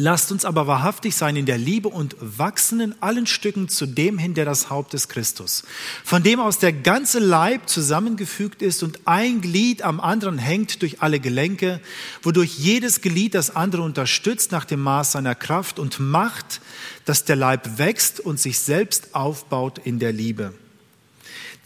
Lasst 0.00 0.30
uns 0.30 0.44
aber 0.44 0.68
wahrhaftig 0.68 1.16
sein 1.16 1.34
in 1.34 1.44
der 1.44 1.58
Liebe 1.58 1.88
und 1.88 2.14
wachsen 2.20 2.78
in 2.78 2.94
allen 3.00 3.26
Stücken 3.26 3.68
zu 3.68 3.84
dem 3.84 4.16
hin, 4.16 4.32
der 4.32 4.44
das 4.44 4.70
Haupt 4.70 4.92
des 4.92 5.08
Christus, 5.08 5.64
von 6.04 6.22
dem 6.22 6.38
aus 6.38 6.60
der 6.60 6.72
ganze 6.72 7.18
Leib 7.18 7.68
zusammengefügt 7.68 8.62
ist 8.62 8.84
und 8.84 9.00
ein 9.06 9.40
Glied 9.40 9.82
am 9.82 9.98
anderen 9.98 10.38
hängt 10.38 10.82
durch 10.82 11.02
alle 11.02 11.18
Gelenke, 11.18 11.80
wodurch 12.22 12.56
jedes 12.60 13.00
Glied 13.00 13.34
das 13.34 13.56
andere 13.56 13.82
unterstützt 13.82 14.52
nach 14.52 14.64
dem 14.64 14.80
Maß 14.82 15.10
seiner 15.10 15.34
Kraft 15.34 15.80
und 15.80 15.98
macht, 15.98 16.60
dass 17.04 17.24
der 17.24 17.34
Leib 17.34 17.78
wächst 17.78 18.20
und 18.20 18.38
sich 18.38 18.60
selbst 18.60 19.16
aufbaut 19.16 19.80
in 19.82 19.98
der 19.98 20.12
Liebe. 20.12 20.54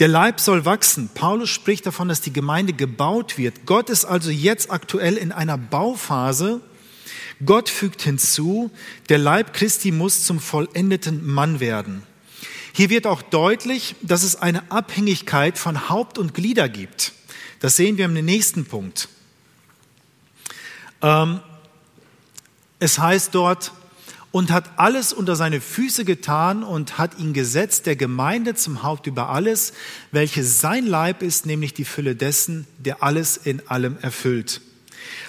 Der 0.00 0.08
Leib 0.08 0.40
soll 0.40 0.64
wachsen. 0.64 1.10
Paulus 1.12 1.50
spricht 1.50 1.84
davon, 1.84 2.08
dass 2.08 2.22
die 2.22 2.32
Gemeinde 2.32 2.72
gebaut 2.72 3.36
wird. 3.36 3.66
Gott 3.66 3.90
ist 3.90 4.06
also 4.06 4.30
jetzt 4.30 4.70
aktuell 4.70 5.18
in 5.18 5.32
einer 5.32 5.58
Bauphase, 5.58 6.62
Gott 7.44 7.68
fügt 7.68 8.02
hinzu, 8.02 8.70
der 9.08 9.18
Leib 9.18 9.52
Christi 9.52 9.90
muss 9.90 10.24
zum 10.24 10.40
vollendeten 10.40 11.26
Mann 11.26 11.60
werden. 11.60 12.02
Hier 12.72 12.90
wird 12.90 13.06
auch 13.06 13.22
deutlich, 13.22 13.94
dass 14.02 14.22
es 14.22 14.36
eine 14.36 14.70
Abhängigkeit 14.70 15.58
von 15.58 15.88
Haupt 15.88 16.18
und 16.18 16.34
Glieder 16.34 16.68
gibt. 16.68 17.12
Das 17.60 17.76
sehen 17.76 17.98
wir 17.98 18.06
im 18.06 18.14
nächsten 18.14 18.64
Punkt. 18.64 19.08
Ähm, 21.02 21.40
es 22.78 22.98
heißt 22.98 23.34
dort, 23.34 23.72
und 24.32 24.50
hat 24.50 24.70
alles 24.76 25.12
unter 25.12 25.36
seine 25.36 25.60
Füße 25.60 26.04
getan 26.04 26.64
und 26.64 26.98
hat 26.98 27.18
ihn 27.18 27.34
gesetzt, 27.34 27.86
der 27.86 27.96
Gemeinde 27.96 28.54
zum 28.54 28.82
Haupt 28.82 29.06
über 29.06 29.28
alles, 29.28 29.74
welches 30.10 30.60
sein 30.60 30.86
Leib 30.86 31.22
ist, 31.22 31.44
nämlich 31.46 31.74
die 31.74 31.84
Fülle 31.84 32.16
dessen, 32.16 32.66
der 32.78 33.02
alles 33.02 33.36
in 33.36 33.68
allem 33.68 33.98
erfüllt. 34.00 34.62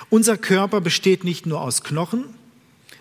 Unser 0.09 0.37
Körper 0.37 0.81
besteht 0.81 1.23
nicht 1.23 1.45
nur 1.45 1.61
aus 1.61 1.83
Knochen, 1.83 2.25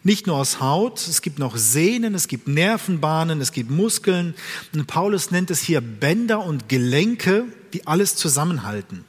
nicht 0.05 0.27
nur 0.27 0.37
aus 0.37 0.61
Haut, 0.61 0.99
es 0.99 1.23
gibt 1.23 1.39
noch 1.39 1.57
Sehnen, 1.57 2.15
es 2.15 2.27
gibt 2.27 2.49
Nervenbahnen, 2.49 3.41
es 3.41 3.53
gibt 3.53 3.71
Muskeln. 3.71 4.35
Und 4.75 4.87
Paulus 4.87 5.31
nennt 5.31 5.51
es 5.51 5.61
hier 5.61 5.81
Bänder 5.81 6.45
und 6.45 6.69
Gelenke, 6.69 7.45
die 7.73 7.87
alles 7.87 8.17
zusammenhalten. 8.17 9.05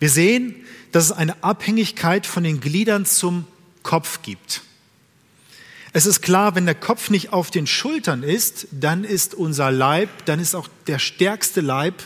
Wir 0.00 0.10
sehen, 0.10 0.56
dass 0.90 1.04
es 1.04 1.12
eine 1.12 1.44
Abhängigkeit 1.44 2.26
von 2.26 2.42
den 2.42 2.60
Gliedern 2.60 3.06
zum 3.06 3.46
Kopf 3.84 4.22
gibt. 4.22 4.62
Es 5.92 6.06
ist 6.06 6.22
klar, 6.22 6.54
wenn 6.54 6.66
der 6.66 6.74
Kopf 6.74 7.10
nicht 7.10 7.32
auf 7.32 7.50
den 7.50 7.66
Schultern 7.66 8.22
ist, 8.22 8.66
dann 8.72 9.04
ist 9.04 9.34
unser 9.34 9.70
Leib, 9.70 10.08
dann 10.24 10.40
ist 10.40 10.54
auch 10.54 10.68
der 10.86 10.98
stärkste 10.98 11.60
Leib 11.60 12.02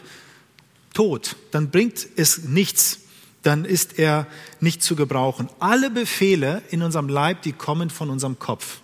tot. 0.93 1.37
Dann 1.53 1.71
bringt 1.71 2.07
es 2.17 2.45
nichts 2.45 2.99
dann 3.47 3.65
ist 3.65 3.99
er 3.99 4.27
nicht 4.61 4.83
zu 4.83 4.97
gebrauchen. 4.97 5.49
Alle 5.61 5.91
Befehle 5.91 6.63
in 6.71 6.83
unserem 6.83 7.09
Leib, 7.09 7.43
die 7.43 7.53
kommen 7.53 7.91
von 7.91 8.11
unserem 8.11 8.39
Kopf. 8.39 8.81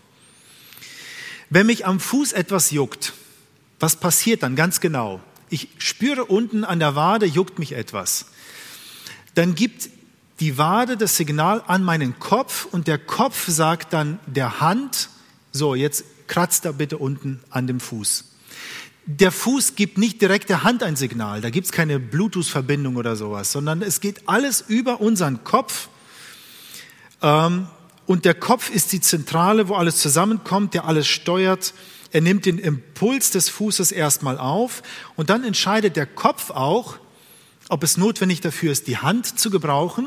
Wenn 1.50 1.66
mich 1.66 1.84
am 1.84 2.00
Fuß 2.00 2.32
etwas 2.32 2.70
juckt, 2.70 3.12
was 3.80 3.96
passiert 3.96 4.42
dann 4.42 4.54
ganz 4.54 4.80
genau? 4.80 5.20
Ich 5.50 5.68
spüre 5.78 6.24
unten 6.24 6.64
an 6.64 6.78
der 6.78 6.94
Wade, 6.94 7.26
juckt 7.26 7.58
mich 7.58 7.72
etwas. 7.72 8.26
Dann 9.34 9.54
gibt 9.54 9.90
die 10.40 10.56
Wade 10.56 10.96
das 10.96 11.16
Signal 11.16 11.62
an 11.66 11.82
meinen 11.82 12.18
Kopf 12.18 12.66
und 12.66 12.86
der 12.86 12.98
Kopf 12.98 13.48
sagt 13.48 13.92
dann 13.92 14.18
der 14.26 14.60
Hand, 14.60 15.10
so 15.50 15.74
jetzt 15.74 16.04
kratzt 16.28 16.64
da 16.64 16.72
bitte 16.72 16.98
unten 16.98 17.40
an 17.50 17.66
dem 17.66 17.80
Fuß 17.80 18.31
der 19.04 19.32
Fuß 19.32 19.74
gibt 19.74 19.98
nicht 19.98 20.22
direkt 20.22 20.48
der 20.48 20.62
Hand 20.62 20.82
ein 20.82 20.96
Signal, 20.96 21.40
da 21.40 21.50
gibt 21.50 21.66
es 21.66 21.72
keine 21.72 21.98
Bluetooth-Verbindung 21.98 22.96
oder 22.96 23.16
sowas, 23.16 23.50
sondern 23.50 23.82
es 23.82 24.00
geht 24.00 24.28
alles 24.28 24.64
über 24.66 25.00
unseren 25.00 25.44
Kopf. 25.44 25.88
Ähm, 27.20 27.66
und 28.06 28.24
der 28.24 28.34
Kopf 28.34 28.70
ist 28.70 28.92
die 28.92 29.00
Zentrale, 29.00 29.68
wo 29.68 29.74
alles 29.74 29.98
zusammenkommt, 29.98 30.74
der 30.74 30.84
alles 30.86 31.06
steuert. 31.06 31.74
Er 32.10 32.20
nimmt 32.20 32.46
den 32.46 32.58
Impuls 32.58 33.30
des 33.30 33.48
Fußes 33.48 33.90
erstmal 33.90 34.38
auf 34.38 34.82
und 35.16 35.30
dann 35.30 35.44
entscheidet 35.44 35.96
der 35.96 36.06
Kopf 36.06 36.50
auch, 36.50 36.98
ob 37.72 37.82
es 37.82 37.96
notwendig 37.96 38.42
dafür 38.42 38.70
ist, 38.70 38.86
die 38.86 38.98
Hand 38.98 39.40
zu 39.40 39.48
gebrauchen 39.48 40.06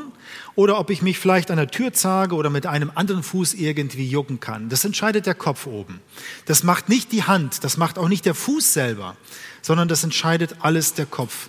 oder 0.54 0.78
ob 0.78 0.88
ich 0.88 1.02
mich 1.02 1.18
vielleicht 1.18 1.50
an 1.50 1.56
der 1.56 1.66
Tür 1.66 1.92
zage 1.92 2.36
oder 2.36 2.48
mit 2.48 2.64
einem 2.64 2.92
anderen 2.94 3.24
Fuß 3.24 3.54
irgendwie 3.54 4.08
jucken 4.08 4.38
kann. 4.38 4.68
Das 4.68 4.84
entscheidet 4.84 5.26
der 5.26 5.34
Kopf 5.34 5.66
oben. 5.66 6.00
Das 6.44 6.62
macht 6.62 6.88
nicht 6.88 7.10
die 7.10 7.24
Hand, 7.24 7.64
das 7.64 7.76
macht 7.76 7.98
auch 7.98 8.08
nicht 8.08 8.24
der 8.24 8.36
Fuß 8.36 8.72
selber, 8.72 9.16
sondern 9.62 9.88
das 9.88 10.04
entscheidet 10.04 10.58
alles 10.60 10.94
der 10.94 11.06
Kopf. 11.06 11.48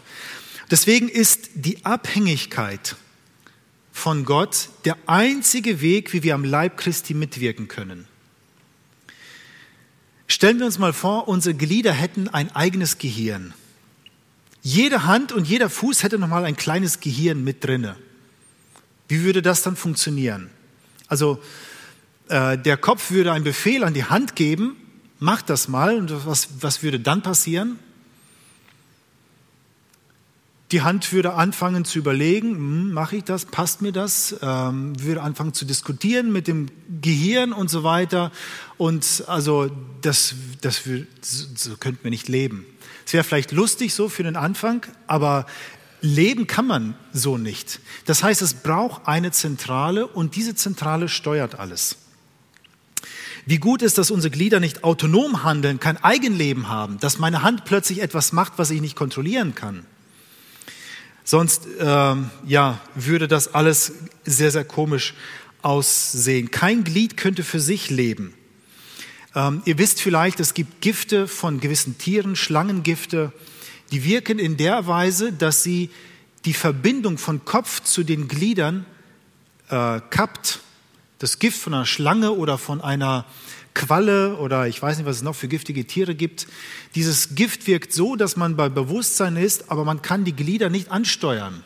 Deswegen 0.72 1.08
ist 1.08 1.52
die 1.54 1.86
Abhängigkeit 1.86 2.96
von 3.92 4.26
Gott 4.26 4.70
der 4.86 4.98
einzige 5.06 5.82
Weg, 5.82 6.14
wie 6.14 6.24
wir 6.24 6.34
am 6.34 6.44
Leib 6.44 6.78
Christi 6.78 7.14
mitwirken 7.14 7.68
können. 7.68 8.08
Stellen 10.26 10.58
wir 10.58 10.66
uns 10.66 10.80
mal 10.80 10.94
vor, 10.94 11.28
unsere 11.28 11.54
Glieder 11.54 11.94
hätten 11.94 12.28
ein 12.28 12.56
eigenes 12.56 12.98
Gehirn. 12.98 13.54
Jede 14.68 15.06
Hand 15.06 15.32
und 15.32 15.48
jeder 15.48 15.70
Fuß 15.70 16.04
hätte 16.04 16.20
nochmal 16.20 16.44
ein 16.44 16.58
kleines 16.58 17.00
Gehirn 17.00 17.42
mit 17.42 17.64
drinne. 17.64 17.96
Wie 19.08 19.24
würde 19.24 19.42
das 19.42 19.62
dann 19.62 19.78
funktionieren? 19.78 20.50
Also 21.08 21.42
äh, 22.28 22.58
der 22.58 22.76
Kopf 22.76 23.10
würde 23.10 23.32
einen 23.32 23.46
Befehl 23.46 23.86
an 23.86 23.94
die 23.94 24.04
Hand 24.04 24.36
geben, 24.36 24.76
mach 25.20 25.42
das 25.42 25.70
mal. 25.70 25.96
Und 25.96 26.12
was, 26.26 26.50
was 26.60 26.84
würde 26.84 27.00
dann 27.00 27.22
passieren? 27.22 27.80
Die 30.74 30.82
Hand 30.82 31.14
würde 31.14 31.36
anfangen 31.36 31.86
zu 31.86 31.98
überlegen, 31.98 32.56
hm, 32.56 32.92
mache 32.92 33.16
ich 33.16 33.24
das, 33.24 33.46
passt 33.46 33.82
mir 33.82 33.94
das, 33.94 34.36
ähm, 34.42 35.02
würde 35.02 35.22
anfangen 35.22 35.54
zu 35.54 35.64
diskutieren 35.64 36.34
mit 36.34 36.50
dem 36.50 36.68
Gehirn 37.02 37.54
und 37.54 37.70
so 37.70 37.86
weiter. 37.86 38.34
Und 38.76 39.24
also 39.28 39.72
das, 40.02 40.36
das 40.62 40.84
so 41.56 41.78
könnten 41.78 42.04
wir 42.04 42.12
nicht 42.12 42.28
leben. 42.28 42.66
Es 43.06 43.14
wäre 43.14 43.24
vielleicht 43.24 43.52
lustig 43.52 43.94
so 43.94 44.10
für 44.10 44.24
den 44.24 44.36
Anfang, 44.36 44.86
aber 45.08 45.46
leben 46.02 46.48
kann 46.48 46.68
man 46.68 46.96
so 47.14 47.38
nicht. 47.38 47.80
Das 48.06 48.24
heißt, 48.24 48.42
es 48.42 48.54
braucht 48.56 49.08
eine 49.08 49.32
Zentrale 49.32 50.08
und 50.08 50.36
diese 50.36 50.56
Zentrale 50.56 51.10
steuert 51.10 51.60
alles. 51.60 51.98
Wie 53.46 53.60
gut 53.60 53.82
ist, 53.82 53.98
dass 53.98 54.12
unsere 54.12 54.32
Glieder 54.32 54.60
nicht 54.60 54.84
autonom 54.84 55.44
handeln, 55.44 55.80
kein 55.80 56.04
Eigenleben 56.04 56.68
haben, 56.68 57.00
dass 57.00 57.18
meine 57.18 57.44
Hand 57.44 57.64
plötzlich 57.64 58.02
etwas 58.02 58.34
macht, 58.34 58.54
was 58.58 58.72
ich 58.72 58.82
nicht 58.82 58.98
kontrollieren 58.98 59.56
kann. 59.56 59.86
Sonst 61.24 61.68
ähm, 61.80 62.30
ja, 62.46 62.82
würde 62.96 63.28
das 63.28 63.54
alles 63.54 63.94
sehr, 64.26 64.52
sehr 64.52 64.66
komisch 64.66 65.14
aussehen. 65.62 66.52
Kein 66.52 66.84
Glied 66.84 67.18
könnte 67.18 67.44
für 67.44 67.60
sich 67.60 67.90
leben. 67.90 68.34
Ähm, 69.38 69.62
ihr 69.66 69.78
wisst 69.78 70.02
vielleicht, 70.02 70.40
es 70.40 70.56
gibt 70.56 70.82
Gifte 70.82 71.28
von 71.28 71.60
gewissen 71.60 72.00
Tieren, 72.00 72.36
Schlangengifte, 72.36 73.32
die 73.92 74.04
wirken 74.04 74.40
in 74.40 74.58
der 74.58 74.88
Weise, 74.88 75.32
dass 75.32 75.62
sie 75.62 75.92
die 76.46 76.54
Verbindung 76.54 77.20
von 77.20 77.46
Kopf 77.46 77.84
zu 77.84 78.04
den 78.04 78.28
Gliedern 78.28 78.88
äh, 79.70 80.02
kappt. 80.10 80.62
Das 81.20 81.38
Gift 81.38 81.60
von 81.60 81.76
einer 81.76 81.86
Schlange 81.86 82.32
oder 82.32 82.58
von 82.58 82.82
einer 82.82 83.26
Qualle 83.76 84.38
oder 84.38 84.68
ich 84.68 84.82
weiß 84.82 84.98
nicht, 84.98 85.06
was 85.06 85.18
es 85.18 85.22
noch 85.22 85.36
für 85.36 85.48
giftige 85.48 85.86
Tiere 85.86 86.16
gibt. 86.16 86.48
Dieses 86.96 87.36
Gift 87.36 87.68
wirkt 87.68 87.94
so, 87.94 88.16
dass 88.16 88.38
man 88.38 88.56
bei 88.56 88.70
Bewusstsein 88.70 89.36
ist, 89.36 89.70
aber 89.70 89.86
man 89.86 90.02
kann 90.02 90.26
die 90.26 90.36
Glieder 90.36 90.72
nicht 90.72 90.90
ansteuern. 90.90 91.64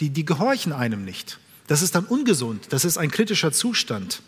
Die, 0.00 0.10
die 0.10 0.26
gehorchen 0.26 0.74
einem 0.74 1.06
nicht. 1.06 1.38
Das 1.68 1.80
ist 1.80 1.94
dann 1.94 2.04
ungesund. 2.04 2.66
Das 2.68 2.84
ist 2.84 2.98
ein 2.98 3.10
kritischer 3.10 3.50
Zustand. 3.50 4.20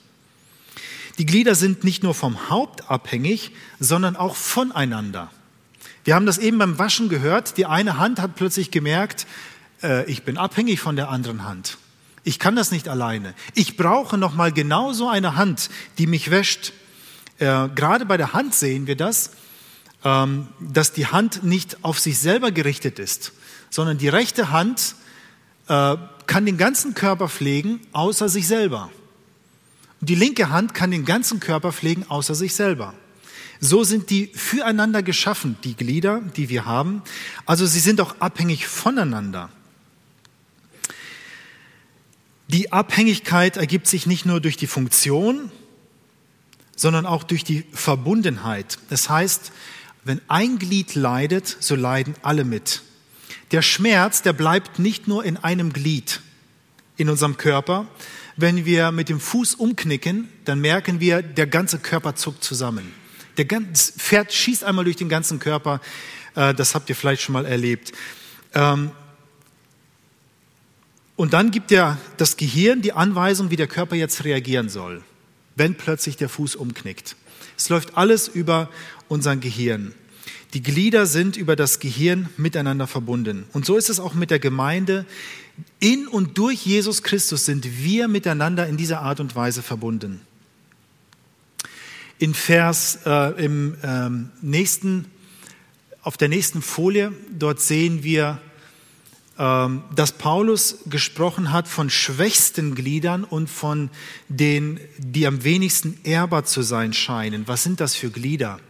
Die 1.19 1.27
Glieder 1.27 1.55
sind 1.55 1.85
nicht 1.85 2.03
nur 2.03 2.15
vom 2.15 2.51
Haupt 2.51 2.91
abhängig, 2.91 3.53
sondern 3.81 4.17
auch 4.17 4.37
voneinander. 4.37 5.31
Wir 6.05 6.15
haben 6.15 6.27
das 6.27 6.39
eben 6.39 6.59
beim 6.59 6.79
Waschen 6.79 7.09
gehört. 7.09 7.57
Die 7.57 7.67
eine 7.67 7.99
Hand 7.99 8.21
hat 8.21 8.37
plötzlich 8.37 8.71
gemerkt, 8.71 9.27
äh, 9.83 10.05
ich 10.11 10.25
bin 10.25 10.39
abhängig 10.39 10.81
von 10.81 10.97
der 10.97 11.09
anderen 11.09 11.45
Hand. 11.45 11.79
Ich 12.23 12.39
kann 12.39 12.57
das 12.57 12.71
nicht 12.71 12.89
alleine. 12.89 13.35
Ich 13.55 13.77
brauche 13.77 14.19
noch 14.19 14.35
mal 14.35 14.53
genauso 14.53 15.09
eine 15.09 15.37
Hand, 15.37 15.71
die 15.99 16.07
mich 16.07 16.31
wäscht, 16.31 16.73
äh, 17.39 17.69
gerade 17.75 18.07
bei 18.07 18.17
der 18.17 18.33
Hand 18.33 18.55
sehen 18.55 18.87
wir 18.87 18.97
das, 18.97 19.33
ähm, 20.05 20.49
dass 20.61 20.93
die 20.93 21.07
Hand 21.07 21.45
nicht 21.45 21.85
auf 21.85 21.99
sich 21.99 22.19
selber 22.19 22.51
gerichtet 22.51 22.99
ist, 22.99 23.33
sondern 23.71 23.99
die 23.99 24.09
rechte 24.09 24.51
Hand 24.51 24.95
äh, 25.69 25.97
kann 26.27 26.47
den 26.47 26.57
ganzen 26.57 26.95
Körper 26.95 27.29
pflegen, 27.29 27.81
außer 27.93 28.29
sich 28.29 28.47
selber. 28.47 28.91
Und 30.01 30.11
die 30.11 30.15
linke 30.15 30.51
Hand 30.51 30.75
kann 30.75 30.91
den 30.91 31.05
ganzen 31.05 31.41
Körper 31.41 31.73
pflegen, 31.73 32.05
außer 32.09 32.35
sich 32.35 32.55
selber. 32.55 32.95
So 33.61 33.85
sind 33.85 34.11
die 34.11 34.27
füreinander 34.35 35.03
geschaffen, 35.03 35.57
die 35.65 35.75
Glieder, 35.75 36.21
die 36.37 36.49
wir 36.49 36.67
haben. 36.67 37.03
Also 37.47 37.67
sie 37.67 37.81
sind 37.81 38.01
auch 38.01 38.17
abhängig 38.21 38.67
voneinander. 38.67 39.49
Die 42.49 42.73
Abhängigkeit 42.73 43.57
ergibt 43.57 43.89
sich 43.89 44.07
nicht 44.07 44.27
nur 44.27 44.41
durch 44.41 44.57
die 44.57 44.67
Funktion, 44.67 45.51
sondern 46.77 47.07
auch 47.07 47.25
durch 47.25 47.43
die 47.43 47.65
Verbundenheit. 47.73 48.79
Das 48.91 49.09
heißt, 49.09 49.51
wenn 50.05 50.21
ein 50.29 50.59
Glied 50.59 50.95
leidet, 50.95 51.57
so 51.59 51.75
leiden 51.75 52.15
alle 52.23 52.45
mit. 52.45 52.83
Der 53.51 53.63
Schmerz, 53.63 54.23
der 54.23 54.33
bleibt 54.33 54.79
nicht 54.79 55.09
nur 55.09 55.25
in 55.25 55.37
einem 55.37 55.73
Glied 55.73 56.21
in 56.97 57.09
unserem 57.09 57.37
Körper. 57.37 57.89
Wenn 58.37 58.65
wir 58.65 58.93
mit 58.93 59.09
dem 59.09 59.21
Fuß 59.21 59.55
umknicken, 59.55 60.29
dann 60.45 60.61
merken 60.61 61.01
wir, 61.01 61.23
der 61.23 61.47
ganze 61.47 61.79
Körper 61.79 62.15
zuckt 62.15 62.45
zusammen. 62.45 62.93
Der 63.39 63.47
Pferd 63.47 64.33
schießt 64.33 64.65
einmal 64.65 64.85
durch 64.85 64.97
den 64.97 65.09
ganzen 65.09 65.39
Körper. 65.39 65.81
Äh, 66.35 66.55
das 66.55 66.75
habt 66.75 66.89
ihr 66.89 66.97
vielleicht 66.97 67.23
schon 67.23 67.33
mal 67.33 67.47
erlebt. 67.47 67.93
Ähm, 68.55 68.91
und 71.17 71.33
dann 71.33 71.51
gibt 71.51 71.71
ja 71.71 71.99
das 72.19 72.37
Gehirn 72.37 72.83
die 72.83 72.93
Anweisung, 72.93 73.51
wie 73.51 73.57
der 73.57 73.67
Körper 73.67 73.97
jetzt 73.97 74.25
reagieren 74.25 74.69
soll 74.69 75.03
wenn 75.57 75.75
plötzlich 75.75 76.17
der 76.17 76.29
Fuß 76.29 76.55
umknickt. 76.55 77.17
Es 77.57 77.69
läuft 77.69 77.97
alles 77.97 78.29
über 78.29 78.69
unser 79.09 79.37
Gehirn. 79.37 79.95
Die 80.55 80.63
Glieder 80.63 81.07
sind 81.07 81.37
über 81.37 81.57
das 81.57 81.81
Gehirn 81.81 82.29
miteinander 82.37 82.87
verbunden. 82.87 83.47
Und 83.53 83.67
so 83.67 83.77
ist 83.77 83.91
es 83.91 83.99
auch 83.99 84.15
mit 84.15 84.31
der 84.31 84.39
Gemeinde. 84.39 85.07
In 85.79 86.07
und 86.07 86.39
durch 86.39 86.65
Jesus 86.65 87.03
Christus 87.03 87.47
sind 87.47 87.83
wir 87.83 88.09
miteinander 88.09 88.67
in 88.67 88.77
dieser 88.77 89.01
Art 89.01 89.21
und 89.21 89.35
Weise 89.37 89.63
verbunden. 89.63 90.21
In 92.19 92.35
Vers 92.35 93.01
äh, 93.05 93.45
im 93.45 93.77
ähm, 93.83 94.31
nächsten, 94.41 95.07
auf 96.03 96.17
der 96.17 96.29
nächsten 96.29 96.63
Folie, 96.63 97.13
dort 97.31 97.61
sehen 97.61 98.03
wir 98.03 98.41
ähm, 99.39 99.83
dass 99.95 100.13
Paulus 100.13 100.79
gesprochen 100.87 101.53
hat 101.53 101.69
von 101.69 101.91
schwächsten 101.91 102.75
Gliedern 102.75 103.23
und 103.23 103.51
von 103.51 103.91
denen, 104.29 104.81
die 104.97 105.27
am 105.27 105.45
wenigsten 105.45 105.99
ehrbar 106.05 106.45
zu 106.45 106.63
sein 106.63 106.95
scheinen. 106.95 107.47
Was 107.47 107.63
sind 107.63 107.81
das 107.81 107.95
für 107.95 108.09
Glieder? 108.09 108.61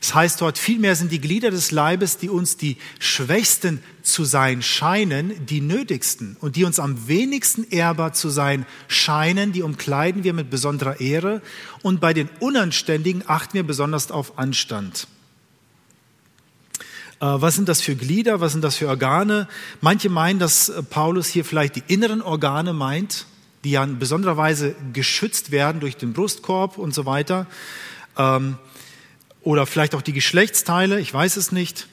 Es 0.00 0.14
heißt 0.14 0.40
dort, 0.40 0.58
vielmehr 0.58 0.94
sind 0.94 1.10
die 1.10 1.20
Glieder 1.20 1.50
des 1.50 1.72
Leibes, 1.72 2.18
die 2.18 2.28
uns 2.28 2.56
die 2.56 2.76
schwächsten 3.00 3.82
zu 4.02 4.24
sein 4.24 4.62
scheinen, 4.62 5.46
die 5.46 5.60
nötigsten 5.60 6.36
und 6.40 6.54
die 6.54 6.64
uns 6.64 6.78
am 6.78 7.08
wenigsten 7.08 7.66
ehrbar 7.70 8.12
zu 8.12 8.28
sein 8.28 8.64
scheinen, 8.86 9.52
die 9.52 9.62
umkleiden 9.62 10.22
wir 10.22 10.34
mit 10.34 10.50
besonderer 10.50 11.00
Ehre 11.00 11.42
und 11.82 12.00
bei 12.00 12.14
den 12.14 12.28
Unanständigen 12.38 13.24
achten 13.26 13.54
wir 13.54 13.64
besonders 13.64 14.10
auf 14.12 14.38
Anstand. 14.38 15.08
Äh, 17.20 17.26
was 17.26 17.56
sind 17.56 17.68
das 17.68 17.80
für 17.80 17.96
Glieder? 17.96 18.40
Was 18.40 18.52
sind 18.52 18.62
das 18.62 18.76
für 18.76 18.88
Organe? 18.88 19.48
Manche 19.80 20.08
meinen, 20.08 20.38
dass 20.38 20.68
äh, 20.68 20.82
Paulus 20.82 21.26
hier 21.26 21.44
vielleicht 21.44 21.74
die 21.74 21.82
inneren 21.88 22.22
Organe 22.22 22.72
meint, 22.72 23.26
die 23.64 23.72
ja 23.72 23.82
in 23.82 23.98
besonderer 23.98 24.36
Weise 24.36 24.76
geschützt 24.92 25.50
werden 25.50 25.80
durch 25.80 25.96
den 25.96 26.12
Brustkorb 26.12 26.78
und 26.78 26.94
so 26.94 27.04
weiter. 27.06 27.46
Oder 29.42 29.66
vielleicht 29.66 29.94
auch 29.94 30.02
die 30.02 30.12
Geschlechtsteile, 30.12 31.00
ich 31.00 31.12
weiß 31.12 31.36
es 31.36 31.52
nicht. 31.52 31.88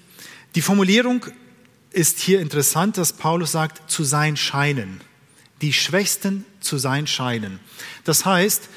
Die 0.56 0.62
Formulierung 0.62 1.26
ist 1.92 2.20
hier 2.20 2.42
interessant, 2.42 2.98
dass 2.98 3.14
Paulus 3.14 3.52
sagt, 3.52 3.90
zu 3.90 4.04
sein 4.04 4.38
scheinen. 4.38 5.02
Die 5.62 5.74
Schwächsten 5.74 6.46
zu 6.60 6.78
sein 6.78 7.08
scheinen. 7.08 7.60
Das 8.04 8.26
heißt, 8.26 8.70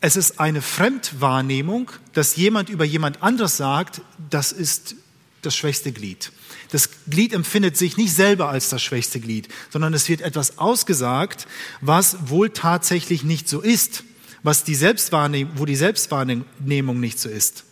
es 0.00 0.16
ist 0.16 0.38
eine 0.38 0.62
Fremdwahrnehmung, 0.62 1.90
dass 2.12 2.36
jemand 2.36 2.68
über 2.68 2.84
jemand 2.84 3.22
anderes 3.22 3.56
sagt, 3.56 4.00
das 4.30 4.52
ist 4.52 4.94
das 5.42 5.56
schwächste 5.56 5.92
Glied. 5.92 6.30
Das 6.70 6.90
Glied 7.08 7.32
empfindet 7.32 7.76
sich 7.76 7.96
nicht 7.96 8.14
selber 8.14 8.48
als 8.48 8.68
das 8.68 8.82
schwächste 8.82 9.20
Glied, 9.20 9.48
sondern 9.70 9.94
es 9.94 10.08
wird 10.08 10.20
etwas 10.20 10.58
ausgesagt, 10.58 11.46
was 11.80 12.28
wohl 12.28 12.50
tatsächlich 12.50 13.24
nicht 13.24 13.48
so 13.48 13.60
ist, 13.60 14.04
was 14.48 14.64
die 14.64 14.74
Selbstwahrnehmung, 14.74 15.52
wo 15.56 15.66
die 15.66 15.76
Selbstwahrnehmung 15.76 17.00
nicht 17.00 17.20
so 17.20 17.28
ist. 17.28 17.64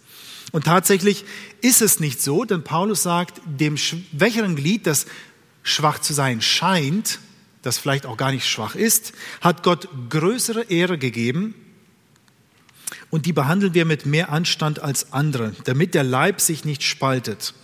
Und 0.52 0.66
tatsächlich 0.66 1.24
ist 1.62 1.80
es 1.80 2.00
nicht 2.00 2.20
so, 2.20 2.44
denn 2.44 2.64
Paulus 2.64 3.02
sagt, 3.02 3.40
dem 3.46 3.78
schwächeren 3.78 4.56
Glied, 4.56 4.86
das 4.86 5.06
schwach 5.62 6.00
zu 6.00 6.12
sein 6.12 6.42
scheint, 6.42 7.18
das 7.62 7.78
vielleicht 7.78 8.04
auch 8.04 8.18
gar 8.18 8.30
nicht 8.30 8.46
schwach 8.46 8.74
ist, 8.74 9.14
hat 9.40 9.62
Gott 9.62 9.88
größere 10.10 10.64
Ehre 10.64 10.98
gegeben 10.98 11.54
und 13.08 13.24
die 13.24 13.32
behandeln 13.32 13.72
wir 13.72 13.86
mit 13.86 14.04
mehr 14.04 14.30
Anstand 14.30 14.78
als 14.78 15.14
andere, 15.14 15.54
damit 15.64 15.94
der 15.94 16.04
Leib 16.04 16.42
sich 16.42 16.66
nicht 16.66 16.82
spaltet. 16.82 17.54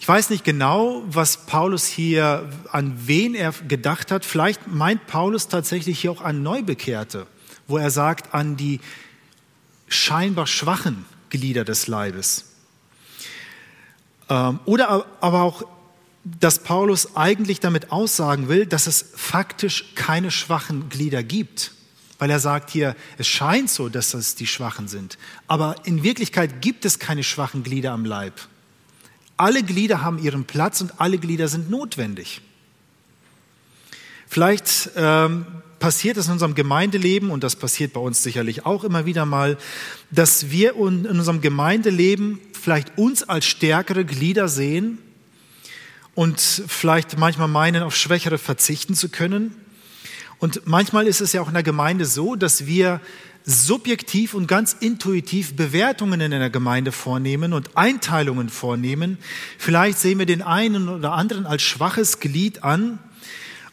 Ich 0.00 0.08
weiß 0.08 0.30
nicht 0.30 0.42
genau, 0.42 1.04
was 1.06 1.46
Paulus 1.46 1.86
hier, 1.86 2.50
an 2.72 2.98
wen 3.06 3.36
er 3.36 3.54
gedacht 3.68 4.10
hat. 4.10 4.24
Vielleicht 4.24 4.66
meint 4.66 5.06
Paulus 5.06 5.46
tatsächlich 5.46 6.00
hier 6.00 6.10
auch 6.10 6.20
an 6.20 6.42
Neubekehrte, 6.42 7.28
wo 7.66 7.78
er 7.78 7.90
sagt, 7.90 8.34
an 8.34 8.56
die 8.56 8.80
scheinbar 9.88 10.46
schwachen 10.46 11.04
Glieder 11.30 11.64
des 11.64 11.86
Leibes. 11.86 12.44
Ähm, 14.28 14.60
oder 14.64 15.06
aber 15.20 15.42
auch, 15.42 15.62
dass 16.24 16.58
Paulus 16.62 17.16
eigentlich 17.16 17.60
damit 17.60 17.92
aussagen 17.92 18.48
will, 18.48 18.66
dass 18.66 18.86
es 18.86 19.04
faktisch 19.14 19.94
keine 19.94 20.30
schwachen 20.30 20.88
Glieder 20.88 21.22
gibt. 21.22 21.72
Weil 22.18 22.30
er 22.30 22.40
sagt 22.40 22.70
hier, 22.70 22.96
es 23.18 23.28
scheint 23.28 23.70
so, 23.70 23.88
dass 23.88 24.12
das 24.12 24.34
die 24.34 24.46
Schwachen 24.46 24.88
sind. 24.88 25.18
Aber 25.46 25.76
in 25.84 26.02
Wirklichkeit 26.02 26.62
gibt 26.62 26.84
es 26.84 26.98
keine 26.98 27.22
schwachen 27.22 27.62
Glieder 27.62 27.92
am 27.92 28.04
Leib. 28.04 28.34
Alle 29.36 29.62
Glieder 29.62 30.00
haben 30.00 30.18
ihren 30.18 30.44
Platz 30.44 30.80
und 30.80 30.98
alle 30.98 31.18
Glieder 31.18 31.48
sind 31.48 31.70
notwendig. 31.70 32.40
Vielleicht 34.26 34.90
ähm, 34.96 35.46
passiert 35.78 36.16
es 36.16 36.26
in 36.26 36.32
unserem 36.32 36.54
Gemeindeleben, 36.54 37.30
und 37.30 37.44
das 37.44 37.56
passiert 37.56 37.92
bei 37.92 38.00
uns 38.00 38.22
sicherlich 38.22 38.66
auch 38.66 38.84
immer 38.84 39.06
wieder 39.06 39.26
mal, 39.26 39.58
dass 40.10 40.50
wir 40.50 40.76
in 40.76 41.06
unserem 41.06 41.40
Gemeindeleben 41.40 42.38
vielleicht 42.60 42.98
uns 42.98 43.22
als 43.22 43.46
stärkere 43.46 44.04
Glieder 44.04 44.48
sehen 44.48 44.98
und 46.14 46.40
vielleicht 46.40 47.18
manchmal 47.18 47.48
meinen, 47.48 47.82
auf 47.82 47.94
Schwächere 47.94 48.38
verzichten 48.38 48.94
zu 48.94 49.08
können. 49.08 49.54
Und 50.38 50.62
manchmal 50.66 51.06
ist 51.06 51.20
es 51.20 51.32
ja 51.32 51.40
auch 51.40 51.48
in 51.48 51.54
der 51.54 51.62
Gemeinde 51.62 52.04
so, 52.04 52.36
dass 52.36 52.66
wir 52.66 53.00
subjektiv 53.44 54.34
und 54.34 54.48
ganz 54.48 54.72
intuitiv 54.72 55.54
Bewertungen 55.54 56.20
in 56.20 56.32
der 56.32 56.50
Gemeinde 56.50 56.90
vornehmen 56.90 57.52
und 57.52 57.76
Einteilungen 57.76 58.48
vornehmen. 58.48 59.18
Vielleicht 59.56 59.98
sehen 59.98 60.18
wir 60.18 60.26
den 60.26 60.42
einen 60.42 60.88
oder 60.88 61.12
anderen 61.12 61.46
als 61.46 61.62
schwaches 61.62 62.18
Glied 62.18 62.64
an 62.64 62.98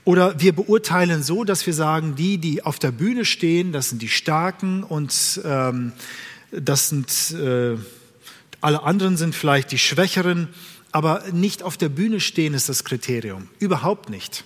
oder 0.06 0.40
wir 0.40 0.54
beurteilen 0.54 1.24
so, 1.24 1.44
dass 1.44 1.66
wir 1.66 1.74
sagen, 1.74 2.16
die, 2.16 2.38
die 2.38 2.64
auf 2.64 2.80
der 2.80 2.92
Bühne 2.92 3.26
stehen, 3.26 3.72
das 3.72 3.90
sind 3.90 4.02
die 4.02 4.10
Starken 4.10 4.84
und 4.84 5.42
ähm, 5.46 5.94
das 6.52 6.90
sind 6.90 7.32
äh, 7.32 7.78
alle 8.62 8.84
anderen 8.84 9.18
sind 9.18 9.36
vielleicht 9.36 9.72
die 9.72 9.78
Schwächeren, 9.78 10.48
aber 10.92 11.24
nicht 11.32 11.64
auf 11.64 11.78
der 11.78 11.90
Bühne 11.90 12.20
stehen 12.20 12.54
ist 12.54 12.70
das 12.70 12.84
Kriterium. 12.84 13.50
Überhaupt 13.60 14.10
nicht 14.10 14.44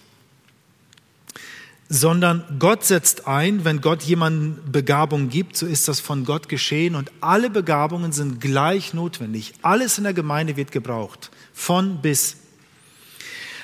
sondern 1.89 2.43
Gott 2.59 2.83
setzt 2.83 3.27
ein, 3.27 3.63
wenn 3.63 3.81
Gott 3.81 4.03
jemanden 4.03 4.71
Begabung 4.71 5.29
gibt, 5.29 5.55
so 5.55 5.65
ist 5.65 5.87
das 5.87 5.99
von 5.99 6.25
Gott 6.25 6.49
geschehen 6.49 6.95
und 6.95 7.11
alle 7.21 7.49
Begabungen 7.49 8.11
sind 8.11 8.41
gleich 8.41 8.93
notwendig. 8.93 9.53
Alles 9.61 9.97
in 9.97 10.03
der 10.03 10.13
Gemeinde 10.13 10.57
wird 10.57 10.71
gebraucht, 10.71 11.31
von 11.53 12.01
bis. 12.01 12.37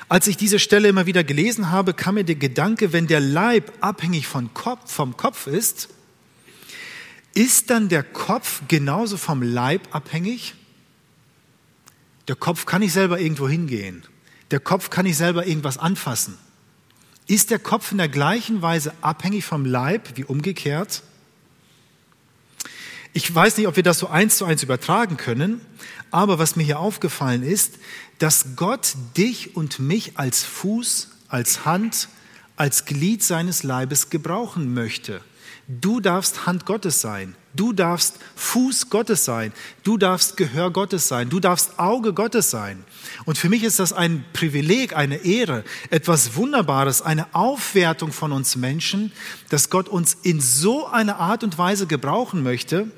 Als 0.08 0.26
ich 0.26 0.36
diese 0.36 0.58
Stelle 0.58 0.88
immer 0.88 1.06
wieder 1.06 1.24
gelesen 1.24 1.70
habe, 1.70 1.94
kam 1.94 2.16
mir 2.16 2.24
der 2.24 2.34
Gedanke, 2.34 2.92
wenn 2.92 3.06
der 3.06 3.20
Leib 3.20 3.72
abhängig 3.80 4.26
von 4.26 4.52
Kopf, 4.52 4.92
vom 4.92 5.16
Kopf 5.16 5.46
ist, 5.46 5.88
ist 7.34 7.70
dann 7.70 7.88
der 7.88 8.02
Kopf 8.02 8.62
genauso 8.68 9.16
vom 9.16 9.42
Leib 9.42 9.94
abhängig? 9.94 10.54
Der 12.28 12.36
Kopf 12.36 12.64
kann 12.64 12.80
nicht 12.80 12.92
selber 12.92 13.18
irgendwo 13.18 13.48
hingehen. 13.48 14.04
Der 14.50 14.60
Kopf 14.60 14.90
kann 14.90 15.04
nicht 15.04 15.16
selber 15.16 15.46
irgendwas 15.46 15.78
anfassen. 15.78 16.38
Ist 17.26 17.50
der 17.50 17.58
Kopf 17.58 17.90
in 17.90 17.98
der 17.98 18.08
gleichen 18.08 18.62
Weise 18.62 18.92
abhängig 19.00 19.44
vom 19.44 19.64
Leib 19.64 20.16
wie 20.16 20.24
umgekehrt? 20.24 21.02
Ich 23.14 23.32
weiß 23.32 23.56
nicht, 23.56 23.66
ob 23.66 23.76
wir 23.76 23.82
das 23.82 23.98
so 23.98 24.08
eins 24.08 24.36
zu 24.36 24.44
eins 24.44 24.62
übertragen 24.62 25.16
können, 25.16 25.60
aber 26.10 26.38
was 26.38 26.56
mir 26.56 26.64
hier 26.64 26.78
aufgefallen 26.78 27.42
ist, 27.42 27.78
dass 28.18 28.56
Gott 28.56 28.94
dich 29.16 29.56
und 29.56 29.78
mich 29.78 30.18
als 30.18 30.42
Fuß, 30.44 31.10
als 31.28 31.64
Hand, 31.64 32.08
als 32.56 32.84
Glied 32.84 33.22
seines 33.22 33.62
Leibes 33.62 34.10
gebrauchen 34.10 34.74
möchte. 34.74 35.20
Du 35.66 36.00
darfst 36.00 36.46
Hand 36.46 36.66
Gottes 36.66 37.00
sein. 37.00 37.34
Du 37.54 37.72
darfst 37.72 38.18
Fuß 38.36 38.90
Gottes 38.90 39.24
sein. 39.24 39.52
Du 39.82 39.96
darfst 39.96 40.36
Gehör 40.36 40.70
Gottes 40.70 41.08
sein. 41.08 41.30
Du 41.30 41.40
darfst 41.40 41.78
Auge 41.78 42.12
Gottes 42.12 42.50
sein. 42.50 42.84
Und 43.24 43.38
für 43.38 43.48
mich 43.48 43.62
ist 43.62 43.78
das 43.78 43.92
ein 43.92 44.24
Privileg, 44.34 44.94
eine 44.94 45.24
Ehre, 45.24 45.64
etwas 45.90 46.34
Wunderbares, 46.34 47.00
eine 47.00 47.34
Aufwertung 47.34 48.12
von 48.12 48.32
uns 48.32 48.56
Menschen, 48.56 49.12
dass 49.48 49.70
Gott 49.70 49.88
uns 49.88 50.18
in 50.22 50.40
so 50.40 50.86
einer 50.86 51.18
Art 51.18 51.44
und 51.44 51.56
Weise 51.56 51.86
gebrauchen 51.86 52.42
möchte. 52.42 52.90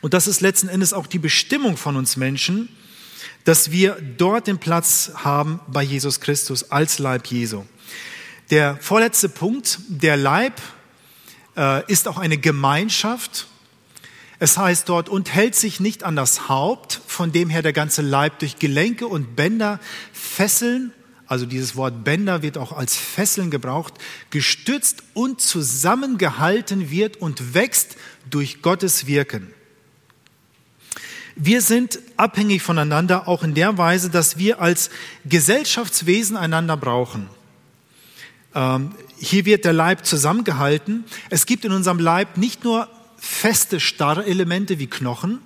Und 0.00 0.14
das 0.14 0.26
ist 0.26 0.42
letzten 0.42 0.68
Endes 0.68 0.92
auch 0.92 1.06
die 1.06 1.18
Bestimmung 1.18 1.76
von 1.76 1.96
uns 1.96 2.16
Menschen, 2.16 2.68
dass 3.44 3.70
wir 3.70 3.96
dort 4.16 4.46
den 4.46 4.58
Platz 4.58 5.12
haben 5.16 5.60
bei 5.68 5.82
Jesus 5.82 6.20
Christus 6.20 6.70
als 6.70 6.98
Leib 6.98 7.26
Jesu. 7.26 7.64
Der 8.50 8.76
vorletzte 8.80 9.28
Punkt, 9.28 9.78
der 9.88 10.16
Leib 10.16 10.60
äh, 11.56 11.84
ist 11.90 12.08
auch 12.08 12.18
eine 12.18 12.38
Gemeinschaft. 12.38 13.46
Es 14.38 14.58
heißt 14.58 14.88
dort, 14.88 15.08
und 15.08 15.32
hält 15.32 15.54
sich 15.54 15.80
nicht 15.80 16.04
an 16.04 16.16
das 16.16 16.48
Haupt, 16.48 17.00
von 17.06 17.32
dem 17.32 17.48
her 17.48 17.62
der 17.62 17.72
ganze 17.72 18.02
Leib 18.02 18.40
durch 18.40 18.58
Gelenke 18.58 19.06
und 19.06 19.36
Bänder 19.36 19.80
fesseln, 20.12 20.92
also 21.32 21.46
dieses 21.46 21.76
Wort 21.76 22.04
Bänder 22.04 22.42
wird 22.42 22.58
auch 22.58 22.72
als 22.72 22.94
Fesseln 22.94 23.50
gebraucht, 23.50 23.94
gestützt 24.28 25.02
und 25.14 25.40
zusammengehalten 25.40 26.90
wird 26.90 27.16
und 27.16 27.54
wächst 27.54 27.96
durch 28.28 28.60
Gottes 28.60 29.06
Wirken. 29.06 29.54
Wir 31.34 31.62
sind 31.62 31.98
abhängig 32.16 32.62
voneinander 32.62 33.28
auch 33.28 33.42
in 33.42 33.54
der 33.54 33.78
Weise, 33.78 34.10
dass 34.10 34.36
wir 34.36 34.60
als 34.60 34.90
Gesellschaftswesen 35.24 36.36
einander 36.36 36.76
brauchen. 36.76 37.28
Ähm, 38.54 38.92
hier 39.18 39.44
wird 39.44 39.64
der 39.64 39.72
Leib 39.72 40.04
zusammengehalten. 40.04 41.04
Es 41.30 41.46
gibt 41.46 41.64
in 41.64 41.72
unserem 41.72 41.98
Leib 41.98 42.36
nicht 42.36 42.64
nur 42.64 42.88
feste, 43.16 43.80
starre 43.80 44.26
Elemente 44.26 44.78
wie 44.78 44.88
Knochen, 44.88 45.38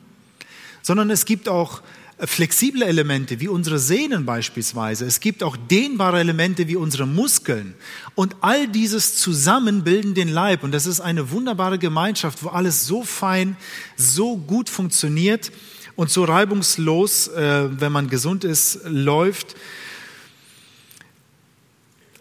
sondern 0.83 1.11
es 1.11 1.25
gibt 1.25 1.49
auch 1.49 1.83
flexible 2.19 2.83
Elemente 2.83 3.41
wie 3.41 3.49
unsere 3.49 3.79
Sehnen 3.79 4.25
beispielsweise. 4.25 5.05
Es 5.05 5.21
gibt 5.21 5.43
auch 5.43 5.57
dehnbare 5.57 6.19
Elemente 6.19 6.67
wie 6.67 6.77
unsere 6.77 7.07
Muskeln. 7.07 7.75
Und 8.15 8.37
all 8.41 8.67
dieses 8.67 9.17
zusammen 9.17 9.85
bilden 9.85 10.15
den 10.15 10.29
Leib. 10.29 10.65
Und 10.65 10.73
das 10.73 10.87
ist 10.87 11.01
eine 11.01 11.31
wunderbare 11.31 11.79
Gemeinschaft, 11.79 12.43
wo 12.43 12.49
alles 12.49 12.87
so 12.87 13.03
fein, 13.05 13.57
so 13.97 14.39
gut 14.39 14.71
funktioniert 14.71 15.53
und 15.97 16.11
so 16.11 16.25
reibungslos, 16.25 17.29
äh, 17.29 17.81
wenn 17.81 17.91
man 17.91 18.09
gesund 18.09 18.45
ist, 18.45 18.81
läuft. 18.85 19.57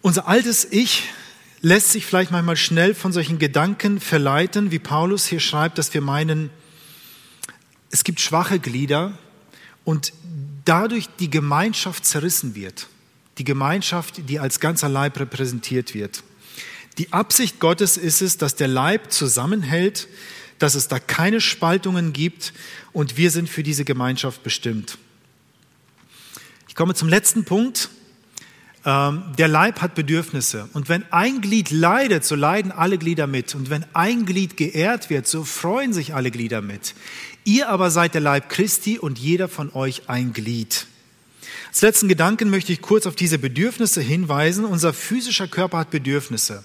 Unser 0.02 0.28
altes 0.28 0.66
Ich 0.72 1.10
lässt 1.62 1.92
sich 1.92 2.06
vielleicht 2.06 2.32
manchmal 2.32 2.58
schnell 2.58 2.94
von 2.94 3.12
solchen 3.12 3.38
Gedanken 3.38 4.00
verleiten, 4.00 4.72
wie 4.72 4.80
Paulus 4.80 5.26
hier 5.26 5.40
schreibt, 5.40 5.78
dass 5.78 5.94
wir 5.94 6.02
meinen, 6.02 6.50
es 7.92 8.04
gibt 8.04 8.20
schwache 8.20 8.60
Glieder 8.60 9.18
und 9.84 10.14
dadurch 10.64 11.08
die 11.20 11.30
Gemeinschaft 11.30 12.06
zerrissen 12.06 12.56
wird. 12.56 12.88
Die 13.38 13.44
Gemeinschaft, 13.44 14.30
die 14.30 14.40
als 14.40 14.60
ganzer 14.60 14.90
Leib 14.90 15.20
repräsentiert 15.20 15.94
wird. 15.94 16.24
Die 16.98 17.12
Absicht 17.12 17.60
Gottes 17.60 17.98
ist 17.98 18.22
es, 18.22 18.38
dass 18.38 18.56
der 18.56 18.70
Leib 18.70 19.12
zusammenhält, 19.12 20.08
dass 20.60 20.76
es 20.76 20.88
da 20.88 21.00
keine 21.00 21.42
Spaltungen 21.42 22.14
gibt 22.14 22.54
und 22.94 23.18
wir 23.18 23.32
sind 23.32 23.50
für 23.50 23.64
diese 23.64 23.86
Gemeinschaft 23.86 24.44
bestimmt. 24.44 24.98
Ich 26.68 26.76
komme 26.76 26.94
zum 26.94 27.08
letzten 27.08 27.46
Punkt. 27.46 27.90
Ähm, 28.86 29.24
der 29.38 29.48
Leib 29.48 29.82
hat 29.82 29.96
Bedürfnisse. 29.96 30.70
Und 30.74 30.90
wenn 30.90 31.04
ein 31.12 31.42
Glied 31.42 31.72
leidet, 31.72 32.24
so 32.24 32.36
leiden 32.36 32.72
alle 32.72 32.98
Glieder 32.98 33.28
mit. 33.28 33.56
Und 33.56 33.70
wenn 33.70 33.86
ein 33.94 34.26
Glied 34.26 34.58
geehrt 34.58 35.10
wird, 35.10 35.28
so 35.28 35.44
freuen 35.44 35.94
sich 35.94 36.14
alle 36.14 36.32
Glieder 36.32 36.62
mit. 36.62 36.94
Ihr 37.46 37.70
aber 37.70 37.92
seid 37.92 38.14
der 38.14 38.22
Leib 38.22 38.50
Christi 38.50 39.00
und 39.00 39.18
jeder 39.18 39.48
von 39.48 39.74
euch 39.74 40.10
ein 40.10 40.34
Glied. 40.34 40.88
Als 41.70 41.82
letzten 41.82 42.08
Gedanken 42.08 42.50
möchte 42.50 42.72
ich 42.72 42.82
kurz 42.82 43.06
auf 43.06 43.16
diese 43.16 43.40
Bedürfnisse 43.40 44.02
hinweisen. 44.02 44.66
Unser 44.66 44.94
physischer 44.94 45.48
Körper 45.48 45.80
hat 45.80 45.92
Bedürfnisse. 45.92 46.64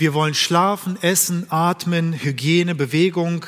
Wir 0.00 0.14
wollen 0.14 0.32
schlafen, 0.32 0.96
essen, 1.02 1.44
atmen, 1.50 2.14
Hygiene, 2.14 2.74
Bewegung, 2.74 3.44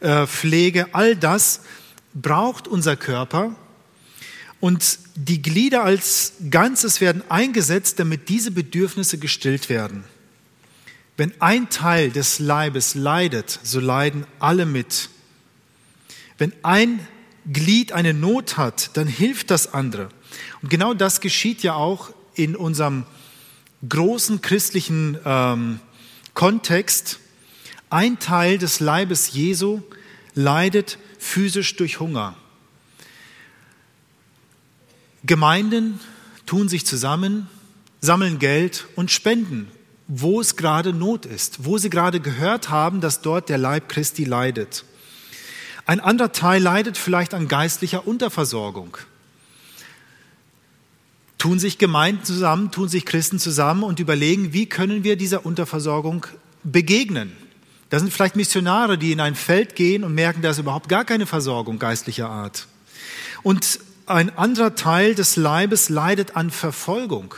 äh, 0.00 0.26
Pflege. 0.26 0.88
All 0.92 1.16
das 1.16 1.62
braucht 2.12 2.68
unser 2.68 2.94
Körper. 2.94 3.56
Und 4.60 4.98
die 5.14 5.40
Glieder 5.40 5.84
als 5.84 6.34
Ganzes 6.50 7.00
werden 7.00 7.22
eingesetzt, 7.30 7.98
damit 7.98 8.28
diese 8.28 8.50
Bedürfnisse 8.50 9.16
gestillt 9.16 9.70
werden. 9.70 10.04
Wenn 11.16 11.32
ein 11.40 11.70
Teil 11.70 12.10
des 12.10 12.38
Leibes 12.38 12.94
leidet, 12.94 13.58
so 13.62 13.80
leiden 13.80 14.26
alle 14.40 14.66
mit. 14.66 15.08
Wenn 16.36 16.52
ein 16.62 17.00
Glied 17.50 17.92
eine 17.92 18.12
Not 18.12 18.58
hat, 18.58 18.90
dann 18.98 19.06
hilft 19.06 19.50
das 19.50 19.72
andere. 19.72 20.10
Und 20.60 20.68
genau 20.68 20.92
das 20.92 21.22
geschieht 21.22 21.62
ja 21.62 21.72
auch 21.72 22.12
in 22.34 22.56
unserem 22.56 23.06
großen 23.86 24.40
christlichen 24.40 25.18
ähm, 25.24 25.80
Kontext. 26.34 27.20
Ein 27.90 28.18
Teil 28.18 28.58
des 28.58 28.80
Leibes 28.80 29.32
Jesu 29.32 29.82
leidet 30.34 30.98
physisch 31.18 31.76
durch 31.76 32.00
Hunger. 32.00 32.36
Gemeinden 35.24 36.00
tun 36.46 36.68
sich 36.68 36.86
zusammen, 36.86 37.48
sammeln 38.00 38.38
Geld 38.38 38.86
und 38.94 39.10
spenden, 39.10 39.68
wo 40.06 40.40
es 40.40 40.56
gerade 40.56 40.92
Not 40.92 41.26
ist, 41.26 41.64
wo 41.64 41.76
sie 41.76 41.90
gerade 41.90 42.20
gehört 42.20 42.70
haben, 42.70 43.00
dass 43.00 43.20
dort 43.20 43.48
der 43.48 43.58
Leib 43.58 43.88
Christi 43.88 44.24
leidet. 44.24 44.84
Ein 45.86 46.00
anderer 46.00 46.32
Teil 46.32 46.62
leidet 46.62 46.96
vielleicht 46.96 47.34
an 47.34 47.48
geistlicher 47.48 48.06
Unterversorgung. 48.06 48.96
Tun 51.38 51.58
sich 51.58 51.78
Gemeinden 51.78 52.24
zusammen, 52.24 52.70
tun 52.70 52.88
sich 52.88 53.06
Christen 53.06 53.38
zusammen 53.38 53.84
und 53.84 54.00
überlegen, 54.00 54.52
wie 54.52 54.66
können 54.66 55.04
wir 55.04 55.16
dieser 55.16 55.46
Unterversorgung 55.46 56.26
begegnen. 56.64 57.32
Da 57.90 57.98
sind 57.98 58.12
vielleicht 58.12 58.36
Missionare, 58.36 58.98
die 58.98 59.12
in 59.12 59.20
ein 59.20 59.34
Feld 59.34 59.74
gehen 59.76 60.04
und 60.04 60.14
merken, 60.14 60.42
da 60.42 60.50
ist 60.50 60.58
überhaupt 60.58 60.88
gar 60.88 61.04
keine 61.04 61.26
Versorgung 61.26 61.78
geistlicher 61.78 62.28
Art. 62.28 62.66
Und 63.42 63.80
ein 64.06 64.36
anderer 64.36 64.74
Teil 64.74 65.14
des 65.14 65.36
Leibes 65.36 65.88
leidet 65.88 66.36
an 66.36 66.50
Verfolgung. 66.50 67.34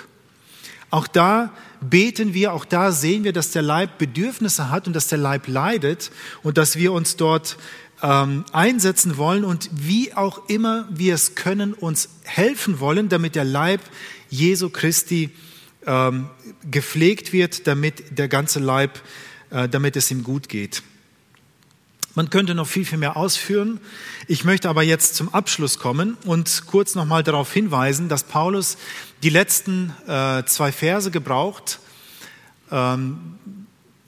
Auch 0.90 1.06
da 1.06 1.52
beten 1.80 2.34
wir, 2.34 2.52
auch 2.52 2.64
da 2.64 2.90
sehen 2.90 3.22
wir, 3.22 3.32
dass 3.32 3.52
der 3.52 3.62
Leib 3.62 3.98
Bedürfnisse 3.98 4.70
hat 4.70 4.86
und 4.86 4.94
dass 4.94 5.06
der 5.06 5.18
Leib 5.18 5.46
leidet 5.46 6.10
und 6.42 6.58
dass 6.58 6.76
wir 6.76 6.92
uns 6.92 7.16
dort 7.16 7.56
ähm, 8.02 8.44
einsetzen 8.52 9.16
wollen 9.16 9.44
und 9.44 9.68
wie 9.72 10.14
auch 10.14 10.48
immer 10.48 10.88
wir 10.90 11.14
es 11.14 11.34
können, 11.34 11.74
uns 11.74 12.08
helfen 12.24 12.80
wollen, 12.80 13.08
damit 13.08 13.34
der 13.34 13.44
Leib 13.44 13.80
Jesu 14.30 14.70
Christi 14.70 15.30
ähm, 15.86 16.28
gepflegt 16.70 17.32
wird, 17.32 17.66
damit 17.66 18.18
der 18.18 18.28
ganze 18.28 18.58
Leib, 18.58 19.00
äh, 19.50 19.68
damit 19.68 19.96
es 19.96 20.10
ihm 20.10 20.22
gut 20.22 20.48
geht. 20.48 20.82
Man 22.14 22.28
könnte 22.28 22.54
noch 22.54 22.66
viel, 22.66 22.84
viel 22.84 22.98
mehr 22.98 23.16
ausführen. 23.16 23.80
Ich 24.26 24.44
möchte 24.44 24.68
aber 24.68 24.82
jetzt 24.82 25.14
zum 25.14 25.32
Abschluss 25.32 25.78
kommen 25.78 26.16
und 26.24 26.64
kurz 26.66 26.94
nochmal 26.94 27.22
darauf 27.22 27.52
hinweisen, 27.52 28.08
dass 28.08 28.24
Paulus 28.24 28.78
die 29.22 29.30
letzten 29.30 29.94
äh, 30.08 30.44
zwei 30.44 30.72
Verse 30.72 31.10
gebraucht, 31.10 31.78
ähm, 32.72 33.38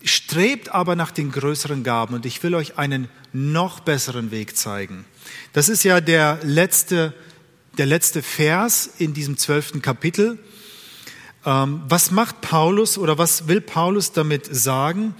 strebt 0.05 0.71
aber 0.71 0.97
nach 0.97 1.11
den 1.11 1.31
größeren 1.31 1.83
Gaben 1.83 2.15
und 2.15 2.27
ich 2.27 2.43
will 2.43 2.55
euch 2.55 2.79
einen 2.79 3.09
noch 3.33 3.81
besseren 3.81 4.31
Weg 4.31 4.57
zeigen. 4.57 5.05
Das 5.53 5.69
ist 5.69 5.83
ja 5.85 6.01
der 6.01 6.39
letzte, 6.43 7.15
der 7.79 7.87
letzte 7.87 8.23
Vers 8.23 8.91
in 8.99 9.15
diesem 9.15 9.37
zwölften 9.37 9.83
Kapitel. 9.83 10.39
Ähm, 11.45 11.83
was 11.89 12.11
macht 12.11 12.41
Paulus 12.41 12.99
oder 12.99 13.19
was 13.19 13.49
will 13.49 13.61
Paulus 13.61 14.13
damit 14.13 14.47
sagen? 14.55 15.15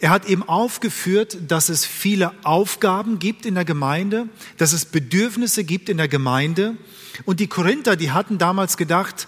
Er 0.00 0.10
hat 0.10 0.26
eben 0.26 0.44
aufgeführt, 0.44 1.36
dass 1.48 1.68
es 1.68 1.84
viele 1.84 2.32
Aufgaben 2.44 3.18
gibt 3.18 3.44
in 3.44 3.56
der 3.56 3.64
Gemeinde, 3.64 4.28
dass 4.56 4.72
es 4.72 4.84
Bedürfnisse 4.84 5.64
gibt 5.64 5.88
in 5.88 5.96
der 5.96 6.06
Gemeinde. 6.08 6.76
Und 7.24 7.40
die 7.40 7.48
Korinther, 7.48 7.96
die 7.96 8.12
hatten 8.12 8.38
damals 8.38 8.76
gedacht, 8.76 9.26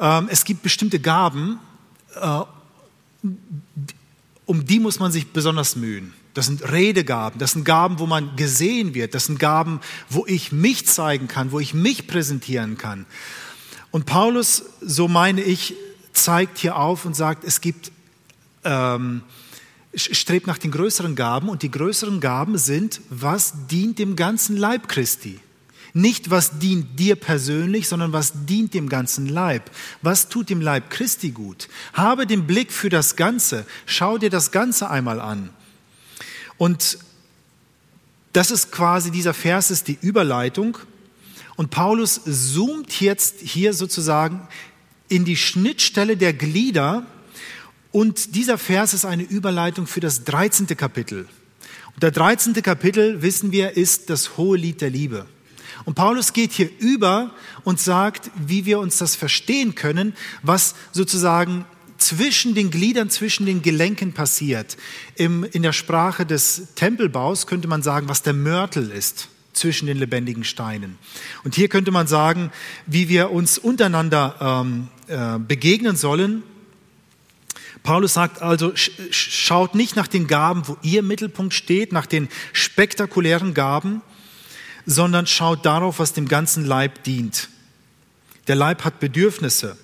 ähm, 0.00 0.28
es 0.30 0.44
gibt 0.44 0.62
bestimmte 0.62 0.98
Gaben, 0.98 1.58
äh, 2.14 2.40
um 4.48 4.64
die 4.64 4.80
muss 4.80 4.98
man 4.98 5.12
sich 5.12 5.26
besonders 5.26 5.76
mühen. 5.76 6.14
Das 6.32 6.46
sind 6.46 6.72
Redegaben, 6.72 7.38
das 7.38 7.52
sind 7.52 7.64
Gaben, 7.64 7.98
wo 7.98 8.06
man 8.06 8.34
gesehen 8.34 8.94
wird, 8.94 9.14
das 9.14 9.26
sind 9.26 9.38
Gaben, 9.38 9.80
wo 10.08 10.24
ich 10.26 10.52
mich 10.52 10.86
zeigen 10.86 11.28
kann, 11.28 11.52
wo 11.52 11.60
ich 11.60 11.74
mich 11.74 12.06
präsentieren 12.06 12.78
kann. 12.78 13.04
Und 13.90 14.06
Paulus, 14.06 14.64
so 14.80 15.06
meine 15.06 15.42
ich, 15.42 15.74
zeigt 16.14 16.56
hier 16.58 16.76
auf 16.76 17.04
und 17.04 17.14
sagt, 17.14 17.44
es 17.44 17.60
gibt 17.60 17.92
ähm, 18.64 19.22
strebt 19.94 20.46
nach 20.46 20.58
den 20.58 20.70
größeren 20.70 21.14
Gaben 21.14 21.50
und 21.50 21.62
die 21.62 21.70
größeren 21.70 22.18
Gaben 22.20 22.56
sind, 22.56 23.02
was 23.10 23.66
dient 23.66 23.98
dem 23.98 24.16
ganzen 24.16 24.56
Leib 24.56 24.88
Christi. 24.88 25.40
Nicht, 25.94 26.30
was 26.30 26.58
dient 26.58 26.98
dir 26.98 27.16
persönlich, 27.16 27.88
sondern 27.88 28.12
was 28.12 28.32
dient 28.46 28.74
dem 28.74 28.88
ganzen 28.88 29.26
Leib. 29.26 29.70
Was 30.02 30.28
tut 30.28 30.50
dem 30.50 30.60
Leib 30.60 30.90
Christi 30.90 31.30
gut? 31.30 31.68
Habe 31.92 32.26
den 32.26 32.46
Blick 32.46 32.72
für 32.72 32.88
das 32.88 33.16
Ganze. 33.16 33.66
Schau 33.86 34.18
dir 34.18 34.30
das 34.30 34.50
Ganze 34.50 34.90
einmal 34.90 35.20
an. 35.20 35.50
Und 36.56 36.98
das 38.32 38.50
ist 38.50 38.72
quasi, 38.72 39.10
dieser 39.10 39.34
Vers 39.34 39.70
ist 39.70 39.88
die 39.88 39.98
Überleitung. 40.00 40.78
Und 41.56 41.70
Paulus 41.70 42.20
zoomt 42.24 43.00
jetzt 43.00 43.40
hier 43.40 43.72
sozusagen 43.72 44.46
in 45.08 45.24
die 45.24 45.36
Schnittstelle 45.36 46.16
der 46.16 46.32
Glieder 46.32 47.06
und 47.90 48.34
dieser 48.34 48.58
Vers 48.58 48.94
ist 48.94 49.04
eine 49.04 49.22
Überleitung 49.22 49.86
für 49.86 50.00
das 50.00 50.24
13. 50.24 50.66
Kapitel. 50.76 51.26
Und 51.94 52.02
der 52.02 52.10
13. 52.10 52.54
Kapitel, 52.62 53.22
wissen 53.22 53.50
wir, 53.50 53.76
ist 53.76 54.10
das 54.10 54.36
hohe 54.36 54.58
Lied 54.58 54.80
der 54.80 54.90
Liebe. 54.90 55.26
Und 55.88 55.94
Paulus 55.94 56.34
geht 56.34 56.52
hier 56.52 56.68
über 56.80 57.30
und 57.64 57.80
sagt, 57.80 58.30
wie 58.36 58.66
wir 58.66 58.78
uns 58.78 58.98
das 58.98 59.16
verstehen 59.16 59.74
können, 59.74 60.12
was 60.42 60.74
sozusagen 60.92 61.64
zwischen 61.96 62.54
den 62.54 62.70
Gliedern, 62.70 63.08
zwischen 63.08 63.46
den 63.46 63.62
Gelenken 63.62 64.12
passiert. 64.12 64.76
Im, 65.14 65.44
in 65.44 65.62
der 65.62 65.72
Sprache 65.72 66.26
des 66.26 66.74
Tempelbaus 66.74 67.46
könnte 67.46 67.68
man 67.68 67.82
sagen, 67.82 68.06
was 68.06 68.20
der 68.20 68.34
Mörtel 68.34 68.90
ist 68.90 69.28
zwischen 69.54 69.86
den 69.86 69.96
lebendigen 69.96 70.44
Steinen. 70.44 70.98
Und 71.42 71.54
hier 71.54 71.68
könnte 71.68 71.90
man 71.90 72.06
sagen, 72.06 72.52
wie 72.84 73.08
wir 73.08 73.30
uns 73.30 73.56
untereinander 73.56 74.36
ähm, 74.66 74.88
äh, 75.06 75.38
begegnen 75.38 75.96
sollen 75.96 76.42
Paulus 77.82 78.14
sagt 78.14 78.42
also, 78.42 78.72
schaut 78.74 79.74
nicht 79.74 79.96
nach 79.96 80.08
den 80.08 80.26
Gaben, 80.26 80.66
wo 80.66 80.76
ihr 80.82 81.02
Mittelpunkt 81.02 81.54
steht, 81.54 81.92
nach 81.92 82.06
den 82.06 82.28
spektakulären 82.52 83.54
Gaben, 83.54 84.02
sondern 84.90 85.26
schaut 85.26 85.66
darauf, 85.66 85.98
was 85.98 86.14
dem 86.14 86.28
ganzen 86.28 86.64
Leib 86.64 87.04
dient. 87.04 87.50
Der 88.46 88.56
Leib 88.56 88.84
hat 88.84 89.00
Bedürfnisse. 89.00 89.76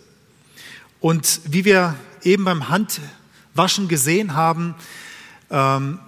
Und 0.99 1.43
wie 1.45 1.67
wir 1.67 1.95
eben 2.23 2.45
beim 2.45 2.71
Handwaschen 2.71 3.87
gesehen 3.89 4.33
haben, 4.33 4.75
ähm, 5.51 5.99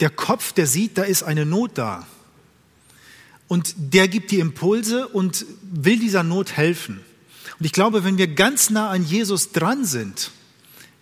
der 0.00 0.08
Kopf, 0.08 0.52
der 0.52 0.66
sieht, 0.66 0.96
da 0.96 1.02
ist 1.02 1.22
eine 1.22 1.44
Not 1.44 1.72
da. 1.74 2.06
Und 3.46 3.74
der 3.76 4.08
gibt 4.08 4.30
die 4.30 4.40
Impulse 4.40 5.06
und 5.06 5.44
will 5.62 5.98
dieser 5.98 6.22
Not 6.22 6.56
helfen. 6.56 7.02
Und 7.58 7.66
ich 7.66 7.72
glaube, 7.72 8.04
wenn 8.04 8.16
wir 8.16 8.28
ganz 8.28 8.70
nah 8.70 8.88
an 8.88 9.04
Jesus 9.04 9.52
dran 9.52 9.84
sind, 9.84 10.30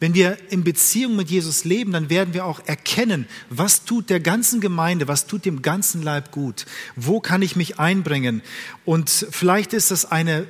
wenn 0.01 0.15
wir 0.15 0.37
in 0.51 0.65
Beziehung 0.65 1.17
mit 1.17 1.31
Jesus 1.31 1.65
leben, 1.65 1.93
dann 1.93 2.11
werden 2.11 2.35
wir 2.35 2.45
auch 2.45 2.61
erkennen, 2.67 3.27
was 3.49 3.85
tut 3.85 4.11
der 4.11 4.21
ganzen 4.21 4.61
Gemeinde, 4.61 5.09
was 5.09 5.27
tut 5.27 5.45
dem 5.45 5.63
ganzen 5.63 6.03
Leib 6.03 6.31
gut, 6.31 6.67
wo 6.97 7.21
kann 7.21 7.43
ich 7.43 7.57
mich 7.57 7.79
einbringen. 7.79 8.43
Und 8.85 9.11
vielleicht 9.31 9.73
ist 9.73 9.91
das 9.91 10.05
eine 10.05 10.47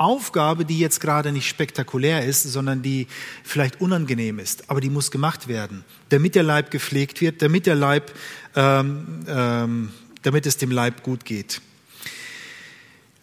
Aufgabe, 0.00 0.64
die 0.64 0.78
jetzt 0.78 1.00
gerade 1.00 1.30
nicht 1.30 1.46
spektakulär 1.46 2.24
ist, 2.24 2.44
sondern 2.44 2.80
die 2.80 3.06
vielleicht 3.44 3.82
unangenehm 3.82 4.38
ist, 4.38 4.70
aber 4.70 4.80
die 4.80 4.88
muss 4.88 5.10
gemacht 5.10 5.46
werden, 5.46 5.84
damit 6.08 6.34
der 6.34 6.42
Leib 6.42 6.70
gepflegt 6.70 7.20
wird, 7.20 7.42
damit 7.42 7.66
der 7.66 7.74
Leib, 7.74 8.10
ähm, 8.56 9.26
ähm, 9.28 9.92
damit 10.22 10.46
es 10.46 10.56
dem 10.56 10.70
Leib 10.70 11.02
gut 11.02 11.26
geht. 11.26 11.60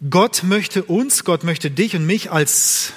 Gott 0.07 0.43
möchte 0.43 0.83
uns, 0.83 1.23
Gott 1.23 1.43
möchte 1.43 1.71
dich 1.71 1.95
und 1.95 2.05
mich 2.05 2.31
als 2.31 2.93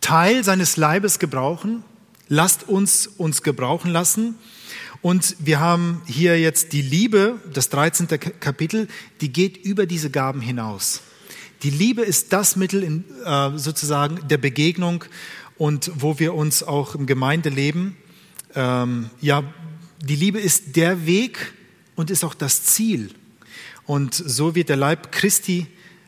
Teil 0.00 0.44
seines 0.44 0.76
Leibes 0.76 1.18
gebrauchen. 1.18 1.84
Lasst 2.28 2.68
uns 2.68 3.06
uns 3.06 3.42
gebrauchen 3.42 3.90
lassen. 3.90 4.36
Und 5.02 5.36
wir 5.38 5.60
haben 5.60 6.02
hier 6.06 6.38
jetzt 6.38 6.72
die 6.72 6.82
Liebe, 6.82 7.40
das 7.52 7.70
13. 7.70 8.08
Kapitel, 8.40 8.88
die 9.20 9.32
geht 9.32 9.56
über 9.56 9.86
diese 9.86 10.10
Gaben 10.10 10.40
hinaus. 10.40 11.00
Die 11.62 11.70
Liebe 11.70 12.02
ist 12.02 12.32
das 12.32 12.56
Mittel 12.56 12.82
in, 12.82 13.04
äh, 13.24 13.58
sozusagen 13.58 14.26
der 14.28 14.38
Begegnung 14.38 15.04
und 15.56 15.90
wo 15.94 16.18
wir 16.18 16.34
uns 16.34 16.62
auch 16.62 16.94
im 16.94 17.06
Gemeindeleben, 17.06 17.96
ähm, 18.54 19.10
ja, 19.20 19.42
die 20.02 20.16
Liebe 20.16 20.40
ist 20.40 20.76
der 20.76 21.06
Weg 21.06 21.52
und 21.96 22.10
ist 22.10 22.24
auch 22.24 22.34
das 22.34 22.64
Ziel. 22.64 23.10
Und 23.84 24.14
so 24.14 24.54
wird 24.54 24.68
der 24.70 24.76
Leib 24.76 25.12
Christi 25.12 25.66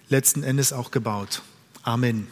letzten 0.08 0.42
Endes 0.42 0.72
auch 0.72 0.90
gebaut. 0.90 1.42
Amen. 1.82 2.28